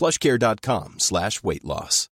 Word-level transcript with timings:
plushcare.com 0.00 0.98
slash 0.98 1.42
weight 1.42 1.62
loss. 1.62 2.08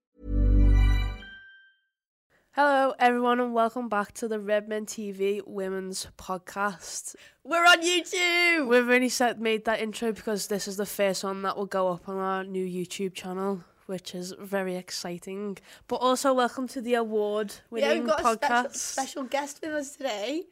Hello, 2.52 2.92
everyone, 2.98 3.40
and 3.40 3.54
welcome 3.54 3.88
back 3.88 4.12
to 4.12 4.28
the 4.28 4.38
Redmen 4.38 4.84
TV 4.86 5.40
Women's 5.46 6.06
Podcast. 6.18 7.16
We're 7.42 7.64
on 7.64 7.82
YouTube. 7.82 8.68
We've 8.68 8.88
only 8.88 9.08
set, 9.08 9.40
made 9.40 9.64
that 9.64 9.80
intro 9.80 10.12
because 10.12 10.46
this 10.48 10.68
is 10.68 10.76
the 10.76 10.86
first 10.86 11.24
one 11.24 11.42
that 11.42 11.56
will 11.56 11.66
go 11.66 11.88
up 11.88 12.08
on 12.10 12.18
our 12.18 12.44
new 12.44 12.64
YouTube 12.64 13.14
channel, 13.14 13.64
which 13.86 14.14
is 14.14 14.34
very 14.38 14.76
exciting. 14.76 15.56
But 15.88 15.96
also, 15.96 16.34
welcome 16.34 16.68
to 16.68 16.82
the 16.82 16.94
award-winning 16.94 18.04
we've 18.04 18.06
got 18.06 18.20
a 18.20 18.22
special, 18.22 18.38
podcast. 18.38 18.76
special 18.76 19.24
guest 19.24 19.60
with 19.62 19.72
us 19.72 19.96
today, 19.96 20.42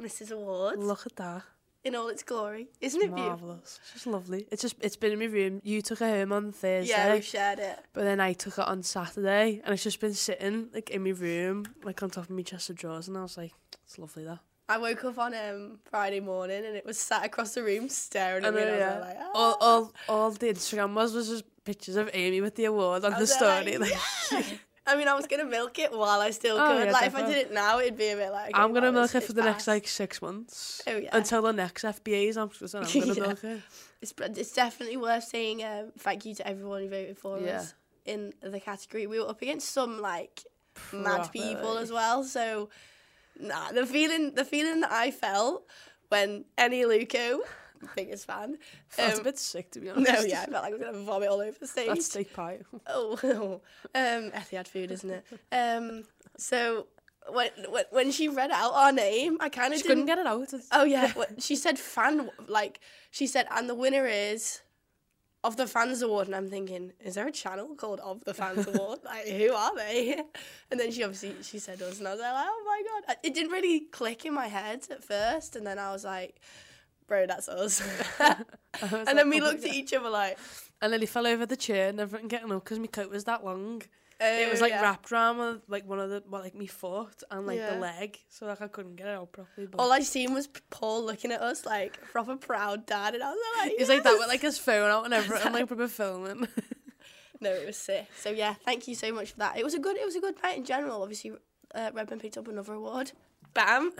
Mrs. 0.00 0.32
Awards, 0.32 0.82
Look 0.82 1.06
at 1.06 1.16
that, 1.16 1.42
in 1.84 1.94
all 1.94 2.08
its 2.08 2.22
glory. 2.22 2.68
Isn't 2.80 3.00
it 3.02 3.14
beautiful? 3.14 3.48
marvelous. 3.48 3.80
It's 3.82 3.92
just 3.94 4.06
lovely. 4.06 4.46
It's 4.50 4.62
just 4.62 4.76
it's 4.80 4.96
been 4.96 5.12
in 5.12 5.18
my 5.18 5.24
room. 5.26 5.60
You 5.64 5.82
took 5.82 6.00
it 6.00 6.08
home 6.08 6.32
on 6.32 6.52
Thursday. 6.52 6.90
Yeah, 6.92 7.12
we've 7.12 7.24
shared 7.24 7.58
it. 7.58 7.78
But 7.92 8.04
then 8.04 8.20
I 8.20 8.32
took 8.32 8.58
it 8.58 8.66
on 8.66 8.82
Saturday, 8.82 9.60
and 9.64 9.74
it's 9.74 9.82
just 9.82 10.00
been 10.00 10.14
sitting 10.14 10.68
like 10.72 10.90
in 10.90 11.02
my 11.04 11.10
room, 11.10 11.66
like 11.84 12.02
on 12.02 12.10
top 12.10 12.24
of 12.24 12.30
my 12.30 12.42
chest 12.42 12.70
of 12.70 12.76
drawers, 12.76 13.08
and 13.08 13.16
I 13.16 13.22
was 13.22 13.36
like, 13.36 13.52
"It's 13.84 13.98
lovely, 13.98 14.24
that." 14.24 14.38
I 14.68 14.78
woke 14.78 15.04
up 15.04 15.18
on 15.18 15.34
um, 15.34 15.80
Friday 15.90 16.20
morning 16.20 16.64
and 16.64 16.76
it 16.76 16.86
was 16.86 16.96
sat 16.96 17.26
across 17.26 17.52
the 17.54 17.62
room 17.62 17.88
staring 17.88 18.44
at 18.44 18.54
me. 18.54 18.60
then, 18.60 18.74
I 18.74 18.78
yeah, 18.78 18.98
was 18.98 19.06
like, 19.06 19.16
all, 19.34 19.56
"Ah." 19.60 19.66
all, 19.66 19.92
all 20.08 20.30
the 20.30 20.46
Instagram 20.46 20.94
was 20.94 21.12
was 21.12 21.28
just 21.28 21.44
pictures 21.64 21.96
of 21.96 22.08
Amy 22.14 22.40
with 22.40 22.54
the 22.54 22.64
award 22.66 23.04
on 23.04 23.12
the 23.18 23.26
story. 23.26 23.76
Like, 23.76 23.90
yeah. 24.32 24.42
I 24.86 24.96
mean, 24.96 25.06
I 25.06 25.14
was 25.14 25.26
gonna 25.26 25.44
milk 25.44 25.78
it 25.78 25.92
while 25.92 26.20
I 26.20 26.30
still 26.30 26.56
Oh, 26.58 26.66
could. 26.66 26.86
yeah, 26.86 26.92
like, 26.92 27.06
if 27.06 27.14
I 27.14 27.22
did 27.22 27.36
it 27.38 27.52
now, 27.52 27.78
it'd 27.78 27.96
be 27.96 28.08
a 28.08 28.16
bit 28.16 28.30
like. 28.32 28.50
I'm 28.54 28.72
gonna 28.72 28.90
well, 28.90 29.02
milk 29.02 29.14
it 29.14 29.22
for 29.22 29.32
the 29.32 29.42
next 29.42 29.66
like 29.68 29.86
six 29.86 30.20
months. 30.20 30.82
Oh, 30.86 30.96
yeah. 30.96 31.10
Until 31.16 31.42
the 31.42 31.52
next 31.52 31.84
FBA's, 31.84 32.36
I'm 32.36 32.50
I'm 32.74 33.00
gonna 33.00 33.14
Yeah. 33.14 33.20
milk 33.28 33.44
it. 33.44 33.60
It's, 34.00 34.12
it's 34.18 34.52
definitely 34.52 34.96
worth 34.96 35.24
saying 35.24 35.62
um, 35.62 35.92
thank 35.98 36.24
you 36.24 36.34
to 36.34 36.46
everyone 36.48 36.82
who 36.82 36.88
voted 36.88 37.16
for 37.18 37.38
Yeah. 37.38 37.58
us 37.58 37.74
in 38.04 38.32
the 38.42 38.58
category. 38.58 39.06
We 39.06 39.20
were 39.20 39.28
up 39.28 39.40
against 39.42 39.68
some 39.70 40.00
like 40.00 40.42
mad 40.92 41.30
people 41.32 41.78
as 41.78 41.92
well. 41.92 42.24
So 42.24 42.68
nah, 43.38 43.70
the 43.70 43.86
feeling 43.86 44.34
the 44.34 44.44
feeling 44.44 44.80
that 44.80 44.90
I 44.90 45.12
felt 45.12 45.64
when 46.08 46.44
Annie 46.58 46.84
Luco, 46.86 47.40
biggest 47.96 48.26
fan. 48.26 48.58
A 48.98 49.16
um, 49.16 49.22
bit 49.22 49.38
sick 49.38 49.70
to 49.72 49.80
be 49.80 49.90
honest. 49.90 50.12
no, 50.12 50.20
yeah, 50.20 50.42
I 50.42 50.50
felt 50.50 50.64
like 50.64 50.72
I 50.72 50.76
was 50.76 50.80
gonna 50.80 51.04
vomit 51.04 51.28
all 51.28 51.40
over 51.40 51.58
the 51.58 51.66
stage. 51.66 51.88
That's 51.88 52.06
steak 52.06 52.32
pie. 52.32 52.60
Oh, 52.86 53.60
um, 53.94 54.30
Etihad 54.32 54.68
food, 54.68 54.90
isn't 54.90 55.10
it? 55.10 55.24
Um, 55.52 56.04
so 56.36 56.86
when, 57.28 57.50
when 57.68 57.84
when 57.90 58.12
she 58.12 58.28
read 58.28 58.50
out 58.50 58.72
our 58.74 58.92
name, 58.92 59.38
I 59.40 59.48
kind 59.48 59.74
of 59.74 59.82
couldn't 59.82 60.06
get 60.06 60.18
it 60.18 60.26
out. 60.26 60.52
Oh 60.72 60.84
yeah, 60.84 61.12
she 61.38 61.56
said 61.56 61.78
fan 61.78 62.30
like 62.48 62.80
she 63.10 63.26
said, 63.26 63.46
and 63.50 63.68
the 63.68 63.74
winner 63.74 64.06
is 64.06 64.60
of 65.44 65.56
the 65.56 65.66
fans 65.66 66.02
award, 66.02 66.28
and 66.28 66.36
I'm 66.36 66.48
thinking, 66.48 66.92
is 67.00 67.16
there 67.16 67.26
a 67.26 67.32
channel 67.32 67.74
called 67.74 68.00
of 68.00 68.24
the 68.24 68.34
fans 68.34 68.66
award? 68.66 69.00
Like 69.04 69.26
who 69.26 69.52
are 69.52 69.74
they? 69.76 70.22
And 70.70 70.78
then 70.78 70.92
she 70.92 71.02
obviously 71.02 71.34
she 71.42 71.58
said 71.58 71.82
us, 71.82 71.98
and 71.98 72.08
I 72.08 72.12
was 72.12 72.20
like, 72.20 72.32
oh 72.34 72.62
my 72.66 72.82
god, 73.06 73.16
it 73.22 73.34
didn't 73.34 73.52
really 73.52 73.80
click 73.80 74.24
in 74.24 74.34
my 74.34 74.48
head 74.48 74.86
at 74.90 75.02
first, 75.02 75.56
and 75.56 75.66
then 75.66 75.78
I 75.78 75.92
was 75.92 76.04
like, 76.04 76.40
bro, 77.06 77.26
that's 77.26 77.48
us. 77.48 77.82
and 78.20 79.06
then 79.18 79.28
we 79.30 79.40
looked 79.40 79.64
at 79.64 79.74
each 79.74 79.92
other 79.92 80.08
like, 80.10 80.38
And 80.80 80.92
then 80.92 81.00
he 81.00 81.06
fell 81.06 81.26
over 81.26 81.46
the 81.46 81.56
chair 81.56 81.88
and 81.88 82.00
everything 82.00 82.28
getting 82.28 82.52
up 82.52 82.64
because 82.64 82.78
my 82.78 82.86
coat 82.86 83.10
was 83.10 83.24
that 83.24 83.44
long. 83.44 83.82
it 84.20 84.46
Oh, 84.46 84.50
was 84.50 84.60
like 84.60 84.70
yeah. 84.70 84.82
wrapped 84.82 85.10
around 85.10 85.62
like 85.68 85.84
one 85.88 85.98
of 85.98 86.08
the 86.10 86.22
well, 86.28 86.42
like 86.42 86.54
me 86.54 86.66
foot 86.66 87.22
and 87.30 87.46
like 87.46 87.58
the 87.58 87.76
leg, 87.76 88.18
so 88.28 88.46
like 88.46 88.60
I 88.62 88.68
couldn't 88.68 88.94
get 88.96 89.08
it 89.08 89.16
out 89.16 89.32
properly. 89.32 89.66
But 89.66 89.80
all 89.80 89.92
I 89.92 90.00
seen 90.00 90.32
was 90.32 90.46
Paul 90.70 91.04
looking 91.04 91.32
at 91.32 91.40
us 91.40 91.66
like 91.66 92.00
proper 92.12 92.36
proud 92.36 92.86
dad, 92.86 93.14
and 93.14 93.22
I 93.24 93.30
was 93.30 93.38
like, 93.58 93.72
He's 93.78 93.88
like 93.88 94.04
that 94.04 94.12
with 94.12 94.20
"Yes." 94.20 94.28
like 94.28 94.40
his 94.42 94.58
phone 94.58 94.90
out 94.90 95.04
and 95.04 95.12
everything, 95.14 95.52
like 95.52 95.66
proper 95.66 95.88
filming. 95.88 96.46
No, 97.40 97.50
it 97.50 97.66
was 97.66 97.76
sick. 97.76 98.06
So 98.20 98.30
yeah, 98.30 98.54
thank 98.64 98.86
you 98.86 98.94
so 98.94 99.12
much 99.12 99.32
for 99.32 99.38
that. 99.38 99.58
It 99.58 99.64
was 99.64 99.74
a 99.74 99.80
good, 99.80 99.96
it 99.96 100.04
was 100.06 100.14
a 100.14 100.20
good 100.20 100.40
night 100.44 100.56
in 100.58 100.64
general. 100.64 101.02
Obviously, 101.02 101.32
uh, 101.74 101.90
Redmen 101.92 102.20
picked 102.20 102.38
up 102.38 102.46
another 102.46 102.74
award. 102.74 103.10
Bam, 103.54 103.92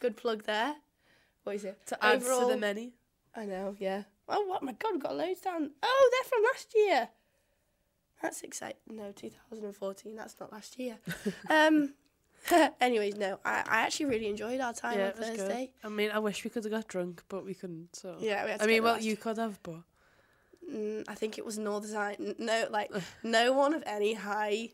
good 0.00 0.18
plug 0.18 0.44
there. 0.44 0.74
What 1.44 1.56
is 1.56 1.64
it? 1.64 1.78
to 1.86 2.04
add 2.04 2.20
to 2.20 2.44
the 2.46 2.56
many. 2.56 2.92
I 3.34 3.46
know, 3.46 3.74
yeah. 3.78 4.02
Oh, 4.28 4.42
what 4.46 4.62
my 4.62 4.72
god, 4.72 4.92
we've 4.92 5.02
got 5.02 5.16
loads 5.16 5.40
down. 5.40 5.70
Oh, 5.82 6.10
they're 6.12 6.30
from 6.30 6.42
last 6.44 6.74
year. 6.74 7.08
That's 8.22 8.42
exciting. 8.42 8.76
No, 8.88 9.10
2014. 9.12 10.14
That's 10.14 10.36
not 10.38 10.52
last 10.52 10.78
year. 10.78 10.98
um. 11.50 11.94
anyways, 12.80 13.16
no, 13.16 13.38
I, 13.44 13.62
I 13.68 13.80
actually 13.82 14.06
really 14.06 14.26
enjoyed 14.26 14.60
our 14.60 14.72
time 14.72 14.98
Yeah, 14.98 15.12
on 15.12 15.18
was 15.18 15.28
good. 15.30 15.38
Thursday. 15.38 15.70
I 15.84 15.88
mean, 15.88 16.10
I 16.10 16.18
wish 16.18 16.42
we 16.42 16.50
could 16.50 16.64
have 16.64 16.72
got 16.72 16.88
drunk, 16.88 17.22
but 17.28 17.44
we 17.44 17.54
couldn't. 17.54 17.94
So 17.94 18.16
Yeah, 18.18 18.44
we 18.44 18.50
had 18.50 18.58
to 18.58 18.64
I 18.64 18.66
mean, 18.66 18.82
well, 18.82 19.00
you 19.00 19.16
could 19.16 19.38
have, 19.38 19.62
but 19.62 19.82
Mm, 20.72 21.04
I 21.08 21.14
think 21.14 21.38
it 21.38 21.44
was 21.44 21.58
Northern 21.58 21.96
Ireland. 21.96 22.36
N- 22.38 22.46
No, 22.46 22.66
like 22.70 22.90
no 23.22 23.52
one 23.52 23.74
of 23.74 23.82
any 23.84 24.14
high 24.14 24.70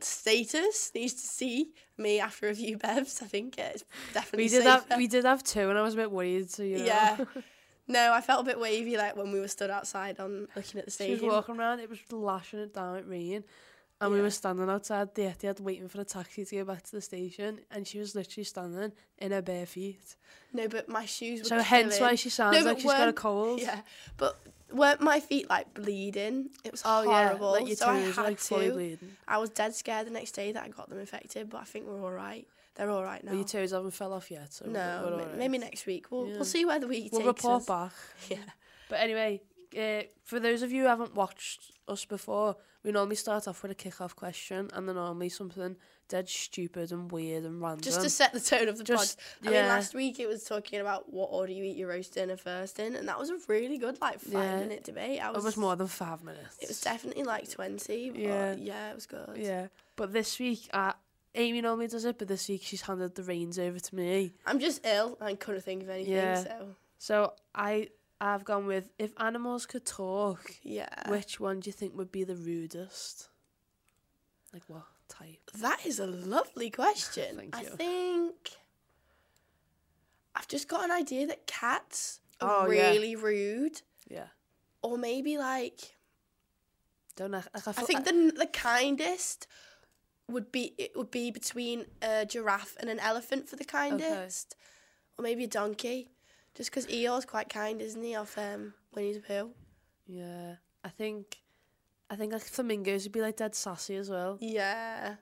status 0.00 0.90
needs 0.94 1.14
to 1.14 1.26
see 1.26 1.72
me 1.96 2.20
after 2.20 2.48
a 2.48 2.54
few 2.54 2.78
bevs. 2.86 3.22
I 3.22 3.26
think 3.26 3.58
it's 3.58 3.84
definitely 4.12 4.44
we 4.44 4.48
did 4.48 4.64
safer. 4.64 4.70
have 4.88 4.98
we 4.98 5.06
did 5.06 5.24
have 5.24 5.42
two, 5.42 5.68
and 5.68 5.78
I 5.78 5.82
was 5.82 5.94
a 5.94 5.98
bit 5.98 6.10
worried. 6.10 6.50
So 6.50 6.62
you 6.62 6.78
know, 6.78 6.84
Yeah. 6.84 7.16
No, 7.88 8.12
I 8.12 8.20
felt 8.20 8.40
a 8.40 8.44
bit 8.44 8.58
wavy 8.58 8.96
like 8.96 9.14
when 9.16 9.30
we 9.30 9.38
were 9.38 9.46
stood 9.46 9.70
outside 9.70 10.18
on 10.18 10.48
looking 10.56 10.80
at 10.80 10.86
the 10.86 10.90
she 10.90 11.12
was 11.12 11.22
walking 11.22 11.56
around. 11.56 11.78
It 11.78 11.88
was 11.88 12.00
lashing 12.10 12.58
it 12.58 12.74
down 12.74 12.96
at 12.96 13.08
rain. 13.08 13.44
And 14.00 14.12
we 14.12 14.20
were 14.20 14.30
standing 14.30 14.68
outside 14.68 15.14
the 15.14 15.22
Etihad 15.22 15.58
waiting 15.60 15.88
for 15.88 16.00
a 16.02 16.04
taxi 16.04 16.44
to 16.44 16.56
go 16.56 16.64
back 16.64 16.82
to 16.82 16.92
the 16.92 17.00
station, 17.00 17.60
and 17.70 17.86
she 17.86 17.98
was 17.98 18.14
literally 18.14 18.44
standing 18.44 18.92
in 19.18 19.32
her 19.32 19.40
bare 19.40 19.64
feet. 19.64 20.16
No, 20.52 20.68
but 20.68 20.86
my 20.88 21.06
shoes 21.06 21.40
were 21.40 21.46
So 21.46 21.58
hence 21.60 21.98
why 21.98 22.14
she 22.14 22.28
sounds 22.38 22.58
No, 22.58 22.64
like 22.64 22.76
she's 22.78 22.84
got 22.92 23.08
a 23.08 23.12
cold. 23.14 23.60
Yeah, 23.60 23.80
but 24.18 24.36
weren't 24.70 25.00
my 25.00 25.20
feet 25.20 25.48
like 25.48 25.72
bleeding? 25.72 26.50
It 26.62 26.72
was 26.72 26.82
Oh 26.84 27.04
horrible. 27.04 27.46
yeah, 27.54 27.60
like 27.60 27.66
your 27.68 27.76
so 27.76 27.88
I 27.88 27.96
had 28.00 28.16
like 28.18 28.40
to. 28.42 28.54
bleeding. 28.72 29.16
I 29.26 29.38
was 29.38 29.48
dead 29.48 29.74
scared 29.74 30.06
the 30.06 30.10
next 30.10 30.32
day 30.32 30.52
that 30.52 30.62
I 30.62 30.68
got 30.68 30.90
them 30.90 30.98
infected, 30.98 31.48
but 31.48 31.62
I 31.62 31.64
think 31.64 31.86
we're 31.86 32.02
all 32.02 32.12
right. 32.12 32.46
They're 32.74 32.90
all 32.90 33.02
right 33.02 33.24
now. 33.24 33.30
Well, 33.30 33.38
your 33.38 33.48
toes 33.48 33.70
haven't 33.72 33.92
fell 33.92 34.12
off 34.12 34.30
yet. 34.30 34.52
So 34.52 34.66
no, 34.66 35.02
we're 35.04 35.10
ma- 35.10 35.22
alright. 35.22 35.38
maybe 35.38 35.56
next 35.56 35.86
week. 35.86 36.10
We'll 36.10 36.26
Yeah. 36.28 36.34
we'll 36.34 36.44
see 36.44 36.66
where 36.66 36.78
the 36.78 36.86
week 36.88 37.10
We'll 37.12 37.22
report 37.26 37.62
us. 37.62 37.66
back. 37.66 37.92
Yeah. 38.28 38.36
But 38.90 39.00
anyway, 39.00 39.40
uh, 39.78 40.02
for 40.24 40.38
those 40.40 40.62
of 40.62 40.72
you 40.72 40.82
who 40.82 40.88
haven't 40.88 41.14
watched 41.14 41.72
us 41.88 42.04
before, 42.04 42.56
we 42.84 42.92
normally 42.92 43.16
start 43.16 43.48
off 43.48 43.62
with 43.62 43.72
a 43.72 43.74
kick-off 43.74 44.14
question, 44.14 44.70
and 44.74 44.88
then 44.88 44.94
normally 44.96 45.28
something 45.28 45.76
dead 46.08 46.28
stupid 46.28 46.92
and 46.92 47.10
weird 47.10 47.42
and 47.44 47.60
random. 47.60 47.80
Just 47.80 48.00
to 48.02 48.08
set 48.10 48.32
the 48.32 48.38
tone 48.40 48.68
of 48.68 48.78
the 48.78 48.84
Just- 48.84 49.18
pod. 49.18 49.24
I 49.42 49.44
mean, 49.46 49.54
yeah. 49.54 49.68
last 49.68 49.92
week 49.94 50.20
it 50.20 50.28
was 50.28 50.44
talking 50.44 50.78
about 50.80 51.12
what 51.12 51.30
order 51.32 51.52
you 51.52 51.64
eat 51.64 51.76
your 51.76 51.88
roast 51.88 52.14
dinner 52.14 52.36
first 52.36 52.78
in, 52.78 52.94
and 52.94 53.08
that 53.08 53.18
was 53.18 53.30
a 53.30 53.38
really 53.48 53.78
good 53.78 54.00
like 54.00 54.20
five 54.20 54.32
Yeah. 54.32 54.60
minute 54.60 54.84
debate. 54.84 55.20
I 55.20 55.28
it 55.30 55.34
was, 55.34 55.44
was 55.44 55.56
more 55.56 55.74
than 55.74 55.88
five 55.88 56.22
minutes. 56.22 56.58
It 56.60 56.68
was 56.68 56.80
definitely 56.80 57.24
like 57.24 57.50
twenty. 57.50 58.10
But 58.10 58.20
Yeah. 58.20 58.54
yeah, 58.56 58.90
it 58.90 58.94
was 58.94 59.06
good. 59.06 59.36
Yeah, 59.36 59.66
but 59.96 60.12
this 60.12 60.38
week, 60.38 60.68
uh, 60.72 60.92
Amy 61.34 61.60
normally 61.60 61.88
does 61.88 62.04
it, 62.04 62.18
but 62.18 62.28
this 62.28 62.48
week 62.48 62.62
she's 62.62 62.82
handed 62.82 63.14
the 63.16 63.22
reins 63.24 63.58
over 63.58 63.78
to 63.80 63.94
me. 63.96 64.32
I'm 64.46 64.60
just 64.60 64.86
ill 64.86 65.18
and 65.20 65.38
couldn't 65.40 65.62
think 65.62 65.82
of 65.82 65.88
anything. 65.90 66.12
Yeah. 66.14 66.42
So 66.44 66.74
So 66.98 67.32
I 67.54 67.88
I've 68.20 68.44
gone 68.44 68.66
with 68.66 68.88
if 68.98 69.12
animals 69.18 69.66
could 69.66 69.84
talk, 69.84 70.54
yeah, 70.62 71.10
which 71.10 71.38
one 71.38 71.60
do 71.60 71.68
you 71.68 71.72
think 71.72 71.96
would 71.96 72.10
be 72.10 72.24
the 72.24 72.34
rudest? 72.36 73.28
Like 74.52 74.62
what 74.68 74.84
type? 75.08 75.50
that 75.58 75.84
is 75.84 75.98
a 75.98 76.06
lovely 76.06 76.70
question. 76.70 77.36
Thank 77.36 77.60
you. 77.60 77.68
I 77.72 77.76
think 77.76 78.34
I've 80.34 80.48
just 80.48 80.68
got 80.68 80.84
an 80.84 80.90
idea 80.90 81.26
that 81.26 81.46
cats 81.46 82.20
Oh, 82.40 82.46
are 82.46 82.72
yeah. 82.72 82.90
really 82.90 83.16
rude, 83.16 83.80
Yeah. 84.10 84.26
or 84.82 84.98
maybe 84.98 85.38
like 85.38 85.96
Don't 87.16 87.30
know. 87.30 87.42
Like, 87.54 87.66
I, 87.68 87.70
I 87.70 87.84
think 87.84 88.04
the 88.04 88.32
the 88.36 88.46
kindest 88.46 89.46
would 90.28 90.50
be 90.52 90.74
it 90.78 90.92
would 90.96 91.10
be 91.10 91.30
between 91.30 91.86
a 92.02 92.26
giraffe 92.26 92.76
and 92.80 92.90
an 92.90 92.98
elephant 92.98 93.48
for 93.48 93.56
the 93.56 93.64
kindest, 93.64 94.54
or 95.18 95.22
maybe 95.22 95.44
a 95.44 95.48
donkey, 95.48 96.10
just 96.56 96.70
because 96.70 96.86
Eeyore's 96.86 97.24
quite 97.24 97.48
kind, 97.48 97.80
isn't 97.80 98.02
he? 98.02 98.14
of 98.16 98.36
um, 98.38 98.74
Winnie 98.94 99.12
the 99.12 99.20
Pooh. 99.20 99.50
Yeah, 100.08 100.56
I 100.82 100.88
think, 100.88 101.38
I 102.10 102.16
think 102.16 102.32
like 102.32 102.42
flamingos 102.42 103.04
would 103.04 103.12
be 103.12 103.20
like 103.20 103.36
dead 103.36 103.54
sassy 103.54 103.96
as 103.96 104.08
well. 104.10 104.38
Yeah, 104.40 105.16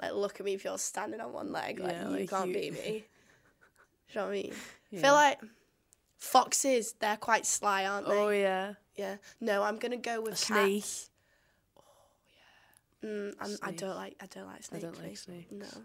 like 0.00 0.12
look 0.12 0.38
at 0.40 0.46
me 0.46 0.54
if 0.54 0.64
you're 0.64 0.78
standing 0.78 1.20
on 1.20 1.32
one 1.32 1.52
leg, 1.52 1.78
like 1.80 1.92
Yeah, 1.92 2.08
you 2.10 2.16
like 2.16 2.30
can't 2.30 2.48
you- 2.48 2.54
beat 2.54 2.72
me. 2.72 3.04
Do 4.12 4.20
you 4.20 4.20
know 4.20 4.22
what 4.26 4.28
I 4.28 4.32
mean? 4.42 4.52
I 4.52 4.56
Yeah. 4.96 5.00
feel 5.02 5.12
like 5.14 5.40
foxes, 6.18 6.94
they're 7.00 7.16
quite 7.16 7.46
sly, 7.46 7.86
aren't 7.86 8.06
they? 8.08 8.12
Oh 8.18 8.28
yeah, 8.30 8.74
Yeah. 8.96 9.16
No, 9.40 9.62
I'm 9.62 9.78
gonna 9.78 9.96
go 9.96 10.20
with 10.20 10.34
a 10.34 10.36
snake. 10.36 10.82
cats. 10.82 11.10
Mm, 13.04 13.34
I'm, 13.38 13.50
I 13.62 13.66
Snake. 13.68 13.76
don't 13.80 13.96
like. 13.96 14.16
I 14.22 14.26
don't 14.26 14.46
like 14.46 14.56
I 14.56 14.60
snakes. 14.60 14.84
don't 14.84 15.02
like 15.02 15.16
snakes. 15.18 15.52
No. 15.52 15.82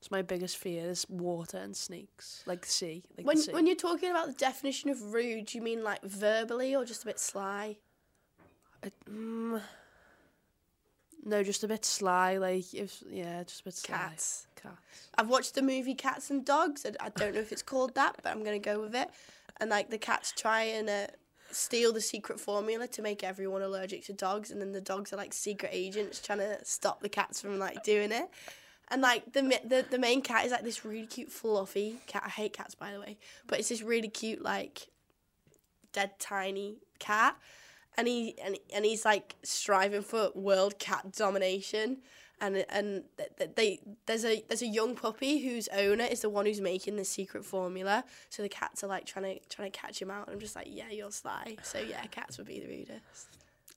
It's 0.00 0.10
my 0.12 0.22
biggest 0.22 0.56
fear 0.58 0.88
is 0.90 1.06
water 1.08 1.56
and 1.58 1.76
snakes, 1.76 2.42
like 2.46 2.62
the 2.62 2.70
sea. 2.70 3.02
Like 3.16 3.26
When 3.26 3.36
the 3.36 3.42
sea. 3.42 3.52
when 3.52 3.66
you're 3.66 3.74
talking 3.76 4.10
about 4.10 4.28
the 4.28 4.32
definition 4.34 4.90
of 4.90 5.12
rude, 5.12 5.46
do 5.46 5.58
you 5.58 5.62
mean 5.64 5.82
like 5.82 6.02
verbally 6.02 6.74
or 6.76 6.84
just 6.84 7.02
a 7.02 7.06
bit 7.06 7.18
sly? 7.18 7.76
I- 8.84 8.92
mm, 9.10 9.60
no, 11.24 11.42
just 11.42 11.64
a 11.64 11.68
bit 11.68 11.84
sly. 11.84 12.36
Like 12.38 12.72
if 12.74 13.02
yeah, 13.10 13.42
just 13.42 13.62
a 13.62 13.64
bit 13.64 13.74
sly. 13.74 13.96
Cats. 13.96 14.46
Cats. 14.54 15.08
I've 15.16 15.28
watched 15.28 15.54
the 15.56 15.62
movie 15.62 15.94
Cats 15.94 16.30
and 16.30 16.44
Dogs. 16.44 16.84
and 16.84 16.96
I 17.00 17.08
don't 17.10 17.34
know 17.34 17.40
if 17.40 17.50
it's 17.50 17.62
called 17.62 17.94
that, 17.96 18.14
but 18.22 18.26
I'm 18.30 18.44
gonna 18.44 18.58
go 18.60 18.80
with 18.80 18.94
it. 18.94 19.08
And 19.60 19.68
like 19.70 19.90
the 19.90 19.98
cats 19.98 20.32
try 20.36 20.62
and 20.62 20.88
uh, 20.88 21.06
steal 21.50 21.92
the 21.92 22.00
secret 22.00 22.38
formula 22.38 22.86
to 22.86 23.02
make 23.02 23.24
everyone 23.24 23.62
allergic 23.62 24.04
to 24.06 24.12
dogs, 24.12 24.52
and 24.52 24.60
then 24.60 24.70
the 24.70 24.80
dogs 24.80 25.12
are 25.12 25.16
like 25.16 25.32
secret 25.32 25.70
agents 25.72 26.20
trying 26.20 26.38
to 26.38 26.64
stop 26.64 27.00
the 27.02 27.08
cats 27.08 27.40
from 27.40 27.58
like 27.58 27.82
doing 27.82 28.12
it. 28.12 28.28
And 28.90 29.02
like 29.02 29.32
the 29.32 29.42
the 29.64 29.84
the 29.90 29.98
main 29.98 30.22
cat 30.22 30.46
is 30.46 30.52
like 30.52 30.64
this 30.64 30.84
really 30.84 31.06
cute 31.06 31.30
fluffy 31.30 31.96
cat. 32.06 32.22
I 32.24 32.30
hate 32.30 32.52
cats 32.54 32.74
by 32.74 32.92
the 32.92 33.00
way, 33.00 33.18
but 33.46 33.58
it's 33.58 33.68
this 33.68 33.82
really 33.82 34.08
cute 34.08 34.42
like 34.42 34.88
dead 35.92 36.12
tiny 36.18 36.78
cat, 36.98 37.36
and 37.96 38.08
he 38.08 38.38
and 38.42 38.56
and 38.74 38.84
he's 38.84 39.04
like 39.04 39.36
striving 39.42 40.02
for 40.02 40.30
world 40.34 40.78
cat 40.78 41.12
domination. 41.12 41.98
And 42.40 42.64
and 42.70 43.02
th- 43.16 43.30
th- 43.36 43.50
they 43.56 43.80
there's 44.06 44.24
a 44.24 44.44
there's 44.48 44.62
a 44.62 44.66
young 44.66 44.94
puppy 44.94 45.38
whose 45.46 45.66
owner 45.68 46.04
is 46.04 46.20
the 46.20 46.28
one 46.30 46.46
who's 46.46 46.60
making 46.60 46.94
the 46.96 47.04
secret 47.04 47.44
formula. 47.44 48.04
So 48.30 48.42
the 48.44 48.48
cats 48.48 48.84
are 48.84 48.86
like 48.86 49.06
trying 49.06 49.24
to 49.38 49.44
trying 49.48 49.70
to 49.72 49.76
catch 49.76 50.00
him 50.00 50.08
out. 50.10 50.28
And 50.28 50.34
I'm 50.34 50.40
just 50.40 50.54
like, 50.54 50.68
yeah, 50.70 50.88
you're 50.90 51.10
sly. 51.10 51.56
So 51.64 51.80
yeah, 51.80 52.00
cats 52.06 52.38
would 52.38 52.46
be 52.46 52.60
the 52.60 52.68
rudest. 52.68 53.26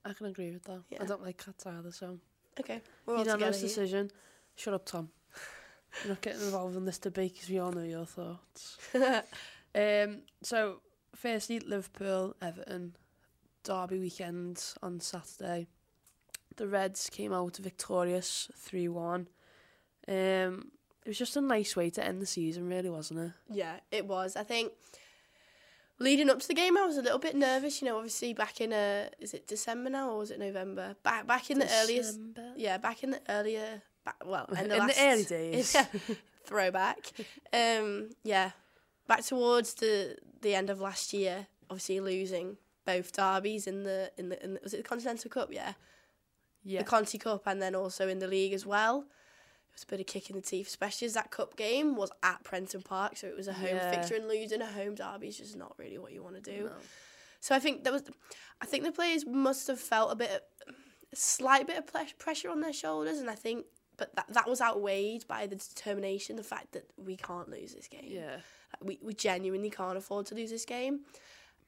I 0.06 0.13
can 0.13 0.28
agree 0.28 0.52
with 0.52 0.63
that. 0.66 0.81
Yeah. 0.92 1.00
I 1.02 1.06
don't 1.06 1.24
like 1.24 1.44
cats 1.44 1.66
either, 1.66 1.92
so 1.92 2.19
Okay, 2.60 2.81
we're 3.08 3.16
all 3.16 3.24
together. 3.24 3.46
here. 3.52 3.52
decision. 3.62 4.12
Shut 4.62 4.75
up, 4.75 4.86
Tom. 4.86 5.10
You're 6.04 6.10
not 6.10 6.22
getting 6.22 6.42
involved 6.42 6.75
in 6.75 6.86
this 6.86 7.00
debate 7.00 7.34
because 7.34 7.50
we 7.50 7.58
all 7.58 7.72
know 7.72 7.81
your 7.81 8.06
thoughts. 8.06 8.78
um. 9.74 10.19
So, 10.44 10.81
firstly, 11.16 11.60
Liverpool, 11.60 12.36
Everton, 12.44 12.96
Derby 13.63 13.98
weekend 13.98 14.63
on 14.84 15.00
Saturday. 15.00 15.66
The 16.58 16.68
Reds 16.68 17.10
came 17.10 17.34
out 17.34 17.58
victorious, 17.58 18.52
three 18.56 18.88
one. 18.88 19.30
Um. 20.08 20.72
It 21.04 21.08
was 21.08 21.18
just 21.18 21.36
a 21.38 21.42
nice 21.42 21.75
way 21.75 21.90
to 21.90 22.06
end 22.06 22.22
the 22.22 22.28
season, 22.28 22.69
really, 22.69 22.92
wasn't 22.92 23.19
it? 23.22 23.31
Yeah, 23.50 23.80
it 23.90 24.06
was. 24.06 24.36
I 24.36 24.44
think 24.44 24.74
leading 25.98 26.30
up 26.30 26.40
to 26.40 26.48
the 26.48 26.54
game, 26.54 26.78
I 26.78 26.86
was 26.86 26.98
a 26.98 27.02
little 27.02 27.18
bit 27.18 27.36
nervous. 27.36 27.81
You 27.81 27.88
know, 27.88 27.96
obviously 27.98 28.36
back 28.36 28.62
in 28.62 28.74
uh, 28.74 29.10
is 29.19 29.34
it 29.34 29.48
December 29.48 29.90
now 29.90 30.12
or 30.12 30.19
was 30.19 30.30
it 30.30 30.38
November? 30.38 30.96
Back 31.02 31.25
back 31.25 31.50
in 31.50 31.58
the 31.58 31.69
earliest, 31.81 32.19
December? 32.19 32.54
yeah, 32.56 32.78
back 32.78 33.04
in 33.04 33.10
the 33.10 33.22
earlier, 33.28 33.81
back, 34.06 34.18
well, 34.25 34.45
in 34.50 34.56
the, 34.56 34.62
In 34.63 34.69
the 34.69 34.77
last, 34.77 35.00
early 35.00 35.24
days. 35.24 35.75
throwback. 36.45 37.12
Um, 37.53 38.09
yeah, 38.24 38.51
back 39.07 39.24
towards 39.24 39.75
the 39.75 40.18
the 40.42 40.56
end 40.56 40.69
of 40.69 40.80
last 40.80 41.13
year. 41.13 41.48
Obviously 41.69 42.00
losing 42.00 42.57
both 42.86 43.12
derbies 43.13 43.68
in 43.68 43.83
the 43.83 44.12
in 44.18 44.30
the, 44.30 44.44
in 44.44 44.53
the 44.56 44.59
was 44.63 44.74
it 44.74 44.77
the 44.77 44.83
Continental 44.83 45.30
Cup? 45.30 45.50
Yeah, 45.51 45.74
Yeah. 46.63 46.80
the 46.80 46.86
Conti 46.86 47.18
Cup, 47.18 47.44
and 47.45 47.62
then 47.62 47.75
also 47.75 48.07
in 48.07 48.19
the 48.19 48.27
league 48.27 48.53
as 48.53 48.65
well. 48.65 49.06
It 49.69 49.75
was 49.75 49.83
a 49.83 49.88
bit 49.88 50.00
of 50.01 50.06
kick 50.07 50.30
in 50.30 50.36
the 50.36 50.42
teeth, 50.42 50.68
especially 50.68 51.06
as 51.06 51.13
that 51.13 51.31
cup 51.31 51.56
game 51.56 51.95
was 51.95 52.12
at 52.24 52.44
Prenton 52.44 52.81
Park, 52.81 53.15
so 53.15 53.27
it 53.27 53.38
was 53.38 53.48
a 53.48 53.53
home 53.53 53.69
Yeah. 53.77 53.89
fixture, 53.92 54.15
and 54.15 54.27
losing 54.27 54.62
a 54.62 54.65
home 54.65 54.95
derby 54.95 55.30
is 55.30 55.38
just 55.38 55.56
not 55.56 55.74
really 55.77 55.98
what 55.98 56.12
you 56.12 56.21
want 56.21 56.36
to 56.36 56.42
do. 56.42 56.65
No. 56.65 56.71
So 57.39 57.56
I 57.56 57.59
think 57.59 57.86
there 57.86 57.94
was, 57.94 58.03
I 58.59 58.65
think 58.65 58.83
the 58.83 58.92
players 58.92 59.25
must 59.25 59.68
have 59.68 59.80
felt 59.80 60.12
a 60.12 60.15
bit, 60.15 60.30
a 60.68 61.15
slight 61.15 61.68
bit 61.68 61.77
of 61.77 61.88
pressure 62.19 62.50
on 62.50 62.59
their 62.59 62.74
shoulders, 62.74 63.19
and 63.19 63.30
I 63.30 63.36
think, 63.36 63.65
but 64.01 64.15
that 64.15 64.25
that 64.33 64.50
was 64.50 64.62
outweighed 64.62 65.27
by 65.27 65.45
the 65.45 65.56
determination, 65.56 66.36
the 66.36 66.44
fact 66.56 66.71
that 66.71 66.86
we 66.98 67.15
can't 67.15 67.50
lose 67.51 67.75
this 67.75 67.88
game. 67.88 68.07
Yeah. 68.07 68.38
Like, 68.74 68.83
we 68.83 69.00
we 69.03 69.13
genuinely 69.13 69.69
can't 69.69 69.95
afford 69.95 70.25
to 70.27 70.36
lose 70.36 70.50
this 70.50 70.65
game, 70.65 71.01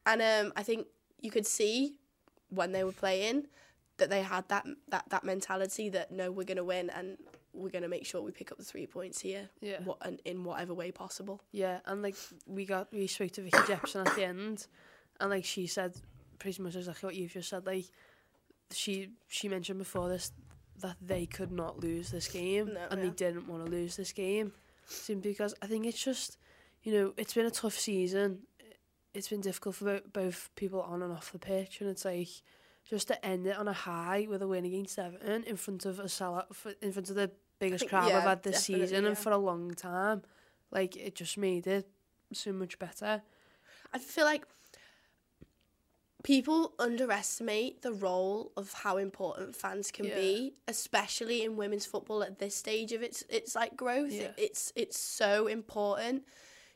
and 0.08 0.20
um, 0.20 0.52
I 0.56 0.64
think 0.64 0.88
you 1.22 1.30
could 1.30 1.46
see 1.46 2.00
when 2.50 2.72
they 2.72 2.84
were 2.84 2.92
playing 2.92 3.46
that 3.98 4.10
they 4.10 4.24
had 4.24 4.50
that 4.50 4.66
that 4.90 5.06
that 5.10 5.24
mentality 5.24 5.90
that 5.90 6.12
no, 6.12 6.32
we're 6.32 6.44
gonna 6.52 6.64
win 6.64 6.90
and 6.90 7.18
we're 7.54 7.70
gonna 7.70 7.88
make 7.88 8.04
sure 8.04 8.20
we 8.20 8.32
pick 8.32 8.52
up 8.52 8.58
the 8.58 8.64
three 8.64 8.88
points 8.88 9.22
here, 9.22 9.48
Yeah. 9.62 9.80
what 9.84 9.98
and 10.02 10.20
in 10.26 10.44
whatever 10.44 10.74
way 10.74 10.92
possible. 10.92 11.40
Yeah, 11.52 11.82
and 11.86 12.02
like 12.02 12.16
we 12.48 12.66
got 12.66 12.92
we 12.92 13.06
spoke 13.06 13.32
to 13.34 13.42
Vicky 13.44 13.60
Jepson 13.68 14.08
at 14.08 14.16
the 14.16 14.26
end, 14.26 14.66
and 15.20 15.30
like 15.30 15.46
she 15.46 15.68
said 15.68 15.94
pretty 16.40 16.64
much 16.64 16.76
exactly 16.76 17.06
what 17.06 17.16
you've 17.16 17.32
just 17.34 17.50
said. 17.50 17.68
Like 17.68 17.86
she 18.72 19.10
she 19.28 19.48
mentioned 19.50 19.78
before 19.78 20.10
this 20.10 20.32
that 20.84 20.98
they 21.02 21.26
could 21.26 21.52
not 21.52 21.80
lose 21.80 22.12
this 22.12 22.28
game, 22.28 22.74
No, 22.74 22.88
and 22.92 23.00
yeah. 23.02 23.08
they 23.08 23.14
didn't 23.14 23.48
want 23.48 23.66
to 23.66 23.72
lose 23.72 23.96
this 23.96 24.12
game, 24.12 24.54
simply 24.86 25.32
because 25.32 25.56
I 25.62 25.66
think 25.68 25.86
it's 25.88 26.02
just 26.04 26.38
you 26.84 26.94
know 26.94 27.14
it's 27.18 27.34
been 27.34 27.48
a 27.48 27.52
tough 27.52 27.78
season. 27.78 28.44
It's 29.16 29.28
been 29.30 29.42
difficult 29.42 29.76
for 29.76 30.02
both 30.12 30.50
people 30.56 30.82
on 30.82 31.02
and 31.02 31.12
off 31.12 31.32
the 31.32 31.40
pitch, 31.40 31.82
and 31.82 31.90
it's 31.90 32.06
like 32.06 32.30
just 32.88 33.08
to 33.08 33.26
end 33.26 33.48
it 33.48 33.58
on 33.58 33.68
a 33.68 33.74
high 33.74 34.28
with 34.30 34.42
a 34.42 34.48
win 34.48 34.66
against 34.66 35.00
Everton 35.00 35.44
in 35.44 35.56
front 35.56 35.86
of 35.86 36.00
a 36.00 36.08
sell 36.10 36.46
in 36.82 36.92
front 36.92 37.10
of 37.10 37.16
the 37.16 37.32
biggest 37.60 37.82
think- 37.82 37.90
crowd 37.92 38.10
yeah, 38.10 38.18
I've 38.18 38.24
had 38.24 38.44
this 38.44 38.64
season 38.66 39.04
yeah. 39.04 39.10
and 39.10 39.18
for 39.18 39.32
a 39.32 39.38
long 39.38 39.74
time. 39.74 40.22
Like 40.72 40.96
it 40.98 41.16
just 41.16 41.38
made 41.38 41.66
it 41.68 41.88
so 42.32 42.52
much 42.52 42.78
better. 42.80 43.22
I 43.94 44.00
feel 44.00 44.26
like 44.26 44.46
people 46.24 46.74
underestimate 46.80 47.82
the 47.82 47.92
role 47.92 48.52
of 48.56 48.72
how 48.74 48.98
important 48.98 49.56
fans 49.56 49.92
can 49.92 50.06
Yeah. 50.06 50.16
be, 50.16 50.54
especially 50.68 51.44
in 51.44 51.56
women's 51.58 51.86
football 51.86 52.24
at 52.24 52.40
this 52.40 52.56
stage 52.56 52.92
of 52.94 53.04
its 53.04 53.24
its 53.30 53.56
like 53.56 53.76
growth. 53.76 54.12
Yeah. 54.12 54.32
It's 54.38 54.72
it's 54.76 54.98
so 55.00 55.48
important 55.48 56.24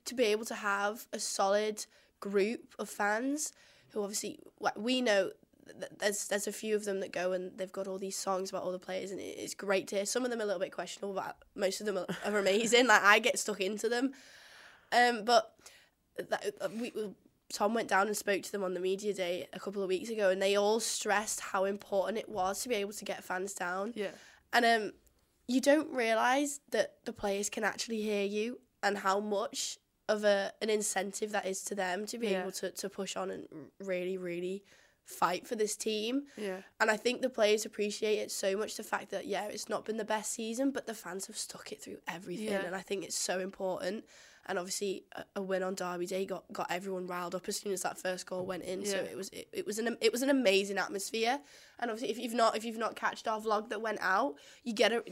to 0.05 0.13
be 0.15 0.25
able 0.25 0.45
to 0.45 0.55
have 0.55 1.07
a 1.13 1.19
solid 1.19 1.85
group 2.19 2.75
of 2.79 2.89
fans 2.89 3.53
who 3.89 4.01
obviously 4.03 4.39
we 4.75 5.01
know 5.01 5.31
there's 5.99 6.27
there's 6.27 6.47
a 6.47 6.51
few 6.51 6.75
of 6.75 6.85
them 6.85 6.99
that 7.01 7.11
go 7.11 7.31
and 7.33 7.57
they've 7.57 7.71
got 7.71 7.87
all 7.87 7.97
these 7.97 8.17
songs 8.17 8.49
about 8.49 8.63
all 8.63 8.71
the 8.71 8.79
players 8.79 9.11
and 9.11 9.19
it's 9.19 9.53
great 9.53 9.87
to 9.89 9.95
hear. 9.97 10.05
Some 10.05 10.23
of 10.25 10.29
them 10.31 10.39
are 10.39 10.43
a 10.43 10.45
little 10.45 10.61
bit 10.61 10.71
questionable, 10.71 11.13
but 11.13 11.37
most 11.55 11.79
of 11.81 11.85
them 11.85 11.97
are, 11.97 12.37
amazing. 12.37 12.87
like 12.87 13.01
I 13.03 13.19
get 13.19 13.37
stuck 13.39 13.59
into 13.61 13.87
them. 13.89 14.13
Um, 14.93 15.25
but 15.25 15.53
that, 16.17 16.53
uh, 16.61 16.69
we, 16.73 16.91
we- 16.95 17.13
Tom 17.53 17.73
went 17.73 17.87
down 17.87 18.07
and 18.07 18.17
spoke 18.17 18.43
to 18.43 18.51
them 18.51 18.63
on 18.63 18.73
the 18.73 18.79
media 18.79 19.13
day 19.13 19.47
a 19.53 19.59
couple 19.59 19.81
of 19.81 19.87
weeks 19.87 20.09
ago, 20.09 20.29
and 20.29 20.41
they 20.41 20.55
all 20.57 20.79
stressed 20.79 21.39
how 21.39 21.65
important 21.65 22.17
it 22.17 22.27
was 22.29 22.61
to 22.63 22.69
be 22.69 22.75
able 22.75 22.93
to 22.93 23.05
get 23.05 23.23
fans 23.23 23.53
down. 23.53 23.93
Yeah. 23.95 24.11
And 24.53 24.65
um, 24.65 24.91
you 25.47 25.61
don't 25.61 25.91
realise 25.93 26.59
that 26.71 26.95
the 27.05 27.13
players 27.13 27.49
can 27.49 27.63
actually 27.63 28.01
hear 28.01 28.25
you 28.25 28.59
and 28.83 28.97
how 28.97 29.19
much 29.19 29.77
of 30.09 30.23
a 30.23 30.51
an 30.61 30.69
incentive 30.69 31.31
that 31.33 31.45
is 31.45 31.63
to 31.63 31.75
them 31.75 32.05
to 32.07 32.17
be 32.17 32.27
Yeah. 32.27 32.41
able 32.41 32.51
to, 32.53 32.71
to 32.71 32.89
push 32.89 33.15
on 33.17 33.29
and 33.31 33.45
really, 33.79 34.17
really 34.17 34.63
fight 35.03 35.47
for 35.47 35.55
this 35.55 35.75
team. 35.75 36.23
Yeah. 36.37 36.57
And 36.81 36.91
I 36.91 36.97
think 36.97 37.21
the 37.21 37.29
players 37.29 37.65
appreciate 37.65 38.17
it 38.19 38.31
so 38.31 38.57
much 38.57 38.75
the 38.75 38.83
fact 38.83 39.09
that, 39.11 39.25
yeah, 39.25 39.45
it's 39.45 39.69
not 39.69 39.85
been 39.85 39.97
the 39.97 40.05
best 40.05 40.33
season, 40.33 40.71
but 40.71 40.85
the 40.85 40.93
fans 40.93 41.27
have 41.27 41.37
stuck 41.37 41.71
it 41.71 41.81
through 41.81 41.97
everything. 42.09 42.47
Yeah. 42.49 42.65
And 42.65 42.75
I 42.75 42.81
think 42.81 43.05
it's 43.05 43.17
so 43.17 43.39
important. 43.39 44.03
And 44.47 44.57
obviously, 44.57 45.03
a, 45.15 45.23
a 45.37 45.41
win 45.41 45.63
on 45.63 45.75
Derby 45.75 46.05
Day 46.05 46.25
got, 46.25 46.43
got 46.53 46.67
everyone 46.71 47.05
riled 47.07 47.35
up 47.35 47.47
as 47.47 47.57
soon 47.57 47.73
as 47.73 47.81
that 47.81 47.97
first 47.97 48.25
goal 48.25 48.45
went 48.45 48.63
in. 48.63 48.85
So 48.85 48.97
it 48.97 49.15
was 49.17 49.29
it, 49.29 49.47
it 49.51 49.65
was 49.65 49.77
an 49.79 49.97
it 50.01 50.11
was 50.11 50.21
an 50.21 50.29
amazing 50.29 50.77
atmosphere. 50.77 51.39
And 51.79 51.91
obviously, 51.91 52.11
if 52.11 52.17
you've 52.19 52.33
not 52.33 52.55
if 52.55 52.63
you've 52.63 52.77
not 52.77 52.95
catched 52.95 53.27
our 53.27 53.39
vlog 53.41 53.69
that 53.69 53.81
went 53.81 53.99
out, 54.01 54.35
you 54.63 54.73
get 54.73 54.91
a 54.91 55.03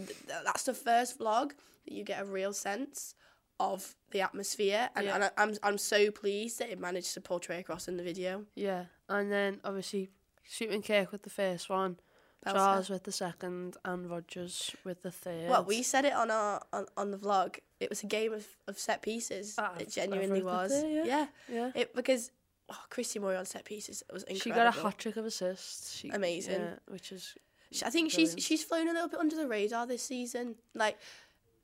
that's 0.44 0.64
the 0.64 0.74
first 0.74 1.20
vlog 1.20 1.50
that 1.86 1.94
you 1.94 2.04
get 2.04 2.22
a 2.22 2.26
real 2.26 2.54
sense 2.54 3.16
of 3.60 3.96
the 4.12 4.22
atmosphere. 4.22 4.90
And, 4.96 5.06
Yeah. 5.06 5.16
and 5.16 5.24
I, 5.26 5.30
I'm 5.38 5.54
I'm 5.64 5.78
so 5.78 6.12
pleased 6.12 6.60
that 6.60 6.70
it 6.70 6.80
managed 6.80 7.14
to 7.14 7.22
portray 7.22 7.60
across 7.60 7.88
in 7.88 7.98
the 7.98 8.04
video. 8.04 8.46
Yeah. 8.56 8.86
And 9.08 9.32
then 9.32 9.60
obviously 9.64 10.10
Sweetman-Kirk 10.48 11.12
with 11.12 11.24
the 11.24 11.30
first 11.30 11.70
one, 11.70 11.98
Belter. 12.46 12.54
Charles 12.54 12.90
with 12.90 13.04
the 13.04 13.12
second, 13.12 13.78
and 13.84 14.10
Rodgers 14.10 14.76
with 14.84 15.02
the 15.02 15.12
third. 15.12 15.50
Well, 15.50 15.64
we 15.64 15.82
said 15.84 16.06
it 16.06 16.14
on 16.14 16.30
our 16.32 16.62
on, 16.72 16.86
on 16.96 17.12
the 17.12 17.18
vlog. 17.18 17.60
It 17.80 17.90
was 17.90 18.04
a 18.04 18.08
game 18.08 18.34
of, 18.34 18.46
of 18.68 18.78
set 18.78 19.02
pieces. 19.02 19.56
Ah, 19.58 19.74
it 19.80 19.92
genuinely 19.92 20.44
was. 20.44 20.70
there, 20.70 21.06
yeah. 21.06 21.28
yeah. 21.52 21.72
It 21.76 21.96
because 21.96 22.32
oh, 22.70 22.78
Christie 22.90 23.20
Murray 23.20 23.36
on 23.36 23.46
set 23.46 23.66
pieces 23.66 24.04
was 24.14 24.24
incredible. 24.24 24.42
She 24.42 24.50
got 24.52 24.68
a 24.68 24.82
hat 24.84 24.98
trick 24.98 25.18
of 25.18 25.26
assists. 25.26 25.96
She, 25.98 26.10
Amazing. 26.10 26.62
Yeah, 26.62 26.76
which 26.88 27.12
is 27.12 27.36
I 27.84 27.90
think 27.90 28.12
she's 28.12 28.30
Brilliant. 28.30 28.42
she's 28.42 28.64
flown 28.64 28.88
a 28.88 28.94
little 28.94 29.10
bit 29.10 29.20
under 29.20 29.36
the 29.36 29.48
radar 29.48 29.88
this 29.88 30.04
season. 30.04 30.56
Like 30.74 30.98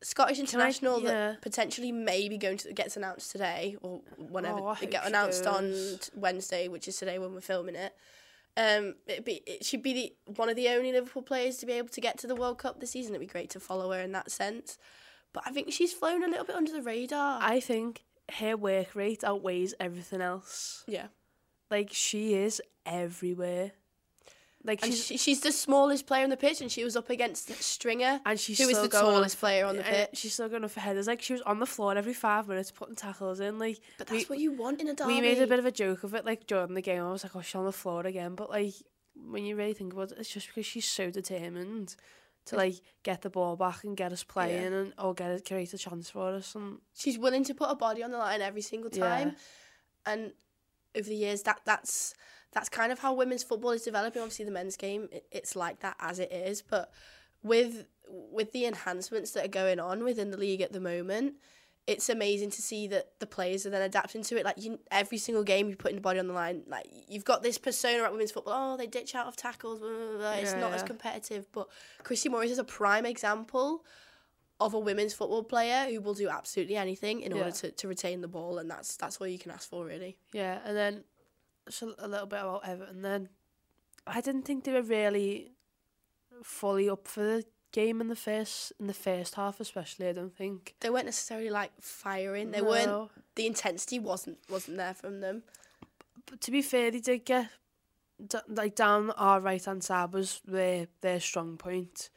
Scottish 0.02 0.40
international 0.40 1.02
yeah. 1.02 1.10
that 1.10 1.42
potentially 1.42 1.92
maybe 1.92 2.38
going 2.38 2.58
to 2.58 2.74
gets 2.74 2.98
announced 2.98 3.32
today 3.32 3.78
or 3.82 4.02
whenever 4.18 4.60
Oh, 4.60 4.68
I 4.68 4.78
it 4.82 4.92
get 4.92 5.06
announced 5.06 5.46
on 5.46 5.74
Wednesday, 6.16 6.68
which 6.68 6.88
is 6.88 6.98
today 6.98 7.20
when 7.20 7.34
we're 7.34 7.42
filming 7.42 7.76
it. 7.76 7.96
Um, 8.58 8.96
it'd 9.08 9.24
be 9.24 9.42
it 9.48 9.66
should 9.66 9.82
be 9.82 9.94
the 9.94 10.14
one 10.36 10.50
of 10.50 10.56
the 10.56 10.70
only 10.70 10.92
Liverpool 10.92 11.22
players 11.22 11.58
to 11.58 11.66
be 11.66 11.74
able 11.74 11.90
to 11.90 12.02
get 12.02 12.18
to 12.20 12.28
the 12.28 12.36
World 12.36 12.58
Cup 12.58 12.80
this 12.80 12.92
season. 12.92 13.16
It'd 13.16 13.26
be 13.28 13.32
great 13.32 13.50
to 13.52 13.60
follow 13.60 13.92
her 13.92 14.00
in 14.02 14.12
that 14.12 14.32
sense. 14.32 14.78
But 15.34 15.44
I 15.46 15.52
think 15.52 15.72
she's 15.72 15.94
flown 15.94 16.24
a 16.24 16.28
little 16.28 16.46
bit 16.46 16.56
under 16.56 16.74
the 16.74 16.82
radar. 16.82 17.40
I 17.42 17.62
think 17.62 18.04
her 18.40 18.58
work 18.58 18.96
rate 18.96 19.24
outweighs 19.24 19.74
everything 19.80 20.22
else. 20.22 20.84
yeah. 20.88 21.08
Like 21.70 21.90
she 21.94 22.34
is 22.34 22.62
everywhere. 22.86 23.72
Like 24.64 24.84
And 24.84 24.94
she's 24.94 25.06
she, 25.06 25.18
she's 25.18 25.42
the 25.42 25.52
smallest 25.52 26.06
player 26.06 26.24
on 26.24 26.30
the 26.30 26.38
pitch, 26.38 26.62
and 26.62 26.72
she 26.72 26.84
was 26.84 26.96
up 26.96 27.10
against 27.10 27.52
Stringer, 27.64 28.22
and 28.26 28.40
she's 28.40 28.60
who 28.60 28.66
still 28.66 28.84
the 28.84 28.90
tallest 28.90 29.40
player 29.40 29.66
on 29.66 29.78
the 29.78 29.84
pitch. 29.84 30.10
She's 30.14 30.34
still 30.34 30.50
going 30.50 30.68
for 30.68 30.80
headers. 30.80 31.08
Like 31.08 31.22
she 31.22 31.34
was 31.34 31.42
on 31.44 31.60
the 31.60 31.66
floor 31.66 31.96
every 31.98 32.14
five 32.14 32.48
minutes 32.48 32.72
putting 32.72 32.96
tackles 32.96 33.40
in. 33.40 33.58
Like 33.58 33.80
But 33.98 34.08
that's 34.08 34.30
we, 34.30 34.36
what 34.36 34.40
you 34.40 34.52
want 34.52 34.80
in 34.80 34.90
a 34.90 34.94
derby. 34.94 35.14
we 35.16 35.22
made 35.22 35.42
a 35.42 35.48
bit 35.48 35.60
of 35.60 35.66
a 35.66 35.72
joke 35.72 36.04
of 36.04 36.14
it. 36.14 36.26
Like 36.26 36.48
during 36.48 36.74
the 36.74 36.82
game, 36.82 37.02
I 37.02 37.12
was 37.12 37.24
like, 37.24 37.36
"Oh, 37.36 37.42
she's 37.42 37.56
on 37.56 37.66
the 37.66 37.72
floor 37.72 38.06
again." 38.06 38.36
But 38.36 38.50
like 38.50 38.74
when 39.16 39.46
you 39.46 39.56
really 39.56 39.74
think 39.74 39.94
about 39.94 40.12
it, 40.12 40.18
it's 40.20 40.30
just 40.30 40.48
because 40.48 40.66
she's 40.66 40.86
so 40.86 41.10
determined 41.10 41.96
to 42.46 42.56
like 42.56 42.82
get 43.04 43.22
the 43.22 43.30
ball 43.30 43.56
back 43.56 43.84
and 43.84 43.96
get 43.96 44.12
us 44.12 44.24
playing 44.24 44.74
and 44.74 44.94
or 44.98 45.14
get 45.14 45.32
it 45.32 45.46
create 45.46 45.74
a 45.74 45.78
chance 45.78 46.10
for 46.10 46.34
us. 46.34 46.56
And 46.56 46.80
she's 46.94 47.18
willing 47.18 47.44
to 47.46 47.54
put 47.54 47.70
her 47.70 47.76
body 47.76 48.04
on 48.04 48.12
the 48.12 48.18
line 48.18 48.42
every 48.42 48.62
single 48.62 48.90
time. 48.90 49.30
Yeah. 49.30 50.14
And 50.14 50.34
over 50.96 51.08
the 51.08 51.16
years, 51.16 51.44
that 51.44 51.62
that's 51.66 52.14
that's 52.52 52.70
kind 52.70 52.92
of 52.92 53.00
how 53.00 53.14
women's 53.14 53.44
football 53.44 53.72
is 53.72 53.84
developing. 53.84 54.22
Obviously, 54.22 54.46
the 54.46 54.52
men's 54.52 54.76
game 54.78 55.10
it's 55.32 55.56
like 55.56 55.80
that 55.82 55.96
as 56.00 56.20
it 56.20 56.32
is, 56.32 56.62
but 56.62 56.92
with 57.44 57.86
with 58.10 58.52
the 58.52 58.66
enhancements 58.66 59.32
that 59.32 59.46
are 59.46 59.50
going 59.50 59.80
on 59.80 60.04
within 60.04 60.32
the 60.32 60.38
league 60.38 60.62
at 60.62 60.74
the 60.74 60.80
moment. 60.82 61.36
It's 61.88 62.10
amazing 62.10 62.52
to 62.52 62.62
see 62.62 62.88
that 62.90 63.20
the 63.20 63.26
players 63.26 63.66
are 63.66 63.72
then 63.72 63.82
adapting 63.82 64.22
to 64.26 64.38
it. 64.38 64.46
Like 64.46 64.62
you, 64.64 64.80
every 64.92 65.18
single 65.18 65.44
game, 65.44 65.68
you're 65.68 65.76
putting 65.76 65.96
the 65.96 66.02
body 66.02 66.20
on 66.20 66.28
the 66.28 66.34
line. 66.34 66.62
Like 66.68 66.86
you've 67.10 67.26
got 67.26 67.42
this 67.42 67.58
persona 67.58 68.04
at 68.04 68.12
women's 68.12 68.32
football. 68.32 68.54
Oh, 68.74 68.78
they 68.78 68.86
ditch 68.86 69.16
out 69.16 69.26
of 69.26 69.36
tackles. 69.36 69.80
Blah, 69.80 69.90
blah, 69.90 70.18
blah. 70.20 70.32
It's 70.34 70.54
Yeah, 70.54 70.60
not 70.60 70.74
as 70.74 70.84
competitive. 70.84 71.52
But 71.52 71.70
Christie 72.04 72.30
Murray 72.30 72.52
is 72.52 72.60
a 72.60 72.64
prime 72.64 73.06
example 73.08 73.84
of 74.60 74.76
a 74.76 74.80
women's 74.80 75.14
football 75.16 75.44
player 75.44 75.88
who 75.92 76.00
will 76.02 76.14
do 76.14 76.30
absolutely 76.30 76.76
anything 76.76 77.22
in 77.22 77.32
Yeah. 77.32 77.40
order 77.40 77.52
to, 77.52 77.72
to 77.72 77.88
retain 77.88 78.22
the 78.22 78.28
ball, 78.28 78.60
and 78.60 78.70
that's 78.70 78.96
that's 78.98 79.18
all 79.20 79.26
you 79.26 79.40
can 79.40 79.50
ask 79.52 79.68
for, 79.68 79.84
really. 79.84 80.18
yeah, 80.34 80.60
and 80.64 80.78
then 80.78 81.04
a, 81.68 81.86
a 82.00 82.08
little 82.08 82.28
bit 82.28 82.40
about 82.40 82.68
Everton. 82.68 83.02
Then 83.02 83.30
I 84.08 84.22
didn't 84.22 84.44
think 84.44 84.64
they 84.64 84.74
were 84.74 84.82
really 84.82 85.52
fully 86.44 86.90
up 86.90 87.08
for 87.08 87.22
the 87.22 87.46
game 87.72 88.02
in 88.02 88.08
the 88.08 88.16
first 88.16 88.74
in 88.80 88.88
the 88.88 88.94
first 88.94 89.36
half, 89.36 89.60
especially. 89.60 90.08
I 90.08 90.14
don't 90.14 90.36
think 90.36 90.76
They 90.80 90.90
weren't 90.90 91.06
necessarily 91.06 91.50
like 91.50 91.72
firing. 91.80 92.52
They 92.52 92.62
No. 92.62 92.70
weren't. 92.70 93.12
The 93.36 93.46
intensity 93.48 94.00
wasn't 94.00 94.40
wasn't 94.50 94.78
there 94.78 94.94
from 94.94 95.22
them. 95.22 95.44
But 96.26 96.42
to 96.42 96.52
be 96.52 96.62
fair, 96.62 96.92
they 96.92 97.00
did 97.00 97.26
get 97.26 97.50
d- 98.26 98.38
like 98.48 98.76
down 98.76 99.12
our 99.12 99.40
right 99.40 99.64
hand 99.64 99.84
side 99.84 100.14
was 100.14 100.42
their 100.46 100.88
their 101.02 101.20
strong 101.20 101.58
point. 101.58 102.10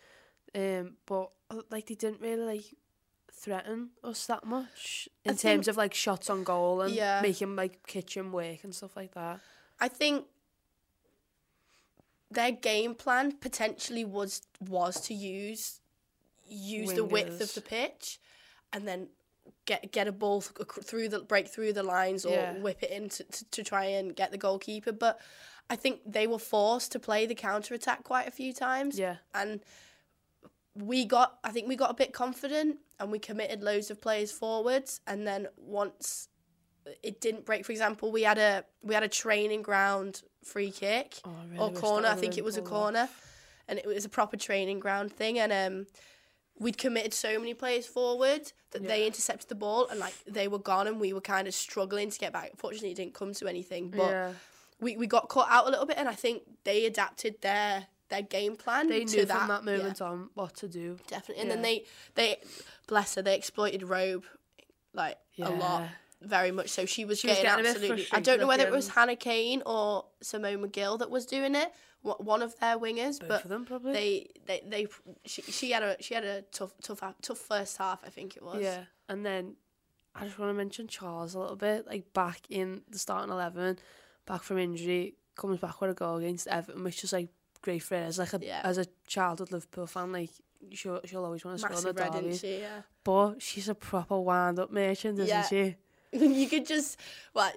Um, 0.55 0.97
but 1.07 1.31
uh, 1.51 1.63
like 1.71 1.87
they 1.87 1.95
didn't 1.97 2.21
really 2.21 2.45
like 2.45 2.65
threaten 3.37 3.91
us 4.03 4.27
that 4.27 4.45
much 4.45 5.09
I 5.27 5.31
in 5.31 5.37
terms 5.37 5.43
think- 5.43 5.69
of 5.69 5.77
like 5.77 5.93
shots 5.95 6.31
on 6.31 6.45
goal 6.45 6.81
and 6.83 6.95
Yeah. 6.95 7.21
making 7.21 7.57
like 7.57 7.87
kitchen 7.87 8.33
work 8.33 8.65
and 8.65 8.75
stuff 8.75 8.97
like 8.97 9.13
that. 9.15 9.41
I 9.81 9.89
think 9.89 10.27
their 12.31 12.53
game 12.53 12.95
plan 12.95 13.33
potentially 13.33 14.05
was 14.05 14.43
was 14.61 15.01
to 15.03 15.15
use 15.15 15.81
use 16.47 16.93
the 16.93 17.05
width 17.05 17.41
of 17.41 17.55
the 17.55 17.61
pitch, 17.61 18.19
and 18.73 18.87
then 18.87 19.09
get 19.67 19.91
get 19.93 20.07
a 20.09 20.13
ball 20.13 20.43
th- 20.43 20.69
through 20.85 21.09
the 21.09 21.21
break 21.21 21.49
through 21.49 21.73
the 21.73 21.83
lines 21.83 22.25
or 22.25 22.33
Yeah. 22.35 22.59
whip 22.59 22.83
it 22.83 22.91
in 22.91 23.09
to, 23.11 23.25
to, 23.25 23.45
to 23.51 23.63
try 23.65 23.85
and 23.87 24.15
get 24.15 24.31
the 24.31 24.39
goalkeeper. 24.39 24.93
But 24.93 25.21
I 25.71 25.77
think 25.77 26.01
they 26.07 26.27
were 26.27 26.39
forced 26.39 26.93
to 26.93 26.99
play 26.99 27.27
the 27.27 27.35
counter 27.35 27.75
attack 27.75 28.05
quite 28.05 28.29
a 28.29 28.31
few 28.31 28.53
times. 28.53 28.99
Yeah. 28.99 29.17
and 29.35 29.61
we 30.77 31.05
got 31.05 31.39
I 31.45 31.51
think 31.51 31.69
we 31.69 31.77
got 31.77 31.91
a 31.91 31.95
bit 31.95 32.13
confident 32.13 32.79
and 33.01 33.11
we 33.11 33.19
committed 33.19 33.63
loads 33.63 33.91
of 33.91 34.01
players 34.01 34.31
forwards 34.33 35.01
and 35.07 35.27
then 35.27 35.47
once 35.57 36.29
it 37.03 37.21
didn't 37.21 37.45
break 37.47 37.65
for 37.65 37.73
example 37.73 38.13
we 38.13 38.23
had 38.23 38.39
a 38.39 38.65
we 38.83 38.95
had 38.95 39.03
a 39.03 39.09
training 39.09 39.63
ground 39.63 40.23
free 40.45 40.71
kick 40.71 41.15
Oh, 41.25 41.31
really? 41.51 41.59
Or 41.59 41.71
corner. 41.73 42.09
I 42.09 42.15
think 42.15 42.37
it 42.37 42.45
was 42.45 42.57
a 42.57 42.63
corner. 42.63 43.09
and 43.69 43.79
it 43.79 43.87
was 43.87 44.05
a 44.05 44.09
proper 44.11 44.37
training 44.37 44.81
ground 44.81 45.11
thing 45.13 45.39
and 45.39 45.53
um 45.53 45.87
we'd 46.59 46.79
committed 46.79 47.13
so 47.13 47.39
many 47.39 47.53
players 47.55 47.87
forward 47.87 48.53
that 48.71 48.87
they 48.87 49.07
intercepted 49.07 49.49
the 49.49 49.55
ball 49.57 49.89
and 49.89 49.99
like 49.99 50.15
they 50.27 50.47
were 50.47 50.59
gone 50.59 50.87
and 50.87 51.01
we 51.01 51.13
were 51.13 51.21
kind 51.21 51.49
of 51.49 51.55
struggling 51.55 52.11
to 52.11 52.19
get 52.19 52.33
back. 52.33 52.53
Fortunately 52.57 52.91
it 52.93 52.97
didn't 52.97 53.15
come 53.15 53.33
to 53.35 53.49
anything 53.49 53.89
but 53.91 54.11
yeah. 54.11 54.33
we, 54.81 54.97
we 54.97 55.07
got 55.07 55.29
caught 55.29 55.51
out 55.51 55.67
a 55.67 55.71
little 55.71 55.87
bit 55.87 55.97
and 55.99 56.09
I 56.09 56.15
think 56.15 56.43
they 56.65 56.85
adapted 56.87 57.41
their 57.41 57.87
their 58.11 58.21
game 58.23 58.55
plan 58.55 58.89
They 58.89 59.05
knew 59.07 59.25
that, 59.25 59.39
from 59.39 59.49
that 59.49 59.65
yeah, 59.65 59.79
moment 59.79 60.03
on 60.03 60.29
what 60.35 60.55
to 60.57 60.69
do. 60.69 60.99
definitely 61.09 61.41
and 61.43 61.51
then 61.51 61.63
they 61.63 61.87
they 62.15 62.37
bless 62.87 63.15
her 63.15 63.23
they 63.23 63.37
exploited 63.37 63.83
Robe 63.83 64.25
like 64.93 65.17
a 65.41 65.51
lot 65.51 65.89
very 66.23 66.51
much 66.51 66.71
so 66.71 66.87
she 66.87 67.05
was 67.05 67.21
She 67.21 67.27
was 67.29 67.37
getting, 67.37 67.51
getting 67.65 67.67
a 67.67 67.69
bit 67.69 67.77
absolutely 67.77 68.07
I 68.13 68.21
don't 68.21 68.41
know 68.41 68.47
whether 68.47 68.67
it 68.67 68.73
was. 68.73 68.89
Hannah 68.89 69.17
Cain 69.17 69.63
or 69.67 70.07
Simone 70.23 70.59
Magill 70.67 70.99
that 71.01 71.11
was 71.11 71.27
doing 71.27 71.55
it 71.55 71.73
one 72.03 72.43
of 72.43 72.59
their 72.61 72.79
wingers 72.79 73.19
Both 73.19 73.29
but 73.29 73.45
of 73.45 73.49
them 73.51 73.65
probably. 73.65 73.93
they 73.93 74.29
they 74.47 74.63
they 74.67 74.87
she, 75.25 75.43
she 75.43 75.71
had 75.73 75.83
a 75.83 75.97
she 76.01 76.15
had 76.15 76.25
a 76.25 76.43
tough 76.43 76.73
tough 76.83 77.03
tough 77.23 77.39
first 77.39 77.77
half 77.79 78.01
I 78.05 78.09
think 78.11 78.37
it 78.37 78.43
was 78.43 78.63
Yeah, 78.63 78.85
and 79.09 79.25
then 79.25 79.57
I 80.15 80.25
just 80.25 80.39
want 80.39 80.51
to 80.51 80.55
mention 80.55 80.87
Charles 80.87 81.35
a 81.35 81.41
little 81.41 81.57
bit. 81.57 81.87
Like 81.87 82.13
back 82.13 82.43
in 82.49 82.83
the 82.89 82.99
starting 83.01 83.33
eleven, 83.33 83.79
back 84.27 84.43
from 84.45 84.59
injury, 84.59 85.17
comes 85.35 85.59
back 85.59 85.81
with 85.81 85.91
a 85.91 85.95
goal 85.95 86.19
against 86.19 86.47
Everton, 86.47 86.85
which 86.85 87.03
is 87.03 87.13
like 87.13 87.31
great 87.63 87.83
for 87.83 87.97
her. 87.97 88.05
As 88.05 88.19
like 88.19 88.33
a 88.33 88.39
Yeah. 88.41 88.61
as 88.63 88.79
a 88.79 88.87
childhood 89.09 89.51
Liverpool 89.51 89.87
fan, 89.89 90.13
like 90.13 90.31
she'll 90.73 91.01
she'll 91.05 91.25
always 91.25 91.45
want 91.45 91.59
to 91.59 91.65
score 91.67 91.81
the 91.93 91.93
red 92.01 92.13
derby. 92.13 92.37
she 92.37 92.59
yeah 92.61 92.83
But 93.05 93.41
she's 93.43 93.69
a 93.69 93.75
proper 93.75 94.19
wind 94.19 94.59
up 94.59 94.71
merchant, 94.73 95.19
isn't 95.19 95.29
Yeah. 95.29 95.43
she? 95.47 95.77
you 96.13 96.49
could 96.49 96.65
just 96.65 96.99
well 97.35 97.51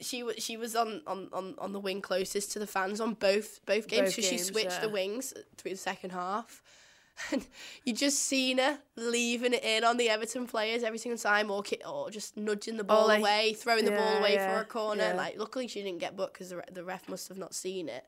she 0.00 0.22
was 0.22 0.36
she 0.38 0.56
was 0.58 0.76
on, 0.76 1.00
on, 1.06 1.28
on, 1.32 1.54
on 1.58 1.72
the 1.72 1.80
wing 1.80 2.02
closest 2.02 2.52
to 2.52 2.58
the 2.58 2.66
fans 2.66 3.00
on 3.00 3.14
both 3.14 3.64
both 3.64 3.88
games 3.88 4.10
because 4.14 4.28
she 4.28 4.36
switched 4.36 4.82
the 4.82 4.90
wings 4.90 5.32
through 5.56 5.70
the 5.70 5.76
second 5.78 6.10
half 6.10 6.62
and 7.32 7.46
you 7.84 7.94
just 7.94 8.18
seen 8.18 8.58
her 8.58 8.78
leaving 8.96 9.54
it 9.54 9.64
in 9.64 9.84
on 9.84 9.96
the 9.96 10.10
Everton 10.10 10.46
players 10.46 10.82
every 10.82 10.98
single 10.98 11.16
time 11.16 11.50
or 11.50 11.62
or 11.88 12.10
just 12.10 12.36
nudging 12.36 12.76
the 12.76 12.84
ball 12.84 13.06
like- 13.06 13.20
away 13.20 13.54
throwing 13.54 13.86
the 13.86 13.92
ball 13.92 14.18
away 14.18 14.34
yeah, 14.34 14.54
for 14.54 14.60
a 14.60 14.64
corner 14.66 15.04
yeah. 15.08 15.14
like 15.14 15.38
luckily 15.38 15.66
she 15.66 15.82
didn't 15.82 16.00
get 16.00 16.14
booked 16.14 16.34
because 16.34 16.50
the, 16.50 16.56
re- 16.56 16.64
the 16.72 16.84
ref 16.84 17.08
must 17.08 17.28
have 17.28 17.38
not 17.38 17.54
seen 17.54 17.88
it 17.88 18.04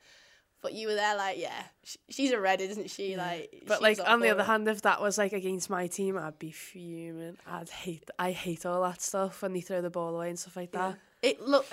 but 0.67 0.75
you 0.75 0.89
were 0.89 0.95
there 0.95 1.17
like 1.17 1.39
yeah 1.39 1.63
she's 2.11 2.33
a 2.33 2.41
red 2.41 2.61
isn't 2.61 2.91
she 2.91 3.17
like 3.17 3.63
But 3.67 3.81
like 3.83 3.99
on 4.05 4.19
the 4.21 4.31
other 4.31 4.43
hand, 4.43 4.67
if 4.69 4.83
that 4.83 5.01
was 5.01 5.17
like 5.17 5.33
against 5.33 5.71
my 5.71 5.87
team, 5.87 6.19
I'd 6.19 6.39
be 6.39 6.51
fuming. 6.51 7.37
I'd 7.47 7.69
hate. 7.69 8.11
I 8.19 8.33
hate 8.33 8.67
all 8.67 8.83
that 8.83 9.01
stuff 9.01 9.43
when 9.43 9.53
they 9.53 9.61
throw 9.61 9.81
the 9.81 9.91
ball 9.91 10.17
away 10.17 10.29
and 10.31 10.39
stuff 10.39 10.57
like 10.57 10.73
that. 10.73 10.99
It 11.23 11.41
look. 11.41 11.67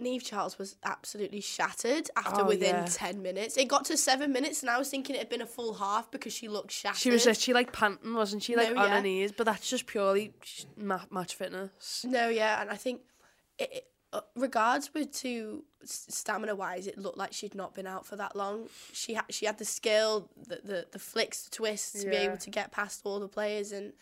Niamh 0.00 0.22
Charles 0.24 0.58
was 0.60 0.76
absolutely 0.84 1.40
shattered 1.40 2.08
after 2.16 2.42
Oh, 2.42 2.46
within 2.46 2.76
yeah. 2.76 2.86
10 2.88 3.20
minutes. 3.20 3.56
It 3.56 3.66
got 3.66 3.84
to 3.86 3.96
seven 3.96 4.32
minutes, 4.32 4.62
and 4.62 4.70
I 4.70 4.78
was 4.78 4.88
thinking 4.88 5.16
it 5.16 5.18
had 5.18 5.28
been 5.28 5.42
a 5.42 5.46
full 5.46 5.74
half 5.74 6.08
because 6.12 6.32
she 6.32 6.46
looked 6.46 6.70
shattered. 6.70 7.00
She 7.00 7.10
was 7.10 7.26
literally 7.26 7.54
like 7.54 7.72
panting, 7.72 8.14
wasn't 8.14 8.44
she? 8.44 8.54
Like 8.54 8.72
No, 8.72 8.82
on 8.82 8.88
yeah. 8.88 8.96
her 8.96 9.02
knees. 9.02 9.32
But 9.32 9.46
that's 9.46 9.68
just 9.68 9.86
purely 9.88 10.32
match 10.76 11.34
fitness. 11.34 12.04
No, 12.06 12.28
yeah, 12.28 12.60
and 12.62 12.70
I 12.70 12.76
think, 12.76 13.00
it, 13.58 13.70
it, 13.72 13.84
Uh, 14.10 14.20
regards 14.34 14.94
with 14.94 15.12
to 15.12 15.64
stamina 15.84 16.54
wise, 16.54 16.86
it 16.86 16.96
looked 16.96 17.18
like 17.18 17.32
she'd 17.32 17.54
not 17.54 17.74
been 17.74 17.86
out 17.86 18.06
for 18.06 18.16
that 18.16 18.34
long. 18.34 18.68
She 18.92 19.14
had 19.14 19.24
she 19.30 19.44
had 19.44 19.58
the 19.58 19.64
skill, 19.66 20.30
the 20.36 20.60
the, 20.64 20.86
the 20.92 20.98
flicks, 20.98 21.42
the 21.44 21.50
twists 21.50 22.02
to 22.02 22.08
be 22.08 22.16
able 22.16 22.38
to 22.38 22.50
get 22.50 22.72
past 22.72 23.02
all 23.04 23.20
the 23.20 23.28
players, 23.28 23.70
and 23.70 23.92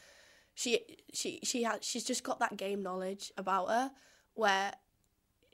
she 0.55 0.81
she 1.13 1.41
she 1.43 1.65
had 1.65 1.83
she's 1.83 2.05
just 2.05 2.23
got 2.23 2.39
that 2.39 2.57
game 2.57 2.83
knowledge 2.83 3.33
about 3.37 3.69
her 3.69 3.91
where. 4.35 4.73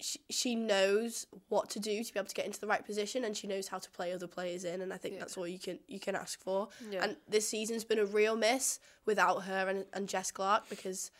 She, 0.00 0.18
she 0.30 0.56
knows 0.56 1.26
what 1.48 1.70
to 1.70 1.78
do 1.78 2.02
to 2.02 2.12
be 2.12 2.18
able 2.18 2.28
to 2.28 2.34
get 2.34 2.46
into 2.46 2.58
the 2.58 2.66
right 2.66 2.84
position 2.84 3.24
and 3.24 3.36
she 3.36 3.46
knows 3.46 3.68
how 3.68 3.78
to 3.78 3.88
play 3.90 4.12
other 4.12 4.26
players 4.26 4.64
in 4.64 4.80
and 4.80 4.92
I 4.92 4.96
think 4.96 5.20
that's 5.20 5.36
all 5.38 5.46
you 5.46 5.60
can 5.60 5.78
you 5.86 6.00
can 6.00 6.16
ask 6.16 6.40
for 6.42 6.70
Yeah. 6.90 7.04
and 7.04 7.16
this 7.28 7.46
season's 7.48 7.84
been 7.84 8.00
a 8.00 8.04
real 8.04 8.34
miss 8.34 8.80
without 9.06 9.42
her 9.44 9.68
and, 9.68 9.84
and 9.92 10.08
Jess 10.08 10.32
Clarke 10.32 10.68
because 10.68 11.12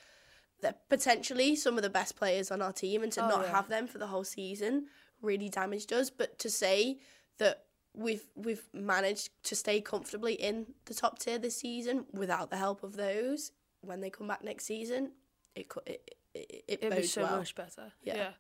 they're 0.62 0.76
potentially 0.88 1.54
some 1.56 1.76
of 1.76 1.82
the 1.82 1.90
best 1.90 2.16
players 2.16 2.50
on 2.50 2.62
our 2.62 2.72
team, 2.72 3.02
and 3.02 3.12
to 3.12 3.24
Oh, 3.24 3.28
not 3.28 3.42
yeah. 3.46 3.50
have 3.52 3.68
them 3.68 3.86
for 3.86 3.98
the 3.98 4.06
whole 4.06 4.24
season 4.24 4.86
really 5.20 5.48
damaged 5.50 5.92
us. 5.92 6.08
But 6.10 6.38
to 6.40 6.48
say 6.50 6.98
that 7.38 7.64
we've 7.94 8.24
we've 8.34 8.62
managed 8.72 9.30
to 9.44 9.54
stay 9.54 9.80
comfortably 9.82 10.34
in 10.34 10.66
the 10.86 10.94
top 10.94 11.18
tier 11.18 11.38
this 11.38 11.56
season 11.58 12.06
without 12.12 12.48
the 12.50 12.56
help 12.56 12.82
of 12.82 12.96
those, 12.96 13.52
when 13.82 14.00
they 14.00 14.08
come 14.10 14.26
back 14.28 14.42
next 14.42 14.64
season, 14.64 15.12
it 15.54 15.68
could 15.68 15.82
it 15.86 16.14
it, 16.34 16.64
it 16.68 16.78
It'd 16.84 16.96
be 16.96 17.02
so 17.06 17.22
well. 17.22 17.36
much 17.38 17.54
better. 17.54 17.92
Yeah. 18.02 18.30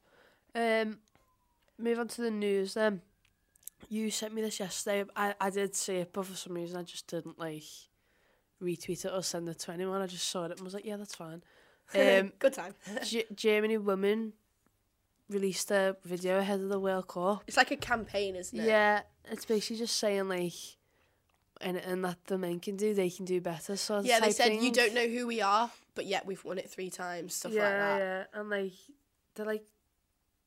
Yeah. 0.54 0.82
Um, 0.82 0.98
move 1.78 1.98
on 1.98 2.08
to 2.08 2.22
the 2.22 2.30
news 2.30 2.74
then. 2.74 3.02
you 3.88 4.10
sent 4.10 4.32
me 4.32 4.40
this 4.42 4.60
yesterday. 4.60 5.04
I, 5.16 5.34
I 5.40 5.50
did 5.50 5.74
see 5.74 5.96
it, 5.96 6.12
but 6.12 6.24
for 6.26 6.34
some 6.36 6.54
reason 6.54 6.78
I 6.78 6.84
just 6.84 7.06
didn't 7.08 7.38
like 7.38 7.64
retweet 8.62 9.04
it 9.04 9.12
or 9.12 9.22
send 9.22 9.48
it 9.48 9.58
to 9.60 9.72
anyone. 9.72 10.00
I 10.00 10.06
just 10.06 10.28
saw 10.28 10.44
it 10.44 10.52
and 10.52 10.60
was 10.60 10.72
like, 10.74 10.84
yeah, 10.84 10.96
that's 10.96 11.14
fine. 11.14 11.42
Um, 11.94 12.32
Good 12.38 12.52
time. 12.54 12.74
G- 13.04 13.24
Germany 13.34 13.78
women 13.78 14.32
released 15.28 15.70
a 15.70 15.96
video 16.04 16.38
ahead 16.38 16.60
of 16.60 16.68
the 16.68 16.78
World 16.80 17.08
Cup. 17.08 17.42
It's 17.46 17.56
like 17.56 17.70
a 17.70 17.76
campaign, 17.76 18.36
isn't 18.36 18.58
it? 18.58 18.64
Yeah, 18.66 19.02
it's 19.30 19.44
basically 19.44 19.76
just 19.76 19.96
saying 19.96 20.28
like, 20.28 20.52
and 21.60 21.76
and 21.76 22.04
that 22.04 22.18
the 22.26 22.38
men 22.38 22.60
can 22.60 22.76
do, 22.76 22.92
they 22.94 23.10
can 23.10 23.24
do 23.24 23.40
better. 23.40 23.76
So 23.76 24.00
Yeah, 24.00 24.20
they 24.20 24.32
said 24.32 24.54
you 24.54 24.72
don't 24.72 24.94
know 24.94 25.06
who 25.08 25.26
we 25.26 25.40
are, 25.40 25.70
but 25.94 26.06
yet 26.06 26.26
we've 26.26 26.44
won 26.44 26.58
it 26.58 26.68
three 26.70 26.90
times, 26.90 27.34
stuff 27.34 27.52
yeah, 27.52 27.62
like 27.62 27.78
that. 27.78 27.98
yeah, 27.98 28.40
and 28.40 28.50
like 28.50 28.72
they're 29.34 29.46
like 29.46 29.64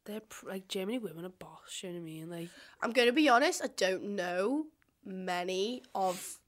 they're 0.06 0.20
pr- 0.22 0.50
like 0.50 0.68
Germany 0.68 1.00
women 1.00 1.26
are 1.26 1.30
boss. 1.30 1.80
You 1.82 1.90
know 1.90 1.96
what 1.96 2.02
I 2.02 2.04
mean? 2.04 2.30
Like 2.30 2.50
I'm 2.82 2.92
going 2.92 3.08
to 3.08 3.14
be 3.14 3.28
honest, 3.30 3.64
I 3.64 3.68
don't 3.76 4.04
know 4.16 4.66
many 5.06 5.84
of. 5.96 6.40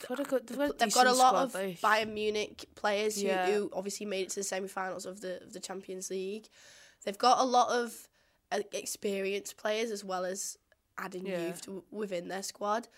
They've 0.00 0.08
got 0.08 0.20
a 0.20 0.24
good, 0.24 0.46
they've 0.46 0.56
got 0.58 0.70
a, 0.70 0.74
They've 0.78 0.94
got 0.94 1.06
a 1.06 1.12
lot 1.12 1.34
of 1.36 1.54
like. 1.54 1.80
Bayern 1.80 2.12
Munich 2.14 2.64
players 2.74 3.20
who, 3.20 3.28
Yeah. 3.28 3.46
who 3.46 3.70
obviously 3.72 4.06
made 4.06 4.22
it 4.22 4.28
to 4.30 4.36
the 4.36 4.44
semi-finals 4.44 5.06
of 5.06 5.20
the 5.20 5.42
of 5.42 5.52
the 5.52 5.60
Champions 5.60 6.10
League. 6.10 6.48
They've 7.04 7.16
got 7.18 7.38
a 7.38 7.44
lot 7.44 7.68
of 7.70 8.08
uh, 8.52 8.60
experienced 8.72 9.56
players 9.56 9.90
as 9.90 10.04
well 10.04 10.24
as 10.24 10.58
adding 10.98 11.26
Yeah. 11.26 11.46
youth 11.46 11.62
to, 11.62 11.84
within 11.90 12.28
their 12.28 12.42
squad. 12.42 12.88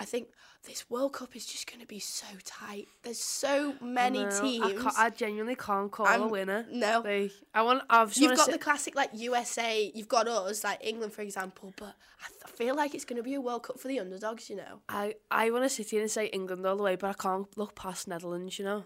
I 0.00 0.04
think 0.04 0.28
this 0.64 0.88
World 0.88 1.12
Cup 1.12 1.34
is 1.34 1.44
just 1.44 1.68
going 1.68 1.80
to 1.80 1.86
be 1.86 1.98
so 1.98 2.26
tight. 2.44 2.86
There's 3.02 3.18
so 3.18 3.74
many 3.80 4.24
No, 4.24 4.40
teams. 4.40 4.84
I, 4.96 5.06
I 5.06 5.10
genuinely 5.10 5.56
can't 5.56 5.90
call 5.90 6.06
a 6.06 6.10
I'm- 6.10 6.30
winner. 6.30 6.66
no. 6.70 7.02
like 7.04 7.32
I 7.52 7.62
want. 7.62 7.82
I've 7.90 8.14
You've 8.16 8.36
got 8.36 8.50
the 8.50 8.58
classic 8.58 8.94
like 8.94 9.10
USA. 9.14 9.90
You've 9.94 10.08
got 10.08 10.28
us 10.28 10.62
like 10.62 10.78
England, 10.84 11.12
for 11.12 11.22
example. 11.22 11.72
But 11.76 11.94
I 12.22 12.28
th- 12.28 12.54
feel 12.56 12.74
like 12.76 12.94
it's 12.94 13.04
going 13.04 13.16
to 13.16 13.22
be 13.22 13.34
a 13.34 13.40
World 13.40 13.64
Cup 13.64 13.80
for 13.80 13.88
the 13.88 13.98
underdogs. 13.98 14.48
You 14.48 14.56
know. 14.56 14.80
I 14.88 15.14
I 15.30 15.50
want 15.50 15.64
to 15.64 15.68
sit 15.68 15.90
here 15.90 16.00
and 16.00 16.10
say 16.10 16.26
England 16.26 16.64
all 16.64 16.76
the 16.76 16.82
way, 16.84 16.94
but 16.96 17.08
I 17.10 17.14
can't 17.14 17.48
look 17.58 17.74
past 17.74 18.06
Netherlands. 18.06 18.58
You 18.58 18.64
know. 18.66 18.84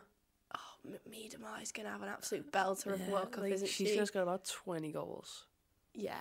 Oh, 0.55 0.91
Miedema 1.11 1.63
is 1.63 1.73
going 1.73 1.87
to 1.87 1.93
have 1.93 2.03
an 2.03 2.09
absolute 2.09 2.51
belter 2.53 2.87
of 2.93 3.07
a 3.07 3.11
World 3.11 3.33
Cup, 3.33 3.43
like, 3.45 3.53
isn't 3.53 3.69
she's 3.69 3.89
she? 3.89 3.97
just 3.97 4.13
got 4.15 4.23
about 4.23 4.45
twenty 4.47 4.93
goals. 4.93 5.45
Yeah. 5.95 6.17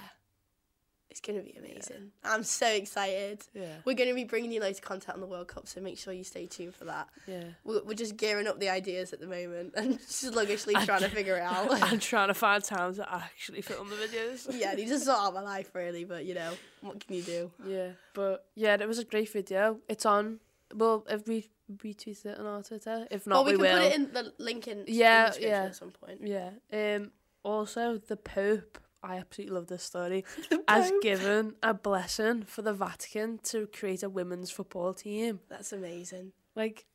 It's 1.12 1.20
going 1.20 1.38
to 1.38 1.44
be 1.44 1.54
amazing. 1.60 2.12
I'm 2.24 2.44
so 2.44 2.68
excited. 2.68 3.44
Yeah. 3.54 3.66
We're 3.84 3.96
going 3.96 4.08
to 4.08 4.16
be 4.16 4.24
bringing 4.24 4.50
you 4.50 4.62
loads 4.62 4.80
of 4.80 4.86
content 4.86 5.16
on 5.16 5.20
the 5.20 5.28
World 5.28 5.50
Cup, 5.50 5.68
so 5.68 5.82
make 5.82 5.98
sure 5.98 6.14
you 6.14 6.24
stay 6.24 6.46
tuned 6.46 6.74
for 6.74 6.86
that. 6.86 7.10
Yeah. 7.28 7.44
We're, 7.66 7.84
we're 7.84 7.96
just 7.96 8.16
gearing 8.16 8.48
up 8.48 8.62
the 8.62 8.70
ideas 8.70 9.12
at 9.12 9.20
the 9.20 9.28
moment 9.28 9.74
and 9.76 10.00
sluggishly 10.00 10.74
trying 10.86 11.02
to 11.02 11.10
figure 11.10 11.36
it 11.36 11.42
out. 11.42 11.68
I'm 11.84 12.00
trying 12.12 12.30
to 12.30 12.34
find 12.34 12.64
time 12.64 12.96
to 12.96 13.14
actually 13.14 13.62
film 13.62 13.90
the 13.90 13.96
videos. 13.98 14.58
yeah, 14.58 14.74
these 14.74 14.90
to 14.90 15.00
sort 15.00 15.20
out 15.20 15.34
my 15.34 15.42
life, 15.42 15.72
really, 15.76 16.06
but 16.06 16.24
you 16.24 16.34
know, 16.34 16.54
what 16.80 17.06
can 17.06 17.18
you 17.18 17.24
do? 17.24 17.52
Yeah, 17.68 17.90
but 18.14 18.46
yeah, 18.56 18.78
it 18.80 18.88
was 18.88 18.98
a 19.00 19.04
great 19.04 19.32
video. 19.34 19.80
It's 19.90 20.06
on. 20.06 20.40
Well, 20.74 21.06
if 21.10 21.28
we 21.28 21.50
retweet 21.84 22.26
it 22.26 22.40
on 22.40 22.46
our 22.46 22.64
Twitter, 22.64 23.06
if 23.12 23.28
not, 23.28 23.44
Well, 23.44 23.54
we, 23.54 23.58
we, 23.58 23.68
can 23.68 23.76
will. 23.76 23.84
put 23.84 23.92
it 23.92 23.96
in 23.96 24.14
the 24.14 24.34
link 24.38 24.68
in, 24.70 24.78
in 24.80 24.86
Yeah, 24.88 25.26
the 25.26 25.30
description 25.32 25.52
yeah. 25.52 25.66
at 25.66 25.76
some 25.76 25.92
point. 25.92 26.20
Yeah. 26.24 26.96
Um. 26.96 27.12
Also, 27.44 27.98
the 27.98 28.16
Pope. 28.16 28.78
I 29.04 29.18
absolutely 29.18 29.56
love 29.56 29.68
this 29.68 29.84
story. 29.84 30.26
Has 30.68 30.92
given 31.02 31.56
a 31.64 31.74
blessing 31.74 32.44
for 32.44 32.62
the 32.62 32.74
Vatican 32.74 33.40
to 33.46 33.68
create 33.68 34.04
a 34.04 34.10
women's 34.10 34.52
football 34.52 34.94
team. 34.94 35.40
That's 35.50 35.74
amazing. 35.74 36.34
Like 36.56 36.86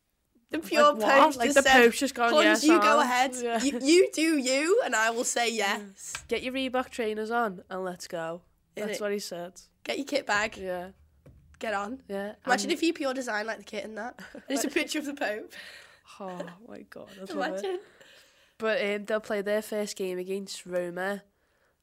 The 0.51 0.61
pure 0.61 0.95
what? 0.95 1.01
Pope 1.03 1.37
Like 1.37 1.49
just 1.49 1.57
the 1.57 1.63
said, 1.63 1.83
Pope's 1.83 1.99
just 1.99 2.15
gone, 2.15 2.33
"Yes, 2.35 2.63
you 2.63 2.79
go 2.81 2.99
I'll." 2.99 3.01
ahead. 3.01 3.35
Yeah. 3.43 3.61
You, 3.63 3.81
you 3.83 4.11
do 4.13 4.37
you, 4.39 4.83
and 4.85 4.95
I 4.95 5.11
will 5.11 5.25
say 5.25 5.51
yes. 5.53 6.13
get 6.29 6.43
your 6.45 6.53
Reebok 6.55 6.91
trainers 6.91 7.31
on 7.33 7.63
and 7.69 7.85
let's 7.85 8.07
go. 8.07 8.43
That's 8.77 8.99
Innit? 8.99 9.01
what 9.01 9.13
he 9.13 9.19
said. 9.19 9.61
Get 9.83 9.97
your 9.99 10.07
kit 10.07 10.27
bag. 10.27 10.57
Yeah. 10.57 10.89
Get 11.59 11.75
on. 11.75 12.03
Yeah. 12.09 12.35
Imagine 12.45 12.71
if 12.71 12.83
you 12.83 12.93
pure 12.93 13.15
design 13.15 13.47
like 13.47 13.59
the 13.59 13.65
kit 13.65 13.85
and 13.85 13.97
that. 13.99 14.21
There's 14.49 14.65
a 14.65 14.69
picture 14.69 14.99
of 14.99 15.07
the 15.07 15.15
Pope. 15.15 15.53
Oh 16.21 16.39
my 16.69 16.83
god. 16.83 17.09
It. 17.21 17.31
Imagine. 17.31 17.81
But 18.59 18.81
um, 18.85 19.05
they'll 19.07 19.21
play 19.21 19.43
their 19.43 19.63
first 19.63 19.97
game 19.97 20.19
against 20.19 20.65
Roma. 20.67 21.23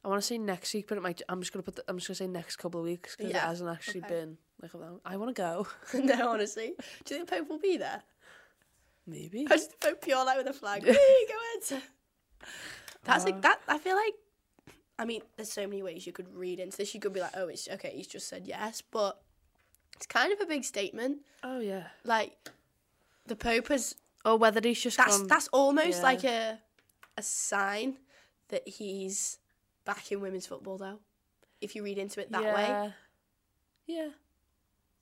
I 0.04 0.08
want 0.08 0.20
to 0.20 0.26
say 0.26 0.36
next 0.38 0.74
week, 0.74 0.86
but 0.88 0.98
it 0.98 1.00
might. 1.00 1.22
I'm 1.28 1.40
just 1.40 1.52
gonna 1.52 1.62
put. 1.62 1.76
The, 1.76 1.84
I'm 1.88 1.96
just 1.96 2.08
gonna 2.08 2.16
say 2.16 2.26
next 2.26 2.56
couple 2.56 2.80
of 2.80 2.84
weeks 2.84 3.16
because 3.16 3.32
Yeah, 3.32 3.38
it 3.38 3.48
hasn't 3.48 3.70
actually 3.70 4.02
okay. 4.04 4.08
been 4.14 4.38
like 4.60 4.72
that. 4.72 5.00
I 5.04 5.16
want 5.16 5.34
to 5.34 5.40
go. 5.40 5.66
no, 5.94 6.28
honestly. 6.28 6.74
Do 7.04 7.14
you 7.14 7.24
think 7.24 7.30
Pope 7.30 7.48
will 7.48 7.58
be 7.58 7.76
there? 7.78 8.02
Maybe. 9.06 9.42
Imagine 9.42 9.68
the 9.80 9.88
Pope 9.88 10.02
pure 10.02 10.24
like 10.24 10.38
with 10.38 10.46
a 10.46 10.52
flag. 10.52 10.82
Go 10.84 10.90
ahead. 10.90 11.82
That's 13.04 13.24
like 13.24 13.36
uh. 13.36 13.40
that. 13.40 13.60
I 13.68 13.78
feel 13.78 13.96
like. 13.96 14.14
I 14.98 15.04
mean, 15.06 15.22
there's 15.36 15.50
so 15.50 15.66
many 15.66 15.82
ways 15.82 16.06
you 16.06 16.12
could 16.12 16.32
read 16.32 16.60
into 16.60 16.76
this. 16.76 16.94
You 16.94 17.00
could 17.00 17.12
be 17.12 17.20
like, 17.20 17.32
oh, 17.36 17.48
it's 17.48 17.66
okay. 17.68 17.92
He's 17.96 18.06
just 18.06 18.28
said 18.28 18.46
yes, 18.46 18.80
but 18.80 19.20
it's 19.96 20.06
kind 20.06 20.32
of 20.32 20.40
a 20.40 20.46
big 20.46 20.64
statement. 20.64 21.18
Oh 21.42 21.58
yeah. 21.60 21.88
Like, 22.04 22.36
the 23.26 23.36
Pope 23.36 23.68
has 23.68 23.96
Or 24.24 24.36
whether 24.36 24.60
he's 24.62 24.80
just 24.80 24.96
that's 24.96 25.18
gone- 25.18 25.26
that's 25.26 25.48
almost 25.48 25.98
yeah. 25.98 26.02
like 26.02 26.24
a 26.24 26.58
a 27.16 27.22
sign 27.22 27.96
that 28.48 28.66
he's 28.68 29.38
back 29.84 30.10
in 30.12 30.20
women's 30.20 30.46
football 30.46 30.78
though 30.78 30.98
if 31.60 31.74
you 31.74 31.82
read 31.84 31.98
into 31.98 32.20
it 32.20 32.30
that 32.32 32.42
way 32.42 32.66
yeah. 32.68 32.90
Yeah. 33.86 34.08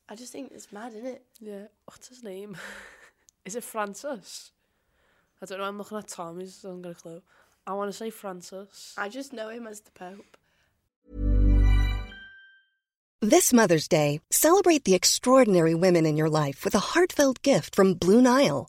i 0.09 0.15
just 0.15 0.33
think 0.33 0.53
it's 0.53 0.73
mad 0.73 0.93
isn't 0.95 1.07
it 1.07 1.25
Yeah. 1.41 1.67
What's 1.87 2.09
his 2.09 2.23
name? 2.23 2.57
Is 3.45 3.57
it 3.57 3.65
Francis? 3.65 4.53
I 5.41 5.47
don't 5.47 5.59
know. 5.59 5.65
I'm 5.65 5.77
looking 5.79 5.99
at 5.99 6.07
Tom. 6.07 6.39
He 6.39 6.45
doesn't 6.45 6.83
got 6.83 6.93
a 6.93 6.95
clue. 6.95 7.23
I 7.67 7.73
want 7.73 7.91
to 7.91 7.97
say 7.97 8.11
Francis. 8.11 8.95
i 8.97 9.09
just 9.09 9.33
know 9.33 9.49
him 9.49 9.67
as 9.67 9.81
the 9.81 9.91
pope 9.91 10.37
This 13.21 13.53
Mother's 13.53 13.87
Day, 13.87 14.21
celebrate 14.31 14.85
the 14.85 14.95
extraordinary 14.95 15.75
women 15.77 16.07
in 16.07 16.17
your 16.17 16.29
life 16.29 16.65
with 16.65 16.75
a 16.75 16.81
heartfelt 16.93 17.41
gift 17.43 17.77
from 17.77 17.95
Blue 17.95 18.21
Nile. 18.21 18.69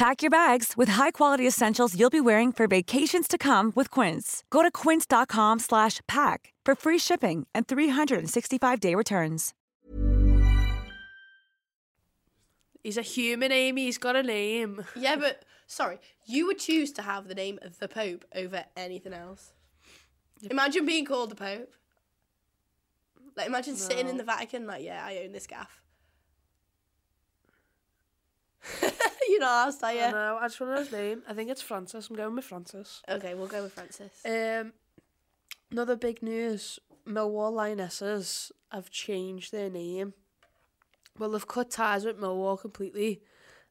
Pack 0.00 0.22
your 0.22 0.30
bags 0.30 0.78
with 0.78 0.88
high-quality 0.88 1.46
essentials 1.46 1.94
you'll 1.94 2.08
be 2.08 2.22
wearing 2.22 2.52
for 2.52 2.66
vacations 2.66 3.28
to 3.28 3.36
come 3.36 3.70
with 3.76 3.90
Quince. 3.90 4.42
Go 4.48 4.62
to 4.62 4.70
quince.com 4.70 5.58
slash 5.58 6.00
pack 6.08 6.54
for 6.64 6.74
free 6.74 6.96
shipping 6.96 7.46
and 7.54 7.68
365-day 7.68 8.94
returns. 8.94 9.52
He's 12.82 12.96
a 12.96 13.02
human, 13.02 13.52
Amy. 13.52 13.84
He's 13.84 13.98
got 13.98 14.16
a 14.16 14.22
name. 14.22 14.86
yeah 14.96 15.16
but 15.16 15.44
sorry 15.66 15.98
you 16.24 16.46
would 16.46 16.58
choose 16.58 16.92
to 16.92 17.02
have 17.02 17.28
the 17.28 17.34
name 17.34 17.58
of 17.60 17.78
the 17.78 17.86
pope 17.86 18.24
over 18.34 18.64
anything 18.78 19.12
else 19.12 19.52
imagine 20.50 20.86
being 20.86 21.04
called 21.04 21.30
the 21.30 21.36
pope 21.36 21.74
like 23.36 23.46
imagine 23.46 23.76
sitting 23.76 24.08
in 24.08 24.16
the 24.16 24.24
vatican 24.24 24.66
like 24.66 24.82
yeah 24.82 25.04
i 25.04 25.18
own 25.18 25.32
this 25.32 25.46
gaff 25.46 25.82
you 29.28 29.38
know 29.38 29.46
i'll 29.48 29.72
say 29.72 29.88
I 29.88 29.92
yeah 29.94 30.10
know. 30.10 30.38
I 30.40 30.46
just 30.48 30.60
want 30.60 30.70
to 30.72 30.74
know 30.76 30.80
his 30.82 30.92
name. 30.92 31.22
I 31.28 31.32
think 31.34 31.50
it's 31.50 31.62
Francis. 31.62 32.08
I'm 32.10 32.16
going 32.16 32.34
with 32.36 32.44
Francis. 32.44 33.02
okay 33.08 33.34
we'll 33.34 33.46
go 33.46 33.62
with 33.62 33.72
francis 33.72 34.10
Um, 34.24 34.72
another 35.70 35.96
big 35.96 36.22
news. 36.22 36.78
Millwall 37.06 37.52
Lionesses 37.52 38.52
have 38.70 38.90
changed 38.90 39.52
their 39.52 39.70
name. 39.70 40.12
Well, 41.18 41.30
they've 41.30 41.46
cut 41.46 41.70
ties 41.70 42.04
with 42.04 42.20
Millwall 42.20 42.60
completely 42.60 43.22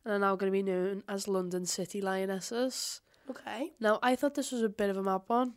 and 0.03 0.13
are 0.13 0.19
now 0.19 0.35
going 0.35 0.51
to 0.51 0.57
be 0.57 0.63
known 0.63 1.03
as 1.07 1.27
London 1.27 1.65
City 1.65 2.01
Lionesses. 2.01 3.01
Okay. 3.29 3.71
Now, 3.79 3.99
I 4.01 4.15
thought 4.15 4.33
this 4.35 4.51
was 4.51 4.61
a 4.63 4.69
bit 4.69 4.89
of 4.89 4.97
a 4.97 5.03
mad 5.03 5.21
one. 5.27 5.53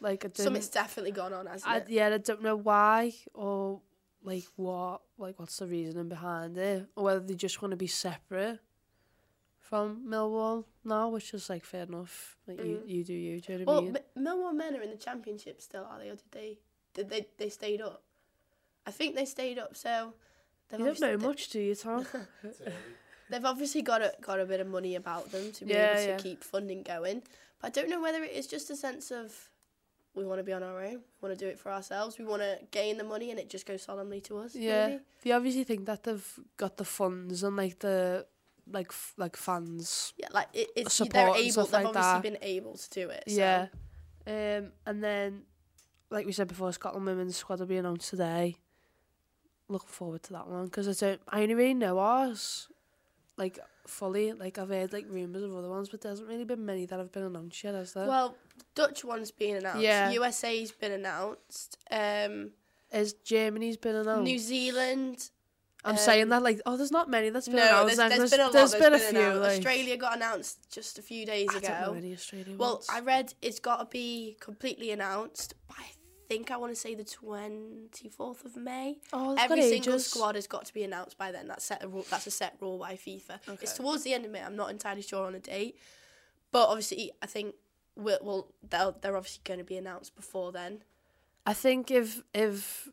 Like, 0.00 0.24
I 0.24 0.28
didn't, 0.28 0.38
Something's 0.44 0.68
definitely 0.68 1.12
gone 1.12 1.32
on, 1.32 1.46
hasn't 1.46 1.70
I, 1.70 1.76
it? 1.78 1.86
yeah, 1.88 2.08
I 2.08 2.18
don't 2.18 2.42
know 2.42 2.56
why 2.56 3.12
or 3.34 3.80
like 4.24 4.44
what, 4.56 5.02
like 5.16 5.38
what's 5.38 5.56
the 5.58 5.66
reasoning 5.66 6.08
behind 6.08 6.58
it, 6.58 6.86
or 6.96 7.04
whether 7.04 7.20
they 7.20 7.34
just 7.34 7.62
want 7.62 7.70
to 7.70 7.76
be 7.76 7.86
separate 7.86 8.58
from 9.62 10.04
Millwall 10.06 10.64
now, 10.84 11.08
which 11.08 11.32
is 11.34 11.48
like 11.48 11.64
fair 11.64 11.84
enough. 11.84 12.36
Like 12.46 12.58
you, 12.58 12.76
Mm. 12.84 12.88
you 12.88 13.04
do 13.04 13.14
you. 13.14 13.40
Do 13.40 13.52
you 13.52 13.58
know 13.60 13.64
what 13.64 13.72
I 13.72 13.74
Well, 13.74 13.82
mean? 13.92 13.98
M- 14.16 14.24
Millwall 14.24 14.54
men 14.54 14.76
are 14.76 14.82
in 14.82 14.90
the 14.90 14.96
championship 15.08 15.62
still, 15.62 15.84
are 15.90 15.98
they? 15.98 16.10
Or 16.10 16.16
did 16.16 16.30
they? 16.32 16.58
Did 16.94 17.08
they? 17.08 17.26
They 17.38 17.48
stayed 17.48 17.80
up. 17.80 18.02
I 18.86 18.90
think 18.90 19.14
they 19.16 19.24
stayed 19.24 19.58
up. 19.58 19.76
So 19.76 20.12
they've 20.68 20.80
You 20.80 20.86
don't 20.86 21.00
know 21.00 21.16
much, 21.28 21.48
do 21.50 21.60
you, 21.60 21.74
Tom? 21.74 22.06
They've 23.30 23.44
obviously 23.44 23.80
got 23.82 24.02
a 24.02 24.12
got 24.20 24.40
a 24.40 24.44
bit 24.44 24.60
of 24.60 24.66
money 24.66 24.94
about 24.96 25.30
them 25.32 25.52
to 25.52 25.64
be 25.64 25.72
Yeah, 25.72 25.92
able 25.92 26.02
to 26.02 26.08
yeah. 26.08 26.16
keep 26.18 26.44
funding 26.44 26.82
going. 26.82 27.22
But 27.60 27.68
I 27.68 27.70
don't 27.70 27.88
know 27.88 28.00
whether 28.02 28.22
it 28.22 28.32
is 28.32 28.46
just 28.46 28.68
a 28.70 28.76
sense 28.76 29.10
of 29.10 29.48
we 30.14 30.26
want 30.26 30.38
to 30.40 30.44
be 30.44 30.52
on 30.52 30.62
our 30.62 30.78
own, 30.82 30.96
we 31.00 31.28
want 31.28 31.38
to 31.38 31.42
do 31.42 31.48
it 31.50 31.58
for 31.58 31.72
ourselves, 31.72 32.18
we 32.18 32.26
want 32.26 32.42
to 32.42 32.58
gain 32.70 32.98
the 32.98 33.04
money, 33.04 33.30
and 33.30 33.38
it 33.40 33.48
just 33.48 33.64
goes 33.64 33.82
solemnly 33.82 34.20
to 34.22 34.36
us. 34.36 34.54
yeah, 34.54 34.86
maybe? 34.88 35.02
they 35.22 35.32
obviously 35.32 35.64
think 35.64 35.86
that 35.86 36.02
they've 36.02 36.38
got 36.58 36.76
the 36.76 36.84
funds 36.84 37.42
and 37.42 37.56
like 37.56 37.78
the 37.78 38.26
like 38.70 38.88
f- 38.90 39.14
like 39.16 39.36
fans. 39.36 40.12
yeah, 40.16 40.28
like 40.32 40.48
it, 40.52 40.68
it's 40.76 40.94
Support 40.94 41.12
they're 41.12 41.26
and 41.28 41.36
able. 41.36 41.50
stuff 41.50 41.70
They've 41.70 41.84
like 41.84 41.96
obviously 41.96 42.30
that. 42.30 42.40
been 42.40 42.48
able 42.48 42.76
to 42.76 42.90
do 42.90 43.10
it. 43.10 43.24
So. 43.28 43.34
Yeah, 43.36 43.66
um, 44.26 44.72
and 44.86 45.02
then 45.02 45.42
like 46.10 46.26
we 46.26 46.32
said 46.32 46.48
before, 46.48 46.72
Scotland 46.72 47.06
women's 47.06 47.36
squad 47.36 47.60
will 47.60 47.66
be 47.66 47.76
announced 47.76 48.10
today. 48.10 48.56
Looking 49.68 49.88
forward 49.88 50.22
to 50.24 50.32
that 50.34 50.48
one 50.48 50.66
because 50.66 50.86
I 50.88 51.06
don't. 51.06 51.20
I 51.28 51.42
only 51.42 51.54
really 51.54 51.74
know 51.74 51.98
ours, 51.98 52.68
like 53.36 53.58
fully. 53.86 54.32
Like 54.32 54.58
I've 54.58 54.68
heard 54.68 54.92
like 54.92 55.06
rumours 55.08 55.42
of 55.42 55.54
other 55.56 55.68
ones, 55.70 55.88
but 55.88 56.00
there 56.02 56.10
hasn't 56.12 56.28
really 56.28 56.44
been 56.44 56.66
many 56.66 56.84
that 56.86 56.98
have 56.98 57.10
been 57.12 57.22
announced 57.22 57.62
yet, 57.64 57.74
has 57.74 57.94
there? 57.94 58.06
Well, 58.06 58.36
Dutch 58.74 59.04
one's 59.04 59.30
been 59.30 59.56
announced. 59.56 59.80
Yeah. 59.82 60.10
USA's 60.10 60.72
been 60.72 60.92
announced. 60.92 61.78
Um, 61.90 62.50
Has 62.92 63.14
Germany's 63.14 63.76
been 63.78 63.96
announced? 63.96 64.24
New 64.24 64.38
Zealand. 64.38 65.30
I'm 65.84 65.92
um, 65.92 65.96
saying 65.96 66.28
that 66.28 66.42
like 66.42 66.60
oh, 66.64 66.76
there's 66.76 66.92
not 66.92 67.10
many 67.10 67.30
that's 67.30 67.48
been 67.48 67.56
No, 67.56 67.62
announced. 67.66 67.96
there's, 67.96 67.98
like, 67.98 68.18
there's 68.18 68.30
been 68.30 68.40
a 68.40 68.44
lot. 68.44 68.52
There's 68.52 68.70
There's 68.72 68.82
been 68.84 68.94
a 68.94 68.98
few. 68.98 69.40
Like, 69.40 69.50
Australia 69.58 69.96
got 69.96 70.16
announced 70.16 70.70
just 70.70 70.98
a 70.98 71.02
few 71.02 71.26
days 71.26 71.48
I 71.52 71.58
ago. 71.58 71.68
don't 71.68 71.80
know 71.80 71.94
any 71.94 72.12
Australian 72.12 72.56
Well, 72.58 72.74
ones. 72.74 72.86
I 72.90 73.00
read 73.00 73.34
it's 73.42 73.58
got 73.58 73.78
to 73.78 73.84
be 73.86 74.36
completely 74.40 74.90
announced 74.92 75.54
by 75.68 75.74
I 75.78 76.34
think 76.34 76.50
I 76.50 76.56
want 76.56 76.72
to 76.72 76.80
say 76.80 76.94
the 76.94 77.04
24th 77.04 78.44
of 78.46 78.56
May. 78.56 78.98
Oh, 79.12 79.36
Every 79.38 79.60
single 79.62 79.98
squad 79.98 80.34
has 80.36 80.46
got 80.46 80.64
to 80.64 80.72
be 80.72 80.82
announced 80.82 81.18
by 81.18 81.30
then. 81.30 81.46
That's 81.48 81.64
set 81.64 81.82
a 81.84 81.88
rule, 81.88 82.06
that's 82.08 82.26
a 82.26 82.30
set 82.30 82.56
rule 82.60 82.78
by 82.78 82.94
FIFA. 82.94 83.38
Okay. 83.48 83.58
It's 83.62 83.74
towards 83.74 84.04
the 84.04 84.14
end 84.14 84.24
of 84.24 84.30
May. 84.30 84.40
I'm 84.40 84.56
not 84.56 84.70
entirely 84.70 85.02
sure 85.02 85.26
on 85.26 85.34
a 85.34 85.40
date, 85.40 85.76
but 86.50 86.68
obviously 86.68 87.10
I 87.20 87.26
think 87.26 87.54
we'll, 87.96 88.18
well 88.22 88.48
they'll, 88.68 88.96
they're 89.00 89.16
obviously 89.16 89.42
going 89.44 89.58
to 89.58 89.64
be 89.64 89.76
announced 89.76 90.14
before 90.16 90.52
then. 90.52 90.84
I 91.44 91.52
think 91.54 91.90
if 91.90 92.22
if 92.32 92.88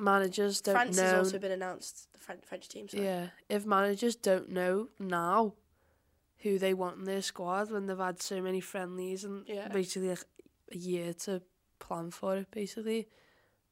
managers 0.00 0.60
don't 0.60 0.74
France 0.74 0.96
know, 0.96 1.02
has 1.04 1.14
also 1.26 1.38
been 1.38 1.52
announced. 1.52 2.08
The 2.12 2.18
French 2.18 2.44
French 2.44 2.68
team. 2.68 2.88
Sorry. 2.88 3.04
yeah, 3.04 3.28
if 3.48 3.64
managers 3.66 4.16
don't 4.16 4.50
know 4.50 4.88
now 4.98 5.54
who 6.38 6.58
they 6.58 6.72
want 6.74 6.98
in 6.98 7.04
their 7.04 7.22
squad 7.22 7.70
when 7.70 7.86
they've 7.86 7.98
had 7.98 8.22
so 8.22 8.40
many 8.40 8.60
friendlies 8.60 9.24
and 9.24 9.46
Yeah. 9.46 9.68
basically 9.68 10.08
like 10.08 10.24
a 10.72 10.76
year 10.76 11.12
to 11.12 11.42
plan 11.78 12.10
for 12.10 12.36
it, 12.36 12.50
basically, 12.50 13.08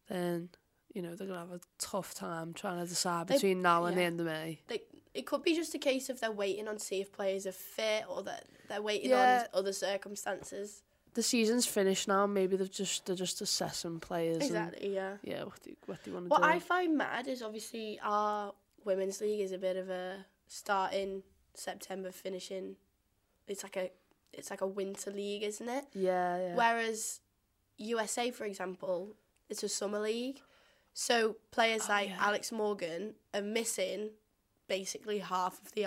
then 0.08 0.50
you 0.94 1.02
know 1.02 1.14
they're 1.14 1.26
gonna 1.26 1.38
have 1.40 1.52
a 1.52 1.60
tough 1.78 2.14
time 2.14 2.52
trying 2.54 2.82
to 2.82 2.86
decide 2.88 3.28
They- 3.28 3.34
between 3.34 3.62
now 3.62 3.84
and 3.86 3.96
the 3.96 4.02
end 4.02 4.20
of 4.20 4.26
May. 4.26 4.60
Like 4.68 4.88
it 5.14 5.26
could 5.26 5.42
be 5.42 5.54
just 5.54 5.74
a 5.74 5.78
case 5.78 6.08
of 6.10 6.20
they're 6.20 6.30
waiting 6.30 6.68
on 6.68 6.78
see 6.78 7.00
if 7.00 7.12
players 7.12 7.46
are 7.46 7.52
fit 7.52 8.04
or 8.08 8.22
that 8.24 8.44
they're 8.68 8.82
waiting 8.82 9.10
Yeah. 9.10 9.46
on 9.52 9.58
other 9.58 9.72
circumstances. 9.72 10.82
The 11.14 11.22
season's 11.22 11.66
finished 11.66 12.06
now. 12.08 12.26
Maybe 12.26 12.56
they've 12.56 12.70
just 12.70 13.06
they're 13.06 13.16
just 13.16 13.40
assessing 13.40 14.00
players. 14.00 14.38
Exactly. 14.44 14.94
Yeah. 14.94 15.14
Yeah. 15.22 15.44
What 15.44 15.62
do 15.62 15.74
what 15.86 16.02
do 16.04 16.10
you 16.10 16.14
want 16.14 16.26
to 16.26 16.36
do? 16.36 16.40
What? 16.40 16.44
I 16.44 16.58
find 16.58 16.96
mad 16.96 17.26
is 17.28 17.42
obviously 17.42 17.98
our 18.02 18.52
women's 18.84 19.20
league 19.20 19.40
is 19.40 19.52
a 19.52 19.58
bit 19.58 19.76
of 19.76 19.88
a 19.90 20.24
starting 20.46 21.22
September, 21.54 22.10
finishing. 22.12 22.76
It's 23.46 23.62
like 23.62 23.76
a 23.76 23.90
it's 24.32 24.50
like 24.50 24.60
a 24.60 24.66
winter 24.66 25.10
league, 25.10 25.42
isn't 25.42 25.68
it? 25.68 25.84
yeah, 25.94 26.38
yeah. 26.38 26.54
Whereas 26.54 27.20
USA, 27.78 28.30
for 28.30 28.44
example, 28.44 29.14
it's 29.48 29.62
a 29.62 29.68
summer 29.68 29.98
league. 30.00 30.40
So 30.94 31.36
players 31.50 31.82
Oh, 31.86 31.92
like 31.92 32.08
yeah. 32.10 32.16
Alex 32.20 32.52
Morgan 32.52 33.14
are 33.32 33.40
missing 33.42 34.10
basically 34.68 35.18
half 35.20 35.60
of 35.64 35.72
the 35.72 35.86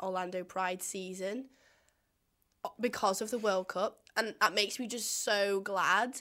Orlando 0.00 0.44
Pride 0.44 0.82
season 0.82 1.46
uh, 2.64 2.68
because 2.78 3.20
of 3.20 3.30
the 3.30 3.38
World 3.38 3.68
Cup, 3.68 3.98
and 4.20 4.34
that 4.40 4.54
makes 4.54 4.78
me 4.78 4.86
just 4.86 5.24
so 5.24 5.60
glad 5.60 6.20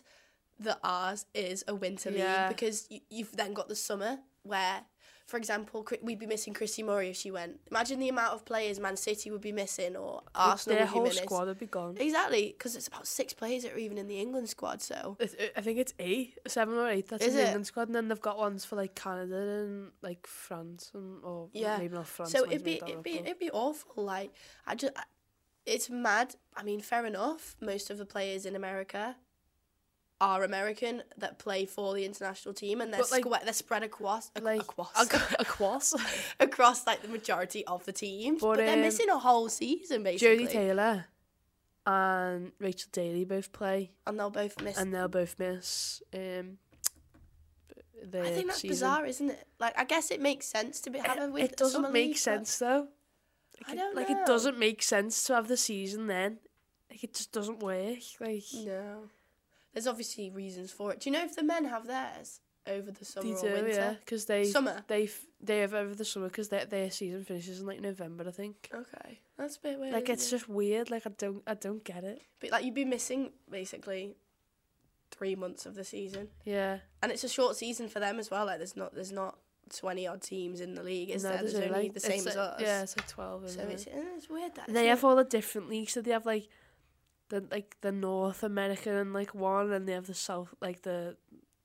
that 0.60 0.80
ours 0.84 1.26
is 1.34 1.64
a 1.68 1.76
winter 1.76 2.10
Yeah. 2.12 2.48
league 2.48 2.56
because 2.58 2.88
you, 2.90 3.00
you've 3.10 3.36
then 3.36 3.54
got 3.54 3.68
the 3.70 3.76
summer 3.76 4.20
where. 4.44 4.82
For 5.28 5.38
example, 5.38 5.86
we'd 6.02 6.18
be 6.18 6.26
missing 6.26 6.56
Christie 6.56 6.82
Murray 6.82 7.12
if 7.12 7.16
she 7.16 7.30
went. 7.30 7.60
Imagine 7.70 8.00
the 8.00 8.10
amount 8.10 8.34
of 8.34 8.46
players 8.46 8.80
Man 8.80 8.98
City 8.98 9.30
would 9.30 9.42
be 9.42 9.52
missing, 9.52 9.96
or 9.96 10.24
Arsenal 10.34 10.76
Their 10.78 10.86
would 10.88 10.92
be 10.92 10.98
whole 10.98 11.04
missing. 11.04 11.24
squad 11.26 11.46
would 11.46 11.60
be 11.60 11.68
gone. 11.68 11.98
Exactly, 12.00 12.56
because 12.58 12.76
it's 12.76 12.88
about 12.88 13.06
six 13.06 13.32
players 13.32 13.62
that 13.62 13.74
are 13.74 13.78
even 13.78 14.00
in 14.00 14.08
the 14.08 14.20
England 14.20 14.50
squad. 14.50 14.82
So 14.82 15.18
I 15.56 15.62
think 15.62 15.78
it's 15.78 15.94
eight, 16.00 16.40
seven 16.48 16.74
or 16.74 16.90
eight. 16.90 17.10
That's 17.10 17.24
Is 17.24 17.34
in 17.34 17.36
the 17.36 17.42
it? 17.44 17.46
England 17.50 17.68
squad, 17.68 17.90
and 17.90 17.96
then 17.96 18.08
they've 18.08 18.20
got 18.20 18.40
ones 18.40 18.66
for 18.66 18.76
like 18.76 18.96
Canada 18.96 19.36
and 19.38 19.92
like 20.02 20.26
France 20.26 20.90
and 20.96 21.24
or 21.24 21.50
yeah, 21.54 21.78
maybe 21.78 21.94
not 21.94 22.08
France. 22.08 22.32
So 22.32 22.46
it'd 22.46 22.64
be 22.64 22.82
it'd 22.84 23.04
be 23.04 23.20
it'd 23.20 23.38
be 23.38 23.52
awful. 23.52 24.04
Like 24.04 24.32
I 24.66 24.74
just, 24.74 24.94
I, 24.98 25.04
it's 25.70 25.90
mad. 25.90 26.36
I 26.56 26.64
mean, 26.64 26.82
fair 26.82 27.06
enough. 27.06 27.56
Most 27.62 27.90
of 27.90 27.98
the 27.98 28.06
players 28.06 28.46
in 28.46 28.56
America 28.56 29.16
are 30.22 30.44
American 30.44 31.02
that 31.18 31.40
play 31.40 31.66
for 31.66 31.94
the 31.94 32.04
international 32.04 32.54
team, 32.54 32.82
and 32.82 32.92
they're 32.94 33.00
like- 33.12 33.24
squa- 33.24 33.44
they're 33.46 33.54
spread 33.54 33.84
across 33.84 34.32
ac- 34.36 34.44
like 34.44 34.62
across 34.62 35.02
ac- 35.14 35.36
across. 35.40 35.96
across 36.42 36.86
like 36.86 37.02
the 37.02 37.08
majority 37.08 37.66
of 37.68 37.86
the 37.86 37.94
teams. 37.94 38.42
But, 38.42 38.48
But, 38.50 38.58
they're 38.58 38.74
um, 38.74 38.82
missing 38.82 39.10
a 39.10 39.18
whole 39.18 39.48
season 39.48 40.04
basically, 40.04 40.46
Jodie 40.46 40.52
Taylor 40.52 41.06
and 41.86 42.52
Rachel 42.60 42.90
Daly 42.92 43.24
both 43.24 43.52
play, 43.54 43.92
and 44.06 44.20
they'll 44.20 44.30
both 44.30 44.62
miss. 44.62 44.78
and 44.78 44.94
they'll 44.94 45.08
both 45.08 45.40
miss. 45.40 46.02
Um, 46.14 46.58
I 48.02 48.32
think 48.32 48.48
that's 48.48 48.60
season. 48.62 48.70
bizarre, 48.70 49.06
isn't 49.06 49.30
it? 49.30 49.48
Like, 49.60 49.78
I 49.78 49.84
guess 49.86 50.10
it 50.12 50.22
makes 50.22 50.46
sense 50.46 50.80
to 50.82 50.90
be 50.90 51.00
have 51.00 51.18
It, 51.18 51.32
with 51.32 51.44
it 51.44 51.58
doesn't 51.58 51.82
make 51.94 51.94
league, 51.94 52.18
sense 52.18 52.58
though. 52.60 52.88
Like 53.68 53.70
I 53.70 53.74
it- 53.74 53.76
don't 53.78 53.96
like 53.96 54.10
know. 54.10 54.22
it 54.22 54.26
doesn't 54.26 54.58
make 54.58 54.82
sense 54.84 55.24
to 55.28 55.36
have 55.36 55.48
the 55.48 55.58
season 55.58 56.08
then. 56.08 56.40
Like 56.90 57.04
it 57.04 57.14
just 57.14 57.32
doesn't 57.32 57.60
work. 57.60 58.00
Like 58.20 58.44
No. 58.54 59.04
There's 59.74 59.88
obviously 59.88 60.30
reasons 60.32 60.72
for 60.72 60.92
it. 60.92 61.00
Do 61.02 61.10
you 61.10 61.14
know 61.14 61.24
if 61.24 61.36
the 61.36 61.44
men 61.44 61.66
have 61.66 61.86
theirs 61.88 62.42
over 62.68 62.92
the 62.92 63.06
summer 63.06 63.30
or 63.36 63.42
winter? 63.42 63.70
yeah, 63.70 63.94
because 64.00 64.26
they 64.26 64.46
Summer? 64.46 64.84
they 64.88 65.04
f- 65.04 65.26
they 65.42 65.60
have 65.60 65.74
over 65.74 65.94
the 65.96 66.04
summer 66.06 66.28
because 66.28 66.50
their 66.50 66.66
their 66.66 66.90
season 66.92 67.24
finishes 67.24 67.60
in 67.62 67.68
like 67.68 67.80
November, 67.80 68.26
I 68.28 68.32
think. 68.32 68.70
Okay, 68.74 69.20
that's 69.38 69.58
a 69.58 69.60
bit 69.62 69.80
weird. 69.80 69.94
Like 69.94 70.10
it's 70.10 70.28
it? 70.28 70.32
just 70.32 70.50
weird. 70.50 70.90
Like 70.90 71.06
I 71.06 71.12
don't 71.18 71.44
I 71.48 71.54
don't 71.54 71.84
get 71.84 72.04
it. 72.04 72.22
but 72.40 72.52
like 72.52 72.66
you'd 72.66 72.74
be 72.74 72.86
missing 72.86 73.32
basically 73.50 74.16
three 75.12 75.36
months 75.36 75.66
of 75.66 75.76
the 75.76 75.84
season, 75.84 76.30
Yeah. 76.46 76.80
and 77.02 77.12
it's 77.12 77.24
a 77.24 77.30
short 77.30 77.56
season 77.56 77.88
for 77.90 78.00
them 78.00 78.20
as 78.20 78.30
well. 78.32 78.46
Like 78.48 78.58
there's 78.58 78.76
not 78.76 78.94
there's 78.96 79.12
not 79.12 79.38
twenty 79.70 80.08
odd 80.08 80.22
teams 80.22 80.62
in 80.62 80.74
the 80.76 80.84
league, 80.84 81.10
is 81.12 81.24
No, 81.24 81.30
there? 81.30 81.40
There's, 81.40 81.56
only, 81.56 81.68
only 81.70 81.82
like- 81.84 81.94
the 81.94 82.00
same 82.00 82.28
as 82.28 82.36
like- 82.36 82.38
us. 82.38 82.62
Yeah, 82.62 82.82
it's 82.84 82.98
like 82.98 83.08
twelve. 83.08 83.42
so 83.50 83.60
isn't 83.60 83.72
it's 83.72 83.86
it? 83.88 83.94
eh, 83.96 84.04
it's 84.18 84.30
weird 84.30 84.56
that. 84.56 84.68
They 84.74 84.88
have 84.88 85.00
it? 85.00 85.04
all 85.06 85.16
the 85.16 85.24
different 85.24 85.70
leagues. 85.70 85.94
So 85.94 86.02
they 86.02 86.12
have 86.12 86.26
like 86.26 86.48
the 87.30 87.46
like 87.52 87.78
the 87.82 87.92
North 87.92 88.44
American 88.44 88.94
and 88.96 89.14
like 89.14 89.34
one, 89.36 89.72
and 89.72 89.88
they 89.88 89.94
have 89.94 90.08
the 90.08 90.14
South 90.16 90.54
like 90.62 90.82
the. 90.82 91.16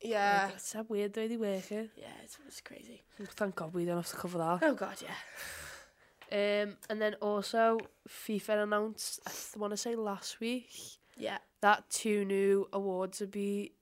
yeah 0.00 0.44
Like, 0.46 0.54
it's 0.56 0.72
that 0.72 0.90
weird 0.90 1.12
the 1.14 1.20
way 1.22 1.28
they 1.28 1.36
work 1.36 1.72
it. 1.72 1.90
yeah 1.96 2.06
it's, 2.22 2.38
it's 2.46 2.60
crazy. 2.60 3.02
Thank 3.36 3.54
God 3.56 3.72
we 3.74 3.84
don't 3.84 3.96
have 3.96 4.08
to 4.08 4.16
cover 4.16 4.38
that. 4.38 4.58
Oh 4.62 4.74
god 4.74 4.96
yeah. 5.02 5.14
Um, 6.32 6.76
and 6.90 7.00
then 7.00 7.14
also 7.20 7.78
FIFA 8.08 8.64
announced, 8.64 9.20
I 9.26 9.58
want 9.58 9.72
to 9.72 9.76
say 9.76 9.94
last 9.94 10.40
week, 10.40 10.68
Yeah, 11.16 11.38
that 11.60 11.88
two 11.90 12.24
new 12.24 12.68
awards 12.72 13.20
would 13.20 13.30
be 13.30 13.72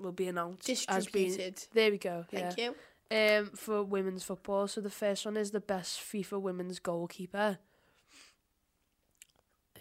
will 0.00 0.12
be 0.12 0.28
announced 0.28 0.68
as 0.68 1.06
being. 1.06 1.28
distributed. 1.28 1.66
There 1.72 1.90
we 1.90 1.98
go. 1.98 2.24
Thank 2.30 2.58
yeah. 2.58 2.70
you. 2.70 2.74
Um, 3.12 3.50
for 3.56 3.82
women's 3.82 4.22
football. 4.22 4.68
So 4.68 4.80
the 4.80 4.90
first 4.90 5.24
one 5.24 5.36
is 5.36 5.50
the 5.50 5.60
best 5.60 6.00
FIFA 6.00 6.40
women's 6.40 6.78
goalkeeper. 6.78 7.58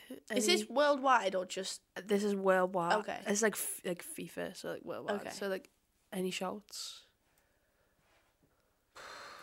Is 0.09 0.17
Any- 0.31 0.41
this 0.41 0.69
worldwide 0.69 1.35
or 1.35 1.45
just 1.45 1.81
This 2.07 2.23
is 2.23 2.35
worldwide. 2.35 2.97
Okay. 2.99 3.19
It's 3.27 3.43
like 3.43 3.53
f- 3.53 3.81
like 3.85 4.03
FIFA, 4.03 4.55
so 4.55 4.69
like 4.69 4.83
worldwide. 4.83 5.21
Okay. 5.21 5.29
So 5.29 5.47
like, 5.47 5.69
any 6.11 6.31
shouts? 6.31 7.01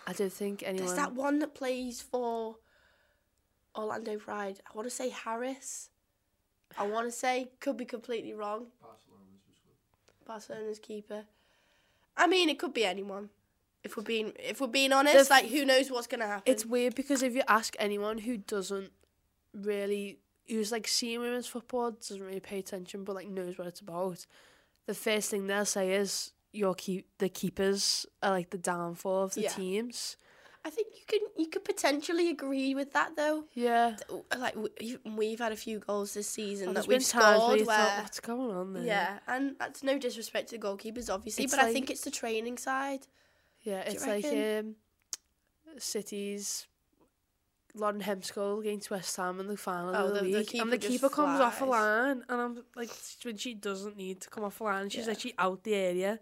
I 0.07 0.12
don't 0.12 0.33
think 0.33 0.62
anyone. 0.65 0.87
There's 0.87 0.99
that 0.99 1.15
one 1.15 1.39
that 1.41 1.55
plays 1.55 2.01
for 2.01 2.57
Orlando 3.77 4.19
Pride. 4.19 4.61
I 4.69 4.75
want 4.75 4.89
to 4.89 4.95
say 4.95 5.11
Harris. 5.11 5.91
I 6.79 6.87
want 6.87 7.07
to 7.07 7.12
say 7.12 7.51
could 7.61 7.77
be 7.77 7.85
completely 7.85 8.35
wrong. 8.35 8.67
Barcelona's 10.27 10.79
keeper. 10.79 11.25
I 12.17 12.27
mean, 12.27 12.49
it 12.49 12.59
could 12.59 12.75
be 12.75 12.85
anyone. 12.85 13.31
If 13.85 13.97
we're 13.97 14.03
being 14.03 14.33
if 14.39 14.61
we're 14.61 14.67
being 14.67 14.93
honest, 14.93 15.31
like 15.31 15.47
who 15.47 15.65
knows 15.65 15.91
what's 15.91 16.07
gonna 16.09 16.27
happen? 16.27 16.43
It's 16.53 16.67
weird 16.67 16.95
because 16.95 17.23
if 17.23 17.35
you 17.35 17.43
ask 17.47 17.77
anyone 17.79 18.19
who 18.19 18.37
doesn't 18.39 18.91
really, 19.55 20.19
who's 20.49 20.73
like 20.73 20.89
seeing 20.89 21.21
women's 21.21 21.47
football, 21.47 21.93
doesn't 21.93 22.21
really 22.23 22.41
pay 22.41 22.59
attention, 22.59 23.05
but 23.05 23.15
like 23.15 23.29
knows 23.29 23.59
what 23.59 23.69
it's 23.69 23.81
about, 23.81 24.27
the 24.87 24.95
first 24.95 25.31
thing 25.31 25.47
they'll 25.47 25.65
say 25.65 25.93
is 25.95 26.33
your 26.53 26.75
keep 26.75 27.07
the 27.19 27.29
keepers 27.29 28.07
are 28.23 28.31
like 28.31 28.51
the 28.51 28.59
downfall 28.59 29.23
of 29.25 29.35
the 29.35 29.43
Yeah. 29.43 29.51
teams. 29.51 30.17
I 30.66 30.70
think 30.70 30.88
you 30.98 31.02
can 31.07 31.20
you 31.37 31.46
could 31.52 31.64
potentially 31.64 32.29
agree 32.31 32.74
with 32.74 32.92
that 32.92 33.14
though. 33.16 33.44
Yeah, 33.55 33.96
Like 34.37 34.55
we've 35.05 35.38
had 35.38 35.52
a 35.52 35.57
few 35.57 35.79
goals 35.79 36.14
this 36.14 36.29
season 36.29 36.70
Oh, 36.70 36.72
that 36.72 36.87
we've 36.88 37.05
scored 37.05 37.61
where 37.64 37.76
thought, 37.76 38.02
what's 38.02 38.20
going 38.20 38.50
on 38.57 38.72
there? 38.74 38.85
yeah, 38.85 39.18
and 39.29 39.55
that's 39.61 39.83
no 39.85 39.96
disrespect 39.98 40.48
to 40.50 40.59
the 40.59 40.62
goalkeepers, 40.66 41.09
obviously, 41.12 41.44
It's 41.44 41.55
but 41.55 41.62
I 41.64 41.72
think 41.72 41.88
it's 41.90 42.00
the 42.02 42.11
training 42.11 42.59
side. 42.59 43.07
yeah, 43.62 43.85
Do 43.85 43.92
it's 43.92 44.07
like 44.07 44.24
um, 44.26 44.74
City's. 45.79 46.66
Lauren 47.74 48.00
Hemp's 48.00 48.31
goal 48.31 48.61
against 48.61 48.90
West 48.90 49.14
Ham 49.18 49.38
in 49.38 49.48
the 49.48 49.57
final 49.57 49.94
Oh, 49.94 50.07
of 50.07 50.14
the, 50.14 50.20
the- 50.22 50.31
the 50.31 50.38
league, 50.38 50.55
and 50.62 50.72
the 50.72 50.79
keeper 50.79 51.11
comes 51.11 51.38
off 51.40 51.61
a 51.61 51.66
line, 51.66 52.24
and 52.26 52.40
I'm 52.40 52.64
like, 52.74 52.88
when 53.22 53.37
she 53.37 53.52
doesn't 53.52 53.98
need 53.98 54.22
to 54.22 54.31
come 54.31 54.44
off 54.44 54.61
a 54.61 54.64
line, 54.64 54.88
she's 54.88 55.05
Yeah. 55.07 55.12
actually 55.12 55.35
out 55.38 55.62
the 55.62 55.74
area, 55.74 56.18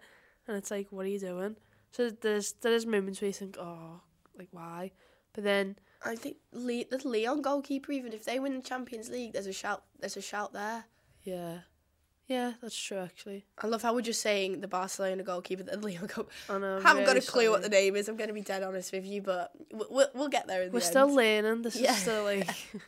and 0.48 0.56
it's 0.56 0.72
like, 0.72 0.88
what 0.90 1.06
are 1.06 1.10
you 1.10 1.20
doing? 1.20 1.54
So 1.92 2.10
there's 2.10 2.54
there's 2.54 2.86
moments 2.86 3.20
where 3.20 3.28
you 3.28 3.32
think, 3.32 3.56
oh, 3.56 4.00
like 4.38 4.48
why? 4.50 4.92
But 5.32 5.44
then 5.44 5.76
I 6.04 6.16
think 6.16 6.36
Le- 6.52 6.84
the 6.90 7.00
Lyon 7.04 7.42
goalkeeper, 7.42 7.92
even 7.92 8.12
if 8.12 8.24
they 8.24 8.38
win 8.38 8.54
the 8.56 8.62
Champions 8.62 9.10
League, 9.10 9.32
there's 9.32 9.46
a 9.46 9.52
shout. 9.52 9.82
There's 9.98 10.16
a 10.16 10.22
shout 10.22 10.52
there. 10.52 10.84
yeah, 11.22 11.58
yeah, 12.26 12.52
that's 12.62 12.76
true 12.76 12.98
actually. 12.98 13.44
I 13.62 13.66
love 13.66 13.82
how 13.82 13.94
we're 13.94 14.00
just 14.00 14.22
saying 14.22 14.60
the 14.60 14.68
Barcelona 14.68 15.22
goalkeeper, 15.22 15.62
the 15.62 15.76
Lyon 15.86 16.06
goal. 16.14 16.28
I 16.48 16.58
know, 16.58 16.80
haven't 16.80 17.04
got 17.04 17.16
a 17.16 17.20
clue 17.20 17.50
what 17.50 17.62
the 17.62 17.68
name 17.68 17.96
is. 17.96 18.08
I'm 18.08 18.16
going 18.16 18.28
to 18.28 18.34
be 18.34 18.40
dead 18.42 18.62
honest 18.62 18.92
with 18.92 19.04
you, 19.04 19.22
but 19.22 19.50
we'll, 19.72 20.08
we'll, 20.14 20.28
get 20.28 20.46
there 20.46 20.62
in 20.62 20.72
We're 20.72 20.80
the 20.80 20.86
still 20.86 21.06
end. 21.08 21.16
learning. 21.46 21.62
This 21.62 21.76
Yeah. 21.76 21.92
is 21.92 21.98
still 21.98 22.24
like. 22.24 22.48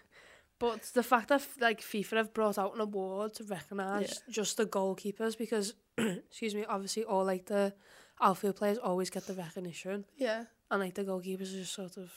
But 0.59 0.85
the 0.95 1.03
fact 1.03 1.29
that 1.29 1.47
like 1.61 1.83
FIFA 1.83 2.17
have 2.17 2.33
brought 2.33 2.57
out 2.57 2.75
an 2.75 2.81
award 2.81 3.35
to 3.35 3.45
recognise 3.45 4.23
just 4.31 4.57
the 4.57 4.65
goalkeepers 4.65 5.37
because, 5.37 5.75
excuse 5.99 6.55
me, 6.55 6.65
obviously 6.65 7.05
all 7.05 7.27
like 7.27 7.45
the 7.45 7.75
outfield 8.23 8.57
players 8.57 8.79
always 8.79 9.11
get 9.11 9.27
the 9.27 9.35
recognition, 9.35 10.07
Yeah. 10.17 10.45
And 10.71 10.81
like 10.81 10.95
the 10.95 11.05
goalkeepers 11.05 11.55
are 11.55 11.59
just 11.61 11.73
sort 11.75 11.97
of 11.97 12.13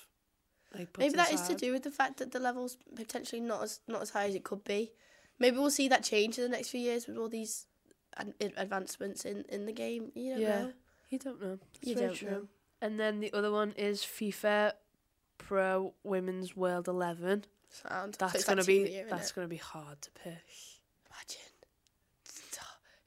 like 0.73 0.95
Maybe 0.97 1.15
that 1.15 1.31
is 1.33 1.41
to 1.43 1.55
do 1.55 1.71
with 1.73 1.83
the 1.83 1.91
fact 1.91 2.17
that 2.17 2.31
the 2.31 2.39
level's 2.39 2.77
potentially 2.95 3.41
not 3.41 3.63
as 3.63 3.79
not 3.87 4.01
as 4.01 4.11
high 4.11 4.25
as 4.27 4.35
it 4.35 4.43
could 4.43 4.63
be. 4.63 4.91
Maybe 5.39 5.57
we'll 5.57 5.71
see 5.71 5.87
that 5.87 6.03
change 6.03 6.37
in 6.37 6.43
the 6.43 6.49
next 6.49 6.69
few 6.69 6.79
years 6.81 7.07
with 7.07 7.17
all 7.17 7.29
these 7.29 7.65
ad- 8.17 8.33
ad- 8.41 8.53
advancements 8.57 9.23
in, 9.25 9.45
in 9.49 9.65
the 9.65 9.71
game. 9.71 10.11
You 10.13 10.33
don't 10.33 10.41
Yeah. 10.41 10.61
know. 10.63 10.73
You 11.09 11.19
don't 11.19 11.41
know. 11.41 11.59
It's 11.81 11.87
You 11.89 11.95
don't 11.95 12.13
true. 12.13 12.29
know. 12.29 12.47
And 12.81 12.99
then 12.99 13.19
the 13.19 13.33
other 13.33 13.51
one 13.51 13.71
is 13.71 14.01
FIFA 14.03 14.73
Pro 15.37 15.93
Women's 16.03 16.55
World 16.55 16.87
Eleven. 16.87 17.45
Sound. 17.69 18.15
That's 18.19 18.35
it's 18.35 18.43
gonna 18.45 18.61
like 18.61 18.67
be 18.67 18.73
year, 18.91 19.07
that's 19.09 19.31
innit? 19.31 19.35
gonna 19.35 19.47
be 19.47 19.57
hard 19.57 20.01
to 20.01 20.11
pick. 20.11 20.43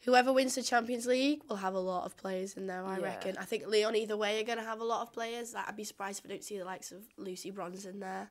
Whoever 0.05 0.33
wins 0.33 0.55
the 0.57 0.63
Champions 0.63 1.07
League 1.07 1.43
will 1.49 1.57
have 1.57 1.75
a 1.75 1.79
lot 1.81 2.05
of 2.07 2.17
players 2.17 2.55
in 2.55 2.67
there, 2.67 2.85
I 2.85 2.99
Yeah. 2.99 3.05
reckon. 3.05 3.37
I 3.39 3.45
think 3.45 3.65
Lyon 3.67 3.95
either 3.95 4.17
way 4.17 4.41
are 4.41 4.45
going 4.45 4.59
to 4.59 4.65
have 4.65 4.81
a 4.81 4.85
lot 4.85 5.03
of 5.03 5.13
players. 5.13 5.55
I'd 5.55 5.77
be 5.77 5.85
surprised 5.85 6.21
if 6.21 6.27
I 6.27 6.35
don't 6.35 6.43
see 6.45 6.59
the 6.59 6.65
likes 6.65 6.91
of 6.91 7.03
Lucy 7.17 7.51
Bronze 7.51 7.87
in 7.87 8.01
there. 8.01 8.31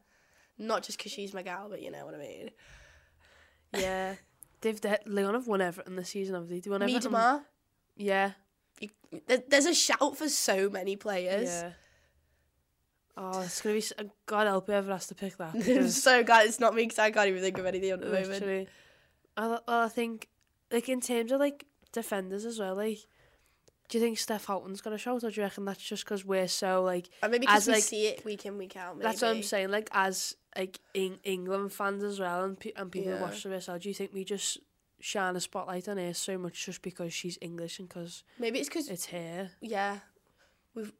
Not 0.57 0.83
just 0.83 0.97
because 0.97 1.11
she's 1.13 1.33
my 1.33 1.41
gal, 1.43 1.69
but 1.69 1.81
you 1.81 1.89
know 1.91 2.05
what 2.05 2.15
I 2.15 2.19
mean. 2.19 2.51
Yeah. 3.73 4.15
They've 4.59 4.79
de- 4.81 4.99
Lyon 5.05 5.33
have 5.33 5.47
won 5.47 5.61
Everton 5.61 5.95
this 5.95 6.09
season, 6.09 6.35
have 6.35 6.49
they? 6.49 6.59
Do 6.59 6.67
you 6.69 6.71
want 6.71 6.83
Everton? 6.83 7.11
Miedema, 7.13 7.45
Yeah. 7.95 8.31
you, 8.81 8.89
there, 9.27 9.41
there's 9.47 9.65
a 9.65 9.73
shout 9.73 10.17
for 10.17 10.27
so 10.27 10.69
many 10.69 10.97
players. 10.97 11.47
Yeah. 11.49 11.71
Oh, 13.17 13.41
it's 13.41 13.61
gonna 13.61 13.73
be. 13.75 13.79
s- 13.79 13.93
uh, 13.97 14.03
God 14.25 14.47
help 14.47 14.67
whoever 14.67 14.91
has 14.91 15.07
to 15.07 15.15
pick 15.15 15.37
that. 15.37 15.53
because 15.57 16.01
so 16.03 16.21
glad 16.23 16.47
it's 16.47 16.59
not 16.59 16.75
me 16.75 16.83
because 16.83 16.99
I 16.99 17.11
can't 17.11 17.29
even 17.29 17.41
think 17.41 17.57
of 17.57 17.65
anything 17.65 17.91
at 17.91 18.01
the 18.01 18.07
moment. 18.07 18.69
I, 19.37 19.47
well, 19.47 19.63
I 19.67 19.87
think 19.87 20.27
like 20.71 20.89
in 20.89 21.01
terms 21.01 21.31
of 21.31 21.39
like 21.39 21.65
defenders 21.91 22.45
as 22.45 22.59
well. 22.59 22.75
Like, 22.75 22.99
do 23.89 23.97
you 23.97 24.03
think 24.03 24.17
Steph 24.17 24.45
Houghton's 24.45 24.81
gonna 24.81 24.97
shout, 24.97 25.23
or 25.23 25.29
do 25.29 25.35
you 25.35 25.43
reckon 25.43 25.65
that's 25.65 25.81
just 25.83 26.05
because 26.05 26.23
we're 26.25 26.47
so 26.47 26.83
like? 26.83 27.09
And 27.21 27.31
maybe 27.31 27.47
as 27.47 27.65
because 27.65 27.67
we 27.67 27.73
like 27.73 27.83
see 27.83 28.07
it 28.07 28.23
week 28.25 28.45
in, 28.45 28.57
week 28.57 28.75
out. 28.77 28.95
Maybe. 28.97 29.03
that's 29.07 29.21
what 29.21 29.31
I'm 29.31 29.43
saying. 29.43 29.69
Like 29.71 29.89
as 29.91 30.35
like 30.57 30.79
Eng- 30.95 31.19
England 31.23 31.73
fans 31.73 32.03
as 32.03 32.19
well, 32.19 32.43
and 32.43 32.59
pe- 32.59 32.73
and 32.75 32.91
people 32.91 33.11
Yeah. 33.13 33.21
watch 33.21 33.43
the 33.43 33.49
WSL. 33.49 33.79
Do 33.81 33.89
you 33.89 33.95
think 33.95 34.11
we 34.13 34.23
just 34.23 34.57
shine 34.99 35.35
a 35.35 35.41
spotlight 35.41 35.87
on 35.89 35.97
her 35.97 36.13
so 36.13 36.37
much 36.37 36.65
just 36.65 36.81
because 36.83 37.11
she's 37.13 37.37
English 37.41 37.79
and 37.79 37.89
because 37.89 38.23
Maybe 38.37 38.59
it's 38.59 38.69
because 38.69 38.87
it's 38.87 39.07
her? 39.07 39.49
yeah, 39.61 39.99
we've 40.75 40.93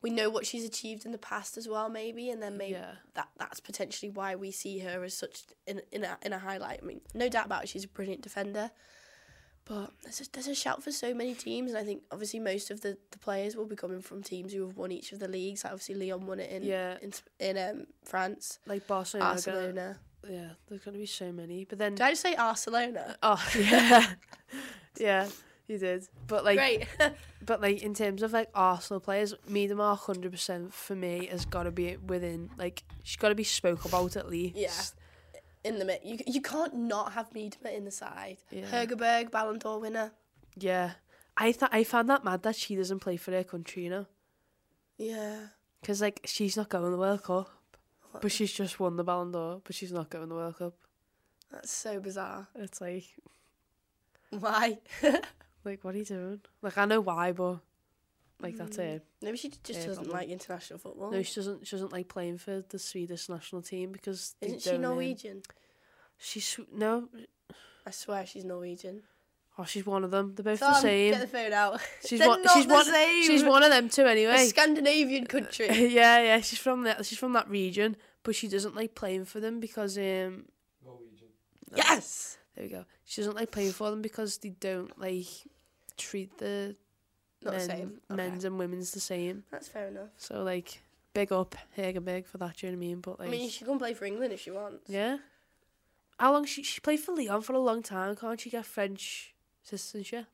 we 0.00 0.10
know 0.10 0.30
what 0.30 0.46
she's 0.46 0.64
achieved 0.64 1.04
in 1.06 1.10
the 1.12 1.18
past 1.18 1.56
as 1.56 1.66
well, 1.68 1.88
maybe, 1.88 2.30
and 2.30 2.40
then 2.42 2.56
maybe 2.56 2.72
Yeah. 2.72 2.94
that 3.14 3.28
that's 3.38 3.58
potentially 3.60 4.10
why 4.10 4.36
we 4.36 4.50
see 4.52 4.78
her 4.80 5.02
as 5.04 5.14
such 5.14 5.42
in 5.66 5.82
in 5.92 6.04
a 6.04 6.18
in 6.22 6.32
a 6.32 6.38
highlight. 6.38 6.80
I 6.82 6.86
mean, 6.86 7.00
no 7.14 7.28
doubt 7.28 7.46
about 7.46 7.64
it, 7.64 7.68
she's 7.68 7.84
a 7.84 7.88
brilliant 7.88 8.22
defender. 8.22 8.70
But 9.68 9.90
there's 10.02 10.20
a, 10.22 10.24
there's 10.32 10.46
a 10.48 10.54
shout 10.54 10.82
for 10.82 10.90
so 10.90 11.12
many 11.12 11.34
teams, 11.34 11.70
and 11.72 11.78
I 11.78 11.84
think 11.84 12.02
obviously 12.10 12.40
most 12.40 12.70
of 12.70 12.80
the, 12.80 12.96
the 13.10 13.18
players 13.18 13.54
will 13.54 13.66
be 13.66 13.76
coming 13.76 14.00
from 14.00 14.22
teams 14.22 14.52
who 14.54 14.66
have 14.66 14.76
won 14.78 14.90
each 14.90 15.12
of 15.12 15.18
the 15.18 15.28
leagues. 15.28 15.62
Like 15.64 15.74
obviously, 15.74 15.94
Lyon 15.96 16.26
won 16.26 16.40
it 16.40 16.50
in 16.50 16.62
Yeah. 16.62 16.96
in 17.02 17.12
in 17.38 17.58
um, 17.58 17.86
France, 18.04 18.58
Like 18.66 18.86
Barcelona. 18.86 19.30
Barcelona. 19.30 19.98
yeah, 20.28 20.48
there's 20.68 20.80
gonna 20.80 20.96
be 20.98 21.04
so 21.06 21.30
many. 21.32 21.64
But 21.66 21.78
then 21.78 21.94
Did 21.96 22.02
I 22.04 22.10
just 22.10 22.22
say 22.22 22.34
Barcelona? 22.34 23.16
Oh 23.22 23.44
yeah, 23.58 24.06
yeah, 24.98 25.28
you 25.66 25.76
did. 25.78 26.08
But 26.26 26.44
like, 26.44 26.56
Great. 26.58 26.86
but 27.44 27.60
like 27.60 27.82
in 27.82 27.92
terms 27.92 28.22
of 28.22 28.32
like 28.32 28.48
Arsenal 28.54 29.00
players, 29.00 29.34
Miedema 29.50 29.98
hundred 29.98 30.32
percent 30.32 30.72
for 30.72 30.96
me 30.96 31.26
has 31.26 31.44
got 31.44 31.64
to 31.64 31.70
be 31.70 31.96
within 31.98 32.48
like 32.56 32.84
she's 33.02 33.16
got 33.18 33.28
to 33.28 33.34
be 33.34 33.44
spoke 33.44 33.84
about 33.84 34.16
at 34.16 34.28
least. 34.30 34.56
Yeah. 34.56 34.70
In 35.64 35.78
the 35.78 35.84
mid. 35.84 36.00
You 36.04 36.18
you 36.26 36.40
can't 36.40 36.74
not 36.74 37.12
have 37.12 37.30
Miedema 37.30 37.74
in 37.76 37.84
the 37.84 37.90
side. 37.90 38.38
Yeah. 38.50 38.66
Hegerberg, 38.66 39.30
Ballon 39.30 39.58
d'Or 39.58 39.80
winner. 39.80 40.12
yeah. 40.56 40.92
I 41.40 41.52
thought 41.52 41.70
I 41.72 41.84
found 41.84 42.10
that 42.10 42.24
mad 42.24 42.42
that 42.42 42.56
she 42.56 42.74
doesn't 42.74 42.98
play 42.98 43.16
for 43.16 43.30
her 43.30 43.44
country, 43.44 43.84
you 43.84 43.90
know, 43.90 44.06
Yeah. 44.96 45.36
because 45.80 46.00
like 46.00 46.20
she's 46.24 46.56
not 46.56 46.68
going 46.68 46.82
to 46.84 46.90
the 46.90 46.96
World 46.96 47.22
Cup, 47.22 47.48
but 48.20 48.32
she's 48.32 48.52
just 48.52 48.80
won 48.80 48.96
the 48.96 49.04
Ballon 49.04 49.30
d'Or, 49.30 49.60
but 49.64 49.74
she's 49.76 49.92
not 49.92 50.10
going 50.10 50.24
to 50.24 50.28
the 50.28 50.34
World 50.34 50.58
Cup. 50.58 50.74
That's 51.52 51.70
so 51.70 52.00
bizarre. 52.00 52.48
It's 52.56 52.80
like, 52.80 53.04
Why? 54.30 54.78
like 55.64 55.84
what 55.84 55.94
are 55.94 55.98
you 55.98 56.04
doing? 56.04 56.40
Like 56.60 56.76
I 56.76 56.84
know 56.86 57.00
why, 57.00 57.30
but 57.32 57.58
like 58.40 58.56
that's 58.56 58.76
Mm. 58.76 58.84
it. 58.96 59.06
Maybe 59.22 59.36
she 59.36 59.48
just 59.48 59.62
Yeah, 59.80 59.86
doesn't 59.86 60.04
problem. 60.04 60.16
like 60.16 60.28
international 60.28 60.78
football. 60.78 61.10
No, 61.10 61.22
she 61.22 61.34
doesn't. 61.34 61.66
She 61.66 61.76
doesn't 61.76 61.92
like 61.92 62.08
playing 62.08 62.38
for 62.38 62.62
the 62.68 62.78
Swedish 62.78 63.28
national 63.28 63.62
team 63.62 63.92
because 63.92 64.34
they 64.40 64.48
Isn't 64.48 64.62
she 64.62 64.70
don't, 64.70 64.82
Norwegian? 64.82 65.42
She's 66.18 66.46
Sw- 66.46 66.70
no. 66.72 67.08
I 67.86 67.90
swear 67.90 68.26
she's 68.26 68.44
Norwegian. 68.44 69.02
Oh, 69.60 69.64
she's 69.64 69.84
one 69.84 70.04
of 70.04 70.12
them. 70.12 70.34
They're 70.36 70.44
both 70.44 70.60
Tom, 70.60 70.74
the 70.74 70.80
same. 70.80 71.12
Get 71.14 71.20
the 71.22 71.26
phone 71.26 71.52
out. 71.52 71.80
She's 72.06 72.20
They're 72.20 72.28
one. 72.28 72.42
not 72.44 72.56
she's 72.56 72.66
the 72.68 72.74
one. 72.74 72.84
same. 72.84 73.22
She's 73.24 73.42
one 73.42 73.62
of 73.64 73.70
them 73.70 73.88
too. 73.88 74.02
A 74.04 74.10
Anyway. 74.12 74.46
Scandinavian 74.46 75.26
country. 75.26 75.66
yeah, 75.88 76.20
yeah. 76.22 76.40
She's 76.40 76.60
from 76.60 76.84
that. 76.84 77.04
She's 77.04 77.18
from 77.18 77.32
that 77.32 77.48
region, 77.50 77.96
but 78.22 78.36
she 78.36 78.46
doesn't 78.46 78.76
like 78.76 78.94
playing 78.94 79.24
for 79.24 79.40
them 79.40 79.58
because 79.58 79.98
um. 79.98 80.44
yes. 81.74 82.38
There 82.54 82.64
we 82.66 82.70
go. 82.70 82.84
She 83.04 83.20
doesn't 83.20 83.34
like 83.36 83.50
playing 83.50 83.72
for 83.72 83.90
them 83.90 84.02
because 84.02 84.38
they 84.38 84.50
don't 84.50 84.96
like 84.98 85.26
treat 85.96 86.38
the 86.38 86.76
Not 87.42 87.54
men, 87.54 87.60
the 87.60 87.66
same. 87.74 88.00
Okay. 88.10 88.16
men's 88.16 88.44
and 88.44 88.58
women's 88.58 88.90
the 88.92 89.00
same. 89.00 89.44
That's 89.50 89.68
fair 89.68 89.88
enough. 89.88 90.08
So 90.16 90.42
like, 90.42 90.82
big 91.14 91.32
up 91.32 91.54
Hegerberg 91.76 92.26
for 92.26 92.38
that. 92.38 92.56
Do 92.56 92.66
you 92.66 92.72
know 92.72 92.78
what 92.78 92.84
I 92.84 92.88
mean? 92.88 93.00
But 93.00 93.18
like, 93.20 93.28
I 93.28 93.30
mean, 93.30 93.50
she 93.50 93.64
can 93.64 93.78
play 93.78 93.94
for 93.94 94.04
England 94.04 94.32
if 94.32 94.40
she 94.40 94.50
wants. 94.50 94.88
yeah. 94.88 95.18
How 96.18 96.32
long 96.32 96.46
she 96.46 96.64
she 96.64 96.80
played 96.80 96.98
for 96.98 97.14
Lyon 97.14 97.42
for 97.42 97.52
a 97.52 97.60
long 97.60 97.80
time? 97.82 98.16
Can't 98.16 98.40
she 98.40 98.50
get 98.50 98.66
French 98.66 99.34
citizenship? 99.62 100.26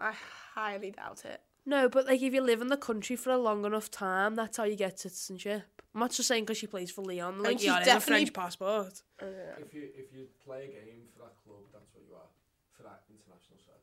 I 0.00 0.12
highly 0.54 0.90
doubt 0.92 1.24
it. 1.26 1.40
No, 1.66 1.88
but 1.90 2.06
like 2.06 2.22
if 2.22 2.32
you 2.32 2.40
live 2.40 2.62
in 2.62 2.68
the 2.68 2.76
country 2.78 3.16
for 3.16 3.30
a 3.30 3.38
long 3.38 3.64
enough 3.66 3.90
time, 3.90 4.34
that's 4.34 4.56
how 4.56 4.64
you 4.64 4.76
get 4.76 4.98
citizenship. 4.98 5.64
I'm 5.94 6.00
not 6.00 6.12
just 6.12 6.28
saying 6.28 6.44
because 6.44 6.58
she 6.58 6.66
plays 6.66 6.90
for 6.90 7.02
Lyon. 7.02 7.42
Like, 7.42 7.58
she's 7.58 7.66
yeah, 7.66 7.82
there's 7.84 7.96
a 7.96 8.00
French 8.00 8.32
passport. 8.32 9.02
Oh, 9.20 9.26
if 9.60 9.74
you 9.74 9.88
if 9.96 10.12
you 10.14 10.26
play 10.44 10.64
a 10.64 10.68
game 10.68 11.04
for 11.12 11.24
that 11.24 11.34
club, 11.44 11.64
that's 11.72 11.88
what 11.92 12.04
you 12.08 12.14
are 12.14 12.28
for 12.76 12.82
that 12.84 13.00
international 13.08 13.58
side. 13.64 13.80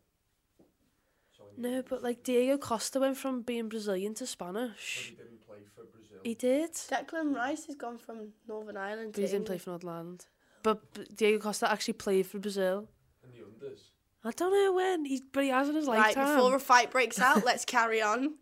So 0.57 0.61
when 0.61 0.69
you- 0.69 1.32
No, 1.57 1.83
but 1.87 2.01
like 2.03 2.23
Diego 2.23 2.57
Costa 2.57 2.99
went 2.99 3.17
from 3.17 3.41
being 3.41 3.69
Brazilian 3.69 4.13
to 4.15 4.23
Well, 4.23 4.27
Spanish. 4.27 5.07
he 5.09 5.15
didn't 5.15 5.45
play 5.47 5.57
for 5.75 5.83
Brazil. 5.85 6.17
He 6.23 6.33
did. 6.33 6.71
Declan 6.73 7.35
Rice 7.35 7.65
has 7.67 7.75
gone 7.75 7.97
from 7.97 8.33
Northern 8.47 8.77
Ireland 8.77 9.13
But 9.13 9.21
to 9.21 9.27
he 9.27 9.31
didn't 9.31 9.45
play 9.45 9.57
for 9.57 9.71
Northern 9.71 9.89
Ireland. 9.89 10.25
But 10.63 11.15
Diego 11.15 11.39
Costa 11.39 11.69
actually 11.71 11.93
played 11.95 12.25
for 12.25 12.39
Brazil. 12.39 12.87
in 13.23 13.31
the 13.31 13.45
unders. 13.45 13.79
I 14.23 14.31
don't 14.31 14.51
know 14.53 14.71
when, 14.73 15.05
he, 15.05 15.21
but 15.33 15.43
he 15.43 15.49
has 15.49 15.67
in 15.69 15.75
his 15.75 15.85
Right, 15.87 15.97
lifetime. 16.15 16.35
before 16.37 16.55
a 16.55 16.59
fight 16.59 16.91
breaks 16.91 17.19
out, 17.19 17.43
let's 17.45 17.65
carry 17.65 18.01
on. 18.01 18.35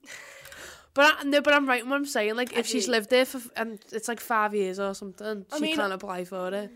But 0.93 1.15
I, 1.19 1.23
no, 1.23 1.41
but 1.41 1.53
I'm 1.53 1.65
right 1.67 1.81
in 1.83 1.89
what 1.89 1.95
I'm 1.95 2.05
saying. 2.05 2.35
Like, 2.35 2.55
I 2.55 2.59
if 2.59 2.67
she's 2.67 2.87
lived 2.87 3.09
there 3.09 3.25
for 3.25 3.37
f- 3.37 3.49
and 3.55 3.79
it's 3.91 4.07
like 4.07 4.19
five 4.19 4.53
years 4.53 4.79
or 4.79 4.93
something, 4.93 5.45
I 5.51 5.55
she 5.57 5.61
mean- 5.63 5.75
can't 5.77 5.93
apply 5.93 6.25
for 6.25 6.53
it. 6.53 6.69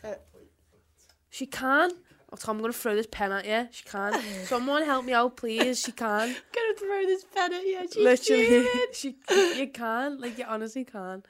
So, 0.00 0.16
She 1.30 1.46
can. 1.46 1.90
Oh, 2.32 2.36
Tom, 2.36 2.56
I'm 2.56 2.62
gonna 2.62 2.72
throw 2.72 2.94
this 2.94 3.08
pen 3.10 3.32
at 3.32 3.44
you. 3.44 3.68
She 3.72 3.82
can't. 3.84 4.14
Someone 4.44 4.84
help 4.84 5.04
me 5.04 5.12
out, 5.12 5.36
please. 5.36 5.80
She 5.80 5.90
can't. 5.92 6.30
Gonna 6.54 6.74
throw 6.78 7.04
this 7.04 7.24
pen 7.24 7.52
at 7.52 7.62
you. 7.64 7.80
She's 7.92 7.96
Literally, 7.96 8.66
she. 8.92 9.16
You 9.58 9.66
can't. 9.68 10.20
Like 10.20 10.38
you 10.38 10.44
honestly 10.46 10.84
can't. 10.84 11.26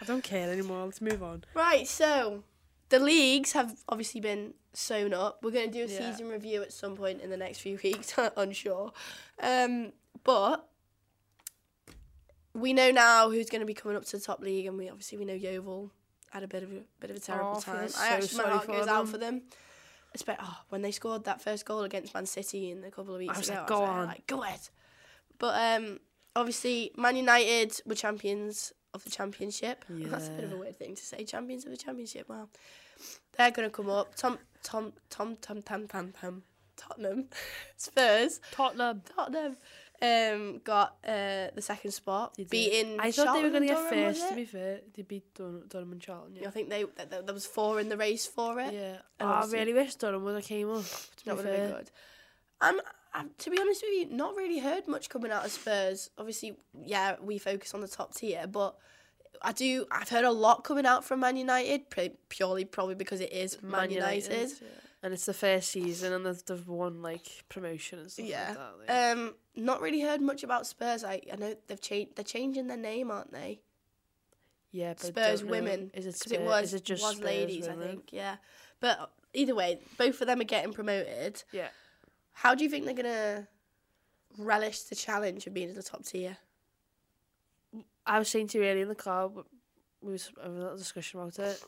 I 0.00 0.04
don't 0.04 0.24
care 0.24 0.50
anymore. 0.50 0.84
Let's 0.86 1.00
move 1.00 1.22
on. 1.22 1.44
Right, 1.54 1.86
so 1.86 2.42
the 2.88 2.98
leagues 2.98 3.52
have 3.52 3.76
obviously 3.88 4.20
been 4.20 4.54
sewn 4.72 5.12
up. 5.14 5.38
We're 5.44 5.50
going 5.52 5.70
to 5.70 5.72
do 5.72 5.84
a 5.84 5.94
Yeah. 5.96 6.10
season 6.10 6.28
review 6.30 6.62
at 6.62 6.72
some 6.72 6.96
point 6.96 7.20
in 7.20 7.30
the 7.30 7.36
next 7.36 7.58
few 7.60 7.78
weeks, 7.84 8.14
I'm 8.18 8.30
unsure. 8.36 8.92
Um, 9.40 9.92
but 10.24 10.66
we 12.54 12.72
know 12.72 12.90
now 12.90 13.30
who's 13.30 13.48
going 13.50 13.60
to 13.60 13.66
be 13.66 13.74
coming 13.74 13.96
up 13.96 14.04
to 14.06 14.16
the 14.16 14.22
top 14.22 14.40
league, 14.40 14.66
and 14.66 14.76
we 14.76 14.88
obviously 14.88 15.18
we 15.18 15.24
know 15.24 15.34
Yeovil 15.34 15.90
had 16.30 16.42
a 16.42 16.48
bit 16.48 16.62
of 16.62 16.70
a 16.72 16.80
bit 17.00 17.10
of 17.10 17.16
a 17.16 17.20
terrible 17.20 17.50
Oh, 17.54 17.58
I 17.58 17.60
feel 17.60 17.74
time. 17.74 17.88
so 17.88 18.00
I 18.02 18.08
actually 18.08 18.36
my 18.38 18.42
sorry 18.44 18.50
heart 18.54 18.66
for 18.66 18.72
goes 18.72 18.86
out 18.88 19.02
them. 19.04 19.12
for 19.12 19.18
them. 19.18 19.42
Oh, 20.28 20.58
when 20.70 20.82
they 20.82 20.90
scored 20.90 21.24
that 21.24 21.40
first 21.40 21.64
goal 21.64 21.82
against 21.82 22.14
Man 22.14 22.26
City 22.26 22.70
in 22.70 22.84
a 22.84 22.90
couple 22.90 23.14
of 23.14 23.20
weeks 23.20 23.36
was 23.38 23.48
ago, 23.48 23.58
like, 23.60 23.70
I 23.70 23.74
was 23.74 23.80
"Go 23.80 23.84
on." 23.84 24.06
like, 24.06 24.26
go 24.26 24.42
ahead. 24.42 24.60
But 25.38 25.78
um, 25.78 26.00
obviously, 26.36 26.92
Man 26.96 27.16
United 27.16 27.80
were 27.86 27.94
champions 27.94 28.72
of 28.92 29.04
the 29.04 29.10
championship. 29.10 29.84
Yeah. 29.88 30.08
That's 30.10 30.28
a 30.28 30.32
bit 30.32 30.44
of 30.44 30.52
a 30.52 30.56
weird 30.56 30.76
thing 30.76 30.94
to 30.96 31.02
say. 31.02 31.24
Champions 31.24 31.64
of 31.64 31.70
the 31.70 31.76
championship. 31.76 32.28
Wow. 32.28 32.48
They're 33.36 33.50
gonna 33.50 33.70
come 33.70 33.88
up. 33.88 34.14
Tom, 34.16 34.38
Tom, 34.62 34.92
Tom, 35.08 35.36
Tom, 35.40 35.62
Tom, 35.62 35.86
Tom, 35.88 36.12
Tom, 36.12 36.42
Tottenham, 36.76 37.26
Spurs, 37.76 38.40
Tottenham. 38.52 39.02
Tottenham. 39.16 39.56
Um, 40.02 40.62
got 40.64 40.96
uh 41.06 41.48
the 41.54 41.60
second 41.60 41.90
spot, 41.90 42.34
beating. 42.48 42.98
I 42.98 43.10
thought 43.10 43.34
they 43.34 43.42
were 43.42 43.50
going 43.50 43.68
to 43.68 43.68
get 43.68 43.90
first. 43.90 44.28
To 44.30 44.34
be 44.34 44.46
fair, 44.46 44.80
they 44.94 45.02
beat 45.02 45.34
Durham, 45.34 45.64
Durham 45.68 45.92
and 45.92 46.00
Charlton. 46.00 46.38
I 46.46 46.50
think 46.50 46.70
they 46.70 46.84
th- 46.84 47.10
th- 47.10 47.24
there 47.26 47.34
was 47.34 47.44
four 47.44 47.80
in 47.80 47.90
the 47.90 47.98
race 47.98 48.26
for 48.26 48.58
it. 48.60 48.72
Yeah. 48.72 48.96
Oh, 49.20 49.26
I 49.26 49.46
really 49.50 49.74
wish 49.74 49.94
Durham 49.96 50.24
would 50.24 50.36
have 50.36 50.44
came 50.44 50.70
up. 50.70 50.84
To 50.84 51.24
That 51.26 51.30
be 51.32 51.36
would 51.36 51.46
have 51.46 51.56
been 51.56 51.70
good. 51.76 51.90
I'm, 52.62 52.80
I'm, 53.12 53.30
to 53.38 53.50
be 53.50 53.58
honest 53.60 53.82
with 53.82 54.10
you, 54.10 54.16
not 54.16 54.36
really 54.36 54.58
heard 54.58 54.88
much 54.88 55.08
coming 55.10 55.30
out 55.32 55.44
of 55.44 55.50
Spurs. 55.50 56.08
Obviously, 56.16 56.56
yeah, 56.84 57.16
we 57.22 57.36
focus 57.38 57.74
on 57.74 57.80
the 57.82 57.88
top 57.88 58.14
tier, 58.14 58.46
but 58.46 58.76
I 59.42 59.52
do. 59.52 59.84
I've 59.90 60.08
heard 60.08 60.24
a 60.24 60.30
lot 60.32 60.64
coming 60.64 60.86
out 60.86 61.04
from 61.04 61.20
Man 61.20 61.36
United, 61.36 61.90
purely 62.30 62.64
probably 62.64 62.94
because 62.94 63.20
it 63.20 63.32
is 63.32 63.62
Man, 63.62 63.90
United. 63.90 64.50
yeah. 64.60 64.66
And 65.02 65.14
it's 65.14 65.24
the 65.24 65.32
first 65.34 65.70
season, 65.70 66.12
and 66.12 66.26
they've, 66.26 66.44
they've 66.44 66.68
won 66.68 67.00
like 67.00 67.44
promotion 67.48 68.00
and 68.00 68.10
stuff 68.10 68.26
Yeah. 68.26 68.48
like 68.48 68.86
that. 68.86 69.14
like. 69.14 69.16
Um, 69.18 69.34
not 69.56 69.80
really 69.80 70.00
heard 70.00 70.20
much 70.20 70.42
about 70.44 70.66
Spurs. 70.66 71.04
I, 71.04 71.22
I 71.32 71.36
know 71.36 71.54
they've 71.68 71.80
changed. 71.80 72.16
They're 72.16 72.24
changing 72.24 72.66
their 72.66 72.76
name, 72.76 73.10
aren't 73.10 73.32
they? 73.32 73.60
yeah, 74.72 74.92
but 74.92 75.06
Spurs 75.06 75.42
women. 75.42 75.90
Is 75.94 76.06
it 76.06 76.14
Spurs? 76.16 76.32
it 76.32 76.42
was 76.42 76.64
is 76.66 76.74
it 76.74 76.84
just 76.84 77.02
was 77.02 77.12
Spurs 77.16 77.24
ladies? 77.24 77.66
I 77.66 77.74
think. 77.76 78.10
Yeah, 78.12 78.36
but 78.80 79.10
either 79.32 79.54
way, 79.54 79.80
both 79.96 80.20
of 80.20 80.26
them 80.26 80.40
are 80.40 80.44
getting 80.44 80.72
promoted. 80.72 81.42
Yeah. 81.50 81.68
How 82.32 82.54
do 82.54 82.62
you 82.62 82.70
think 82.70 82.84
they're 82.84 82.94
gonna 82.94 83.48
relish 84.38 84.82
the 84.82 84.94
challenge 84.94 85.46
of 85.46 85.54
being 85.54 85.70
in 85.70 85.74
the 85.74 85.82
top 85.82 86.04
tier? 86.04 86.36
I 88.06 88.18
was 88.18 88.28
saying 88.28 88.48
to 88.48 88.58
you 88.58 88.64
earlier 88.64 88.82
in 88.82 88.88
the 88.88 88.94
car, 88.94 89.30
we 90.02 90.12
was 90.12 90.30
having 90.40 90.58
a 90.58 90.60
little 90.60 90.76
discussion 90.76 91.20
about 91.20 91.38
it. 91.38 91.62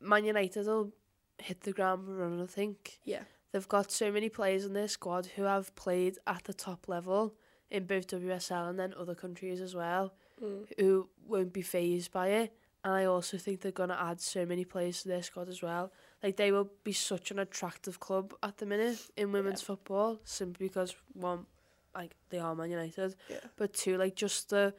Man 0.00 0.24
United 0.24 0.66
will 0.66 0.92
hit 1.40 1.62
the 1.62 1.72
ground 1.72 2.08
running. 2.18 2.42
I 2.42 2.46
think 2.46 2.98
Yeah. 3.04 3.22
they've 3.52 3.68
got 3.68 3.90
so 3.90 4.10
many 4.12 4.28
players 4.28 4.64
in 4.64 4.72
their 4.72 4.88
squad 4.88 5.26
who 5.36 5.42
have 5.44 5.74
played 5.76 6.18
at 6.26 6.44
the 6.44 6.54
top 6.54 6.88
level 6.88 7.34
in 7.70 7.84
both 7.86 8.06
WSL 8.06 8.68
and 8.68 8.78
then 8.78 8.94
other 8.96 9.14
countries 9.14 9.60
as 9.60 9.74
well, 9.74 10.14
mm. 10.42 10.66
who 10.78 11.08
won't 11.26 11.52
be 11.52 11.62
phased 11.62 12.10
by 12.12 12.28
it. 12.28 12.52
And 12.84 12.94
I 12.94 13.04
also 13.04 13.36
think 13.38 13.60
they're 13.60 13.72
gonna 13.72 13.98
add 14.00 14.20
so 14.20 14.46
many 14.46 14.64
players 14.64 15.02
to 15.02 15.08
their 15.08 15.22
squad 15.22 15.48
as 15.48 15.62
well. 15.62 15.92
Like 16.22 16.36
they 16.36 16.50
will 16.52 16.70
be 16.84 16.92
such 16.92 17.30
an 17.30 17.38
attractive 17.38 18.00
club 18.00 18.34
at 18.42 18.56
the 18.58 18.66
minute 18.66 18.98
in 19.16 19.32
women's 19.32 19.62
football, 19.62 20.18
simply 20.24 20.68
because 20.68 20.94
one, 21.12 21.46
like 21.94 22.14
they 22.30 22.38
are 22.38 22.54
Man 22.54 22.70
United, 22.70 23.16
Yeah. 23.28 23.40
but 23.56 23.72
two, 23.74 23.96
like 23.98 24.14
just 24.14 24.50
the, 24.50 24.74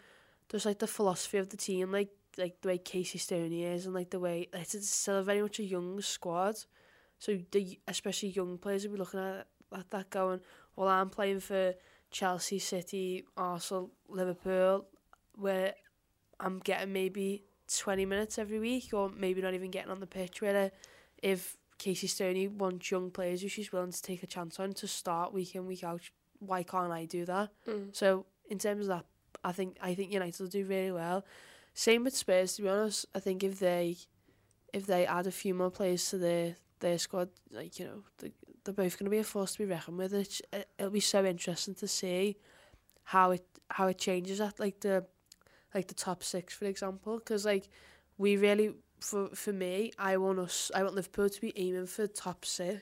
just 0.50 0.66
like 0.66 0.80
the 0.80 0.88
philosophy 0.88 1.38
of 1.38 1.50
the 1.50 1.58
team, 1.58 1.92
like 1.92 2.10
like 2.38 2.62
the 2.62 2.70
way 2.70 2.78
Casey 2.78 3.18
Stoney 3.18 3.64
is, 3.64 3.86
and 3.86 3.94
like 3.94 4.10
the 4.10 4.20
way 4.20 4.48
it's, 4.54 4.90
still 4.90 5.24
very 5.24 5.42
much 5.42 5.60
a 5.60 5.64
young 5.64 6.02
squad. 6.02 6.56
So 7.18 7.38
the 7.52 7.80
especially 7.88 8.30
young 8.30 8.58
players 8.58 8.86
will 8.86 8.94
be 8.94 9.00
looking 9.00 9.20
at 9.20 9.48
at 9.76 9.90
that 9.92 10.10
going, 10.10 10.40
well, 10.76 10.88
I'm 10.88 11.10
playing 11.10 11.42
for 11.42 11.76
Chelsea, 12.12 12.60
City, 12.60 13.26
Arsenal, 13.38 13.92
Liverpool, 14.08 14.88
where 15.36 15.76
I'm 16.40 16.60
getting 16.60 16.92
maybe 16.92 17.44
20 17.78 18.06
minutes 18.06 18.38
every 18.38 18.60
week, 18.60 18.90
or 18.94 19.10
maybe 19.10 19.42
not 19.42 19.54
even 19.54 19.72
getting 19.72 19.92
on 19.92 20.00
the 20.00 20.08
pitch. 20.08 20.42
Where 20.42 20.72
if 21.22 21.58
Casey 21.78 22.08
Stoney 22.08 22.48
wants 22.48 22.90
young 22.90 23.12
players 23.12 23.42
who 23.42 23.48
she's 23.48 23.72
willing 23.72 23.92
to 23.92 24.02
take 24.02 24.24
a 24.24 24.28
chance 24.28 24.60
on 24.60 24.74
to 24.74 24.88
start 24.88 25.34
week 25.34 25.56
in 25.56 25.66
week 25.68 25.84
out, 25.84 26.02
why 26.40 26.64
can't 26.64 26.92
I 26.92 27.06
do 27.06 27.26
that? 27.26 27.50
Mm. 27.68 27.96
So 27.96 28.26
in 28.50 28.58
terms 28.58 28.82
of 28.82 28.88
that, 28.88 29.06
I 29.44 29.52
think 29.52 29.78
I 29.82 29.94
think 29.94 30.12
United 30.12 30.40
will 30.40 30.48
do 30.48 30.66
really 30.66 30.92
well. 30.92 31.26
Same 31.80 32.04
with 32.04 32.14
Spurs, 32.14 32.56
to 32.56 32.64
be 32.64 32.68
honest. 32.68 33.06
I 33.16 33.22
think 33.22 33.42
if 33.42 33.58
they 33.60 33.96
if 34.74 34.86
they 34.86 35.06
add 35.06 35.28
a 35.28 35.32
few 35.32 35.54
more 35.54 35.72
players 35.72 36.10
to 36.10 36.18
their 36.18 36.58
their 36.82 36.98
squad, 36.98 37.30
like 37.52 37.80
you 37.80 37.86
know, 37.86 38.04
they, 38.18 38.34
they're 38.66 38.74
both 38.74 39.00
going 39.00 39.06
to 39.06 39.10
be 39.10 39.20
a 39.20 39.24
force 39.24 39.54
to 39.54 39.60
be 39.60 39.66
reckoned 39.66 39.98
with. 39.98 40.14
It's, 40.14 40.42
it, 40.52 40.68
it'll 40.78 40.92
be 40.92 41.00
so 41.00 41.24
interesting 41.24 41.76
to 41.76 41.88
see 41.88 42.36
how 43.04 43.32
it 43.32 43.46
how 43.70 43.88
it 43.88 43.98
changes 43.98 44.42
at 44.42 44.60
like 44.60 44.82
the 44.82 45.06
like 45.74 45.88
the 45.88 45.94
top 45.94 46.22
six, 46.22 46.54
for 46.54 46.66
example, 46.66 47.18
because 47.18 47.46
like 47.46 47.70
we 48.18 48.36
really 48.36 48.74
for 49.00 49.30
for 49.30 49.54
me, 49.54 49.94
I 49.98 50.18
want 50.18 50.40
us, 50.40 50.72
I 50.76 50.84
want 50.84 50.96
Liverpool 50.96 51.30
to 51.30 51.40
be 51.40 51.54
aiming 51.56 51.86
for 51.88 52.08
top 52.08 52.44
six, 52.44 52.82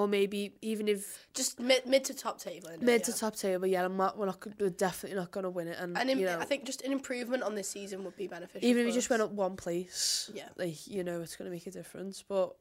or 0.00 0.08
maybe 0.08 0.54
even 0.62 0.88
if 0.88 1.26
Just 1.34 1.60
mid, 1.60 1.84
mid 1.86 2.04
to 2.06 2.14
top 2.14 2.38
table. 2.40 2.68
innit? 2.70 2.80
mid 2.82 3.00
yeah. 3.00 3.06
to 3.06 3.12
top 3.12 3.36
table. 3.36 3.66
Yeah, 3.66 3.84
I'm 3.84 3.96
not, 3.96 4.16
we're 4.16 4.26
not, 4.26 4.38
we're 4.58 4.70
definitely 4.70 5.18
not 5.18 5.30
going 5.30 5.44
to 5.44 5.50
win 5.50 5.68
it, 5.68 5.78
and, 5.78 5.96
And 5.98 6.08
im- 6.10 6.18
you 6.18 6.26
know, 6.26 6.38
I 6.38 6.44
think 6.44 6.64
just 6.64 6.82
an 6.82 6.92
improvement 6.92 7.42
on 7.42 7.54
this 7.54 7.68
season 7.68 8.02
would 8.04 8.16
be 8.16 8.26
beneficial. 8.26 8.66
even 8.66 8.80
if 8.82 8.86
we 8.86 8.92
just 8.92 9.10
went 9.10 9.22
up 9.22 9.30
one 9.30 9.56
place, 9.56 10.30
Yeah. 10.34 10.48
like 10.56 10.86
you 10.86 11.04
know, 11.04 11.20
it's 11.20 11.36
going 11.36 11.50
to 11.50 11.54
make 11.54 11.66
a 11.66 11.70
difference. 11.70 12.24
But 12.26 12.56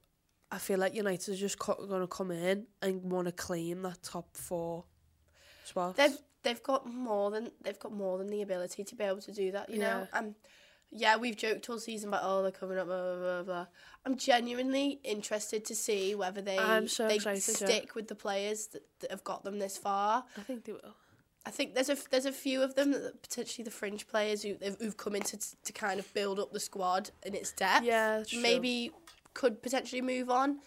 I 0.52 0.58
feel 0.58 0.80
like 0.80 0.94
United 0.96 1.32
is 1.32 1.40
just 1.40 1.58
co- 1.60 1.86
going 1.88 2.02
to 2.02 2.08
come 2.08 2.32
in 2.32 2.66
and 2.82 3.04
want 3.04 3.28
to 3.28 3.32
claim 3.32 3.82
that 3.84 4.04
top 4.04 4.36
four 4.36 4.84
spot. 5.64 5.96
They've 5.96 6.18
they've 6.44 6.64
got 6.64 6.86
more 6.92 7.32
than 7.32 7.52
they've 7.64 7.80
got 7.80 7.94
more 7.94 8.18
than 8.18 8.28
the 8.28 8.42
ability 8.42 8.84
to 8.84 8.96
be 8.96 9.04
able 9.06 9.22
to 9.22 9.32
do 9.32 9.52
that. 9.52 9.70
You 9.70 9.80
know. 9.80 10.08
Yeah. 10.12 10.20
Um, 10.20 10.36
yeah, 10.92 11.18
we've 11.18 11.36
joked 11.36 11.70
all 11.70 11.80
season 11.80 12.10
about 12.10 12.22
oh 12.24 12.42
they're 12.42 12.52
coming 12.52 12.78
up 12.78 12.88
blah 12.88 13.16
blah 13.16 13.20
blah. 13.20 13.44
blah. 13.44 13.66
I'm 14.06 14.18
genuinely 14.18 15.00
interested 15.04 15.66
to 15.66 15.76
see 15.76 16.16
whether 16.16 16.42
they 16.42 16.58
so 16.88 17.08
they 17.08 17.16
excited, 17.16 17.44
yeah. 17.48 17.68
stick 17.68 17.96
with 17.96 18.08
the 18.08 18.16
players 18.16 18.68
that, 18.68 18.84
that 19.02 19.12
have 19.12 19.24
got 19.24 19.44
them 19.44 19.60
this 19.60 19.78
far. 19.78 20.26
I 20.38 20.42
think 20.42 20.66
they 20.66 20.72
will. 20.74 20.96
I 21.46 21.52
think 21.52 21.74
there's 21.74 21.90
a 21.90 21.98
there's 22.12 22.26
a 22.26 22.32
few 22.32 22.62
of 22.62 22.76
them 22.76 22.92
that 22.92 23.22
potentially 23.22 23.64
the 23.64 23.72
fringe 23.72 24.08
players 24.08 24.44
who 24.44 24.56
who've 24.80 24.98
come 24.98 25.16
in 25.16 25.24
to 25.24 25.38
to 25.38 25.74
kind 25.74 26.00
of 26.00 26.12
build 26.14 26.40
up 26.40 26.52
the 26.54 26.60
squad 26.60 27.12
in 27.26 27.36
its 27.36 27.52
depth. 27.52 27.86
Yeah, 27.86 28.24
maybe 28.42 28.92
could 29.34 29.62
potentially 29.62 30.02
move 30.02 30.30
on, 30.30 30.60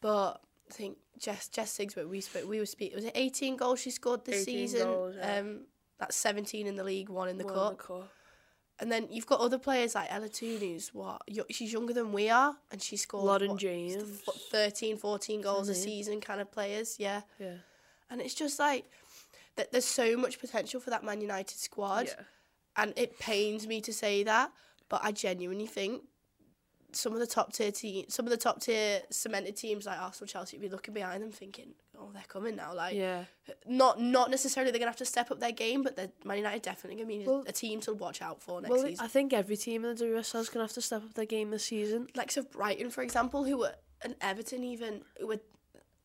but 0.00 0.40
I 0.70 0.74
think 0.74 0.98
Jess 1.18 1.48
Jess 1.48 1.76
Sigsworth 1.76 2.08
we 2.08 2.20
spoke 2.20 2.48
we 2.48 2.58
were 2.58 2.66
speaking 2.66 2.96
was 2.96 3.04
it 3.04 3.12
18 3.14 3.56
goals 3.56 3.80
she 3.80 3.90
scored 3.90 4.24
this 4.24 4.42
18 4.42 4.68
season. 4.68 4.86
goals, 4.86 5.14
yeah. 5.16 5.38
Um, 5.38 5.66
that's 5.98 6.16
17 6.16 6.66
in 6.66 6.74
the 6.76 6.84
league, 6.84 7.08
one 7.08 7.28
in 7.28 7.38
the 7.38 7.44
One 7.44 7.54
cup. 7.54 7.78
cup. 7.78 8.12
And 8.80 8.90
then 8.90 9.06
you've 9.10 9.26
got 9.26 9.40
other 9.40 9.58
players 9.58 9.94
like 9.94 10.08
Ella 10.12 10.28
Toone, 10.28 10.58
who's 10.60 10.92
what 10.92 11.22
yo- 11.28 11.44
she's 11.50 11.72
younger 11.72 11.92
than 11.92 12.12
we 12.12 12.30
are, 12.30 12.56
and 12.70 12.82
she 12.82 12.96
scored 12.96 13.24
Lauren 13.24 13.50
what, 13.50 13.60
James. 13.60 13.94
f- 14.26 14.34
13, 14.50 14.96
14 14.96 15.40
goals 15.40 15.68
a 15.68 15.72
Isn't 15.72 15.82
it? 15.82 15.84
season 15.92 16.20
kind 16.20 16.40
of 16.40 16.50
players. 16.50 16.96
Yeah. 16.98 17.20
Yeah. 17.38 17.54
And 18.10 18.20
it's 18.20 18.34
just 18.34 18.58
like 18.58 18.86
that. 19.56 19.70
There's 19.72 19.84
so 19.84 20.16
much 20.16 20.40
potential 20.40 20.80
for 20.80 20.90
that 20.90 21.04
Man 21.04 21.20
United 21.20 21.58
squad, 21.58 22.06
Yeah. 22.08 22.24
and 22.76 22.92
it 22.96 23.18
pains 23.18 23.66
me 23.68 23.80
to 23.82 23.92
say 23.92 24.22
that, 24.24 24.50
but 24.88 25.00
I 25.04 25.12
genuinely 25.12 25.66
think 25.66 26.02
some 26.92 27.12
of 27.12 27.20
the 27.20 27.26
top 27.26 27.52
tier 27.52 27.70
team, 27.72 28.06
some 28.08 28.26
of 28.26 28.30
the 28.30 28.36
top 28.36 28.60
tier 28.60 29.02
cemented 29.10 29.56
teams 29.56 29.86
like 29.86 29.98
Arsenal, 30.00 30.26
Chelsea, 30.28 30.56
would 30.56 30.62
be 30.62 30.68
looking 30.68 30.92
behind 30.94 31.22
them 31.22 31.30
thinking, 31.30 31.74
"Oh, 31.98 32.10
they're 32.12 32.22
coming 32.28 32.56
now." 32.56 32.74
Like, 32.74 32.94
Yeah. 32.94 33.24
not 33.66 34.00
not 34.00 34.30
necessarily 34.30 34.70
they're 34.70 34.78
gonna 34.78 34.90
have 34.90 34.96
to 34.98 35.04
step 35.04 35.30
up 35.30 35.40
their 35.40 35.52
game, 35.52 35.82
but 35.82 35.96
Man 36.24 36.38
United 36.38 36.62
definitely 36.62 36.96
gonna 37.02 37.18
be 37.18 37.24
Well- 37.26 37.44
a 37.46 37.52
team 37.52 37.80
to 37.82 37.92
watch 37.92 38.22
out 38.22 38.42
for 38.42 38.60
next 38.60 38.70
Well, 38.70 38.82
season. 38.84 39.04
I 39.04 39.08
think 39.08 39.32
every 39.32 39.56
team 39.56 39.84
in 39.84 39.94
the 39.94 40.04
WSL 40.04 40.40
is 40.40 40.48
going 40.48 40.60
to 40.64 40.64
have 40.68 40.72
to 40.74 40.80
step 40.82 41.02
up 41.04 41.14
their 41.14 41.26
game 41.26 41.50
this 41.50 41.64
season. 41.64 42.08
likes 42.14 42.36
of 42.36 42.50
Brighton, 42.50 42.90
for 42.90 43.02
example, 43.02 43.44
who 43.44 43.58
were 43.58 43.74
and 44.02 44.16
Everton 44.20 44.64
even 44.64 45.04
who 45.18 45.26
were 45.28 45.40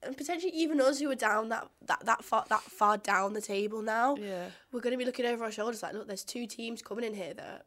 and 0.04 0.16
potentially 0.16 0.52
even 0.54 0.80
us 0.80 1.00
who 1.00 1.10
are 1.10 1.16
down 1.16 1.50
that, 1.50 1.68
that, 1.82 2.06
that 2.06 2.24
far 2.24 2.46
that 2.50 2.62
far 2.62 2.98
down 2.98 3.34
the 3.34 3.42
table 3.42 3.82
now. 3.82 4.16
Yeah. 4.16 4.52
We're 4.72 4.80
gonna 4.82 4.98
be 4.98 5.06
looking 5.06 5.26
over 5.26 5.44
our 5.44 5.52
shoulders 5.52 5.82
like, 5.82 5.94
look, 5.94 6.08
there's 6.08 6.24
two 6.24 6.46
teams 6.46 6.82
coming 6.84 7.04
in 7.04 7.16
here 7.16 7.34
that 7.34 7.66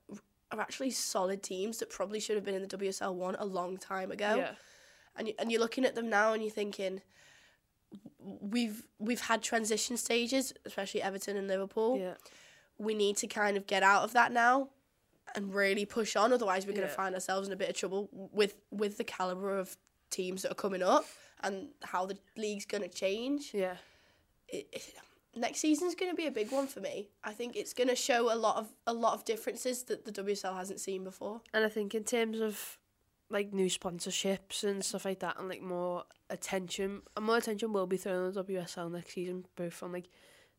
are 0.53 0.61
actually 0.61 0.91
solid 0.93 1.43
teams 1.43 1.79
that 1.79 1.91
probably 1.91 2.21
should 2.21 2.37
have 2.37 2.45
been 2.45 2.55
in 2.55 2.63
the 2.63 2.69
WSL 2.69 3.15
one 3.15 3.35
a 3.39 3.45
long 3.45 3.77
time 3.79 4.11
ago. 4.13 4.37
Yeah. 4.37 4.55
And 5.17 5.27
you, 5.29 5.35
and 5.41 5.51
you're 5.51 5.61
looking 5.61 5.85
at 5.85 5.95
them 5.97 6.09
now 6.09 6.33
and 6.33 6.43
you're 6.43 6.53
thinking 6.53 7.03
we've 8.23 8.83
we've 8.99 9.21
had 9.21 9.43
transition 9.43 9.97
stages, 9.97 10.53
especially 10.65 11.03
Everton 11.03 11.37
and 11.37 11.49
Liverpool. 11.49 11.99
Yeah. 11.99 12.15
We 12.79 12.95
need 12.95 13.17
to 13.19 13.27
kind 13.27 13.57
of 13.57 13.67
get 13.67 13.83
out 13.83 14.05
of 14.05 14.13
that 14.15 14.33
now 14.33 14.71
and 15.35 15.55
really 15.55 15.85
push 15.85 16.17
on 16.17 16.33
otherwise 16.33 16.67
we're 16.67 16.73
going 16.73 16.89
to 16.89 16.93
find 16.93 17.15
ourselves 17.15 17.47
in 17.47 17.53
a 17.53 17.57
bit 17.57 17.69
of 17.69 17.77
trouble 17.77 18.09
with 18.33 18.57
with 18.71 18.97
the 18.97 19.05
caliber 19.05 19.59
of 19.59 19.77
teams 20.11 20.43
that 20.43 20.51
are 20.51 20.57
coming 20.57 20.83
up 20.83 21.05
and 21.43 21.69
how 21.83 22.05
the 22.07 22.19
league's 22.37 22.67
going 22.67 22.83
to 22.83 22.89
change. 22.89 23.53
Yeah. 23.55 23.77
It, 24.49 24.69
it, 24.73 24.95
next 25.37 25.61
season's 25.61 25.95
going 25.95 26.11
to 26.11 26.17
be 26.17 26.27
a 26.27 26.31
big 26.31 26.51
one 26.51 26.67
for 26.67 26.81
me. 26.81 27.09
I 27.23 27.33
think 27.33 27.57
it's 27.57 27.73
going 27.73 27.89
to 27.89 27.97
show 27.97 28.33
a 28.33 28.37
lot 28.37 28.57
of 28.57 28.69
a 28.87 28.93
lot 28.93 29.15
of 29.15 29.25
differences 29.25 29.85
that 29.85 30.05
the 30.05 30.13
WSL 30.13 30.57
hasn't 30.57 30.81
seen 30.81 31.05
before. 31.05 31.41
And 31.55 31.65
I 31.65 31.69
think 31.69 31.95
in 31.95 32.05
terms 32.05 32.41
of 32.41 32.79
like 33.31 33.53
new 33.53 33.67
sponsorships 33.67 34.65
and 34.65 34.85
stuff 34.85 35.05
like 35.05 35.21
that, 35.21 35.39
and 35.39 35.49
like 35.49 35.63
more 35.63 36.05
attention, 36.29 37.03
and 37.17 37.25
more 37.25 37.37
attention 37.37 37.73
will 37.73 37.87
be 37.87 37.97
thrown 37.97 38.27
on 38.27 38.33
the 38.33 38.45
WSL 38.45 38.91
next 38.91 39.15
season, 39.15 39.47
both 39.57 39.73
from 39.73 39.93
like 39.93 40.09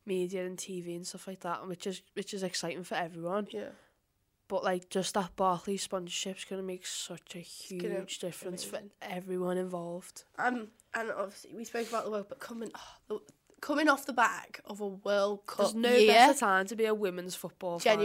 media 0.06 0.46
and 0.46 0.58
TV 0.58 0.96
and 0.96 1.06
stuff 1.06 1.28
like 1.28 1.42
that, 1.42 1.68
which 1.68 1.86
is 1.86 2.02
which 2.14 2.34
is 2.34 2.44
exciting 2.44 2.84
for 2.84 2.96
everyone. 2.96 3.48
Yeah. 3.52 3.70
But 4.48 4.64
like 4.64 4.90
just 4.90 5.14
that 5.14 5.36
Barclays 5.36 5.84
sponsorship's 5.84 6.46
gonna 6.46 6.64
make 6.64 6.86
such 6.86 7.36
a 7.36 7.40
huge 7.40 7.82
gonna- 7.84 8.06
difference 8.20 8.64
for 8.64 8.80
everyone 9.02 9.58
involved. 9.58 10.24
Um, 10.38 10.70
and 10.94 11.12
obviously 11.12 11.54
we 11.56 11.64
spoke 11.66 11.88
about 11.90 12.06
the 12.06 12.12
World, 12.12 12.26
but 12.28 12.40
coming 12.40 12.72
oh, 12.76 12.96
the, 13.08 13.20
coming 13.62 13.88
off 13.88 14.06
the 14.06 14.14
back 14.14 14.60
of 14.66 14.82
a 14.82 14.88
World 14.88 15.46
Cup 15.46 15.58
There's 15.60 15.76
no 15.76 15.94
year, 15.94 16.08
better 16.14 16.40
time 16.40 16.66
to 16.68 16.76
be 16.76 16.86
a 16.86 16.94
women's 16.94 17.36
football 17.36 17.80
fan. 17.80 18.00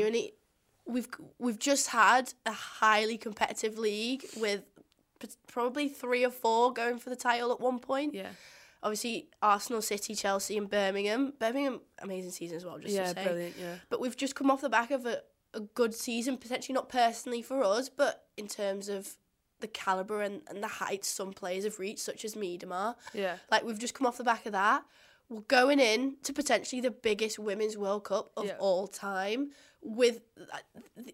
We've 0.87 1.09
we've 1.39 1.59
just 1.59 1.89
had 1.89 2.33
a 2.45 2.53
highly 2.53 3.19
competitive 3.19 3.77
league 3.79 4.25
with 4.37 4.63
p- 5.19 5.29
probably 5.49 5.89
three 5.89 6.25
or 6.25 6.31
four 6.31 6.73
going 6.73 6.99
for 6.99 7.11
the 7.11 7.17
title 7.17 7.51
at 7.53 7.61
one 7.61 7.79
point. 7.81 8.15
Yeah. 8.15 8.29
Obviously, 8.83 9.29
Arsenal, 9.43 9.83
City, 9.83 10.15
Chelsea, 10.15 10.57
and 10.57 10.71
Birmingham. 10.71 11.33
Birmingham, 11.41 11.81
amazing 12.01 12.31
season 12.31 12.57
as 12.57 12.65
well. 12.65 12.79
Just 12.79 12.95
Yeah, 12.95 13.13
to 13.13 13.15
say. 13.15 13.25
brilliant, 13.25 13.55
yeah. 13.61 13.75
But 13.91 14.01
we've 14.01 14.17
just 14.17 14.37
come 14.37 14.49
off 14.51 14.61
the 14.61 14.69
back 14.69 14.93
of 14.93 15.07
a, 15.07 15.23
a 15.55 15.61
good 15.61 15.93
season, 15.93 16.37
potentially 16.37 16.75
not 16.75 16.89
personally 16.89 17.43
for 17.43 17.65
us, 17.65 17.89
but 17.89 18.27
in 18.37 18.47
terms 18.47 18.89
of 18.89 19.15
the 19.59 19.67
caliber 19.67 20.21
and, 20.23 20.43
and 20.49 20.63
the 20.63 20.69
heights 20.69 21.09
some 21.09 21.33
players 21.33 21.65
have 21.65 21.81
reached, 21.81 21.99
such 22.01 22.25
as 22.25 22.35
Miedema. 22.37 22.95
Yeah. 23.13 23.37
Like 23.51 23.65
we've 23.65 23.79
just 23.79 23.95
come 23.95 24.07
off 24.07 24.19
the 24.19 24.25
back 24.25 24.47
of 24.47 24.53
that. 24.53 24.85
We're 25.29 25.41
going 25.41 25.81
in 25.81 26.17
to 26.23 26.33
potentially 26.33 26.81
the 26.81 26.93
biggest 26.93 27.39
women's 27.41 27.77
World 27.77 28.05
Cup 28.05 28.31
of 28.37 28.45
Yeah. 28.45 28.57
all 28.61 28.87
time 28.87 29.51
with 29.87 30.21
uh, 30.53 30.59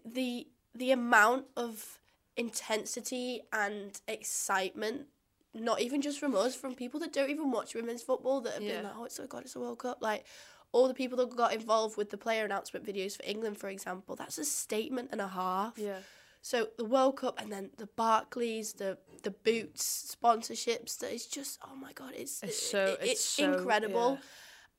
the, 0.05 0.47
the 0.75 0.91
amount 0.91 1.45
of 1.55 1.99
intensity 2.35 3.41
and 3.51 3.99
excitement. 4.07 5.07
Not 5.53 5.81
even 5.81 6.01
just 6.01 6.19
from 6.19 6.33
us, 6.35 6.55
from 6.55 6.73
people 6.73 6.99
that 7.01 7.13
don't 7.13 7.29
even 7.29 7.51
watch 7.51 7.75
women's 7.75 8.01
football 8.01 8.41
that 8.41 8.53
have 8.53 8.63
Yeah. 8.63 8.77
been 8.77 8.83
like, 8.85 8.93
"Oh, 8.97 9.03
it's 9.05 9.15
so 9.15 9.27
god, 9.27 9.43
it's 9.43 9.55
a 9.55 9.59
World 9.59 9.77
Cup!" 9.77 9.99
Like 10.01 10.25
all 10.71 10.87
the 10.87 10.95
people 10.95 11.15
that 11.19 11.35
got 11.35 11.53
involved 11.53 11.95
with 11.95 12.09
the 12.09 12.17
player 12.17 12.43
announcement 12.45 12.83
videos 12.83 13.15
for 13.17 13.23
England, 13.23 13.59
for 13.59 13.69
example, 13.69 14.15
that's 14.15 14.39
a 14.39 14.45
statement 14.45 15.09
and 15.11 15.21
a 15.21 15.27
half. 15.27 15.77
Yeah. 15.77 15.99
So 16.41 16.69
the 16.77 16.85
World 16.85 17.17
Cup 17.17 17.39
and 17.39 17.51
then 17.51 17.69
the 17.77 17.85
Barclays, 17.85 18.73
the 18.73 18.97
the 19.21 19.29
boots 19.29 20.15
sponsorships. 20.19 20.97
That 20.97 21.13
is 21.13 21.27
just 21.27 21.59
oh 21.63 21.75
my 21.75 21.93
god, 21.93 22.13
it's 22.17 22.41
It's 22.41 22.57
so- 22.71 22.85
it- 22.85 22.99
it's 23.03 23.11
it's 23.11 23.23
so- 23.25 23.53
incredible. 23.53 24.17
yeah. 24.19 24.25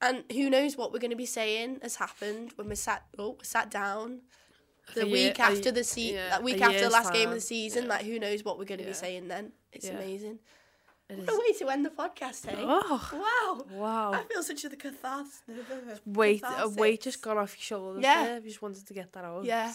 And 0.07 0.25
who 0.33 0.51
knows 0.51 0.77
what 0.77 0.93
we're 0.93 0.99
going 1.07 1.11
to 1.11 1.17
be 1.17 1.27
saying 1.41 1.79
has 1.83 1.97
happened 1.97 2.53
when 2.57 2.69
we 2.69 2.77
sat 2.77 3.03
oh 3.19 3.37
we 3.41 3.45
sat 3.45 3.71
down 3.71 4.21
the 4.95 5.03
A 5.03 5.07
week 5.07 5.39
a 5.39 5.43
after 5.43 5.71
y- 5.71 5.79
the 5.79 5.85
se- 5.85 6.15
yeah, 6.15 6.41
week 6.41 6.61
after 6.61 6.81
the 6.89 6.91
last 6.91 7.13
game 7.13 7.29
of 7.29 7.35
the 7.35 7.41
season. 7.41 7.85
yeah. 7.85 7.89
Like 7.95 8.05
who 8.05 8.19
knows 8.19 8.45
what 8.45 8.59
we're 8.59 8.67
going 8.73 8.79
to 8.79 8.85
Yeah. 8.85 8.91
be 8.91 8.95
saying 9.07 9.29
then? 9.29 9.53
It's 9.73 9.89
amazing. 9.89 10.39
It 11.09 11.19
What 11.19 11.29
is. 11.29 11.35
a 11.35 11.39
way 11.39 11.53
to 11.61 11.69
end 11.75 11.85
the 11.85 11.91
podcast, 11.91 12.47
hey? 12.47 12.57
Oh. 12.59 13.11
wow! 13.25 13.77
Wow. 13.79 14.13
I 14.13 14.23
feel 14.25 14.43
such 14.43 14.65
a 14.65 14.71
catharsis. 14.71 15.43
Weight, 16.07 16.43
a 16.45 16.69
weight 16.69 17.03
just 17.03 17.21
got 17.23 17.37
off 17.37 17.55
your 17.57 17.63
shoulders. 17.63 18.03
Yeah. 18.03 18.21
Eh? 18.21 18.25
there. 18.27 18.39
You 18.41 18.49
just 18.49 18.63
wanted 18.63 18.87
to 18.87 18.95
get 18.95 19.13
that 19.13 19.25
out. 19.25 19.45
Yeah. 19.45 19.73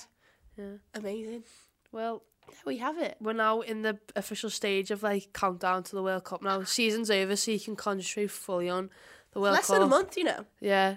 Yeah. 0.58 0.66
Amazing. 0.96 1.44
Well, 1.92 2.24
There 2.48 2.56
we 2.66 2.78
have 2.78 2.98
it. 2.98 3.16
we're 3.22 3.34
now 3.34 3.62
in 3.62 3.82
the 3.84 4.00
official 4.16 4.50
stage 4.50 4.90
of 4.92 5.04
like 5.04 5.32
countdown 5.34 5.84
to 5.84 5.96
the 5.96 6.04
World 6.04 6.24
Cup 6.24 6.42
now. 6.42 6.64
Season's 6.64 7.10
over, 7.12 7.36
so 7.36 7.52
you 7.52 7.60
can 7.60 7.76
concentrate 7.76 8.32
fully 8.32 8.70
on 8.70 8.90
the 9.32 9.40
World 9.40 9.54
Less 9.56 9.68
Cup. 9.68 9.76
than 9.76 9.84
a 9.84 9.88
month, 9.88 10.18
you 10.18 10.24
know. 10.26 10.46
Yeah, 10.60 10.96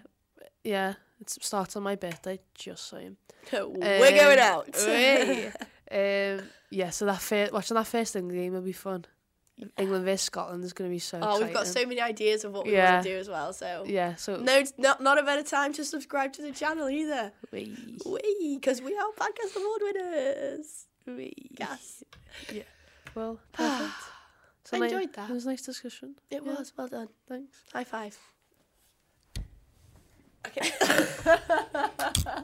yeah. 0.65 0.95
It 1.21 1.31
starts 1.31 1.77
on 1.77 1.83
my 1.85 1.95
birthday. 1.95 2.41
Just 2.55 2.89
saying. 2.89 3.17
We're 3.53 3.69
going 3.71 4.39
Um, 4.39 4.45
out. 4.45 4.69
hey. 4.77 5.47
um, 5.91 6.47
yeah. 6.71 6.91
So 6.91 7.07
that 7.07 7.21
first, 7.21 7.53
watching 7.53 7.77
that 7.77 7.87
first 7.87 8.17
England 8.17 8.39
game 8.39 8.53
will 8.53 8.61
be 8.63 8.73
fun. 8.73 9.05
England 9.79 10.05
versus 10.05 10.23
Scotland 10.23 10.65
is 10.65 10.73
going 10.73 10.91
to 10.91 10.93
be 10.95 10.99
so. 10.99 11.21
Oh, 11.23 11.39
we've 11.39 11.53
got 11.53 11.63
exciting. 11.63 11.83
so 11.83 11.89
many 11.89 12.01
ideas 12.01 12.45
of 12.45 12.53
what 12.53 12.67
we 12.67 12.73
Yeah. 12.73 12.95
want 12.95 13.05
to 13.05 13.11
do 13.11 13.17
as 13.19 13.29
well. 13.29 13.53
So 13.53 13.85
Yeah. 13.87 14.17
So 14.17 14.37
no, 14.37 14.63
not 14.79 15.01
not 15.01 15.19
a 15.19 15.23
better 15.23 15.45
time 15.45 15.73
to 15.75 15.85
subscribe 15.85 16.33
to 16.33 16.43
the 16.43 16.51
channel 16.51 16.89
either. 16.89 17.31
Wee. 17.53 17.77
Wee, 18.05 18.59
because 18.61 18.83
we 18.83 18.97
are 18.97 19.07
podcast 19.17 19.55
award 19.57 19.83
winners. 19.83 20.87
Wee. 21.07 21.35
Yes, 21.61 22.03
Yeah. 22.53 22.63
Well, 23.15 23.39
perfect. 23.53 23.93
So 24.65 24.77
I 24.77 24.81
ni- 24.81 24.87
enjoyed 24.87 25.13
that. 25.15 25.29
It 25.31 25.33
was 25.33 25.45
a 25.47 25.49
nice 25.51 25.63
discussion. 25.63 26.15
it 26.31 26.43
Yeah. 26.45 26.53
was 26.59 26.73
well 26.77 26.89
done. 26.89 27.09
Thanks. 27.29 27.57
High 27.73 27.85
five. 27.85 28.17
Okay. 30.47 30.71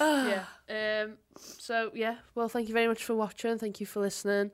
yeah. 0.00 0.44
Um. 0.68 1.16
So 1.58 1.90
yeah. 1.94 2.16
Well, 2.34 2.48
thank 2.48 2.68
you 2.68 2.74
very 2.74 2.88
much 2.88 3.04
for 3.04 3.14
watching. 3.14 3.58
Thank 3.58 3.80
you 3.80 3.86
for 3.86 4.00
listening. 4.00 4.50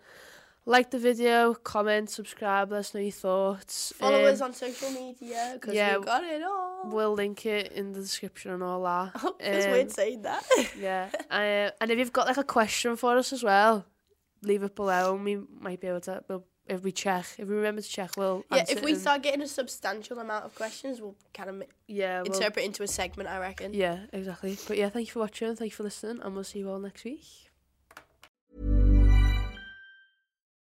Like 0.65 0.93
the 0.93 0.99
video, 0.99 1.55
comment, 1.55 2.09
subscribe. 2.09 2.71
Let 2.71 2.79
us 2.81 2.95
know 2.95 3.01
your 3.01 3.11
thoughts. 3.11 3.93
Follow 3.97 4.21
Um, 4.21 4.33
us 4.33 4.41
on 4.41 4.53
social 4.55 4.91
media 4.93 5.51
because 5.55 5.75
yeah, 5.75 5.97
we've 5.97 6.07
got 6.07 6.23
it 6.23 6.41
all. 6.45 6.83
We'll 6.89 7.15
link 7.15 7.45
it 7.47 7.73
in 7.73 7.93
the 7.93 8.01
description 8.01 8.53
and 8.53 8.63
all 8.63 8.81
that. 8.85 9.21
Feels 9.41 9.65
Um, 9.65 9.71
weird 9.73 9.91
saying 9.91 10.23
that. 10.23 10.45
Yeah. 10.79 11.09
uh, 11.33 11.71
and 11.81 11.91
if 11.91 11.99
you've 11.99 12.13
got 12.13 12.29
like 12.29 12.37
a 12.37 12.45
question 12.45 12.95
for 12.95 13.17
us 13.19 13.33
as 13.33 13.43
well, 13.43 13.85
leave 14.43 14.63
it 14.63 14.75
below 14.75 15.15
and 15.15 15.25
we 15.25 15.41
might 15.61 15.81
be 15.81 15.87
able 15.89 16.01
to. 16.03 16.23
We'll, 16.29 16.45
if 16.67 16.83
we 16.83 16.93
check, 16.93 17.27
if 17.39 17.49
we 17.49 17.55
remember 17.57 17.83
to 17.83 17.89
check, 17.89 18.13
we'll. 18.17 18.45
yeah, 18.53 18.65
if 18.69 18.83
we 18.83 18.95
start 18.95 19.23
getting 19.23 19.43
a 19.43 19.49
substantial 19.49 20.19
amount 20.19 20.45
of 20.45 20.55
questions, 20.55 21.01
we'll 21.01 21.17
kind 21.35 21.51
of 21.51 21.63
yeah, 21.89 22.23
we'll, 22.23 22.33
interpret 22.33 22.65
into 22.65 22.83
a 22.83 22.89
segment. 22.89 23.29
I 23.29 23.39
reckon. 23.39 23.75
Yeah, 23.75 23.99
exactly. 24.13 24.57
But 24.69 24.79
yeah, 24.79 24.89
thank 24.89 25.09
you 25.09 25.13
for 25.13 25.21
watching. 25.21 25.57
Thank 25.57 25.73
you 25.73 25.77
for 25.77 25.83
listening, 25.83 26.23
and 26.23 26.35
we'll 26.35 26.45
see 26.45 26.61
you 26.61 26.71
all 26.71 26.79
next 26.79 27.05
week. 27.05 27.52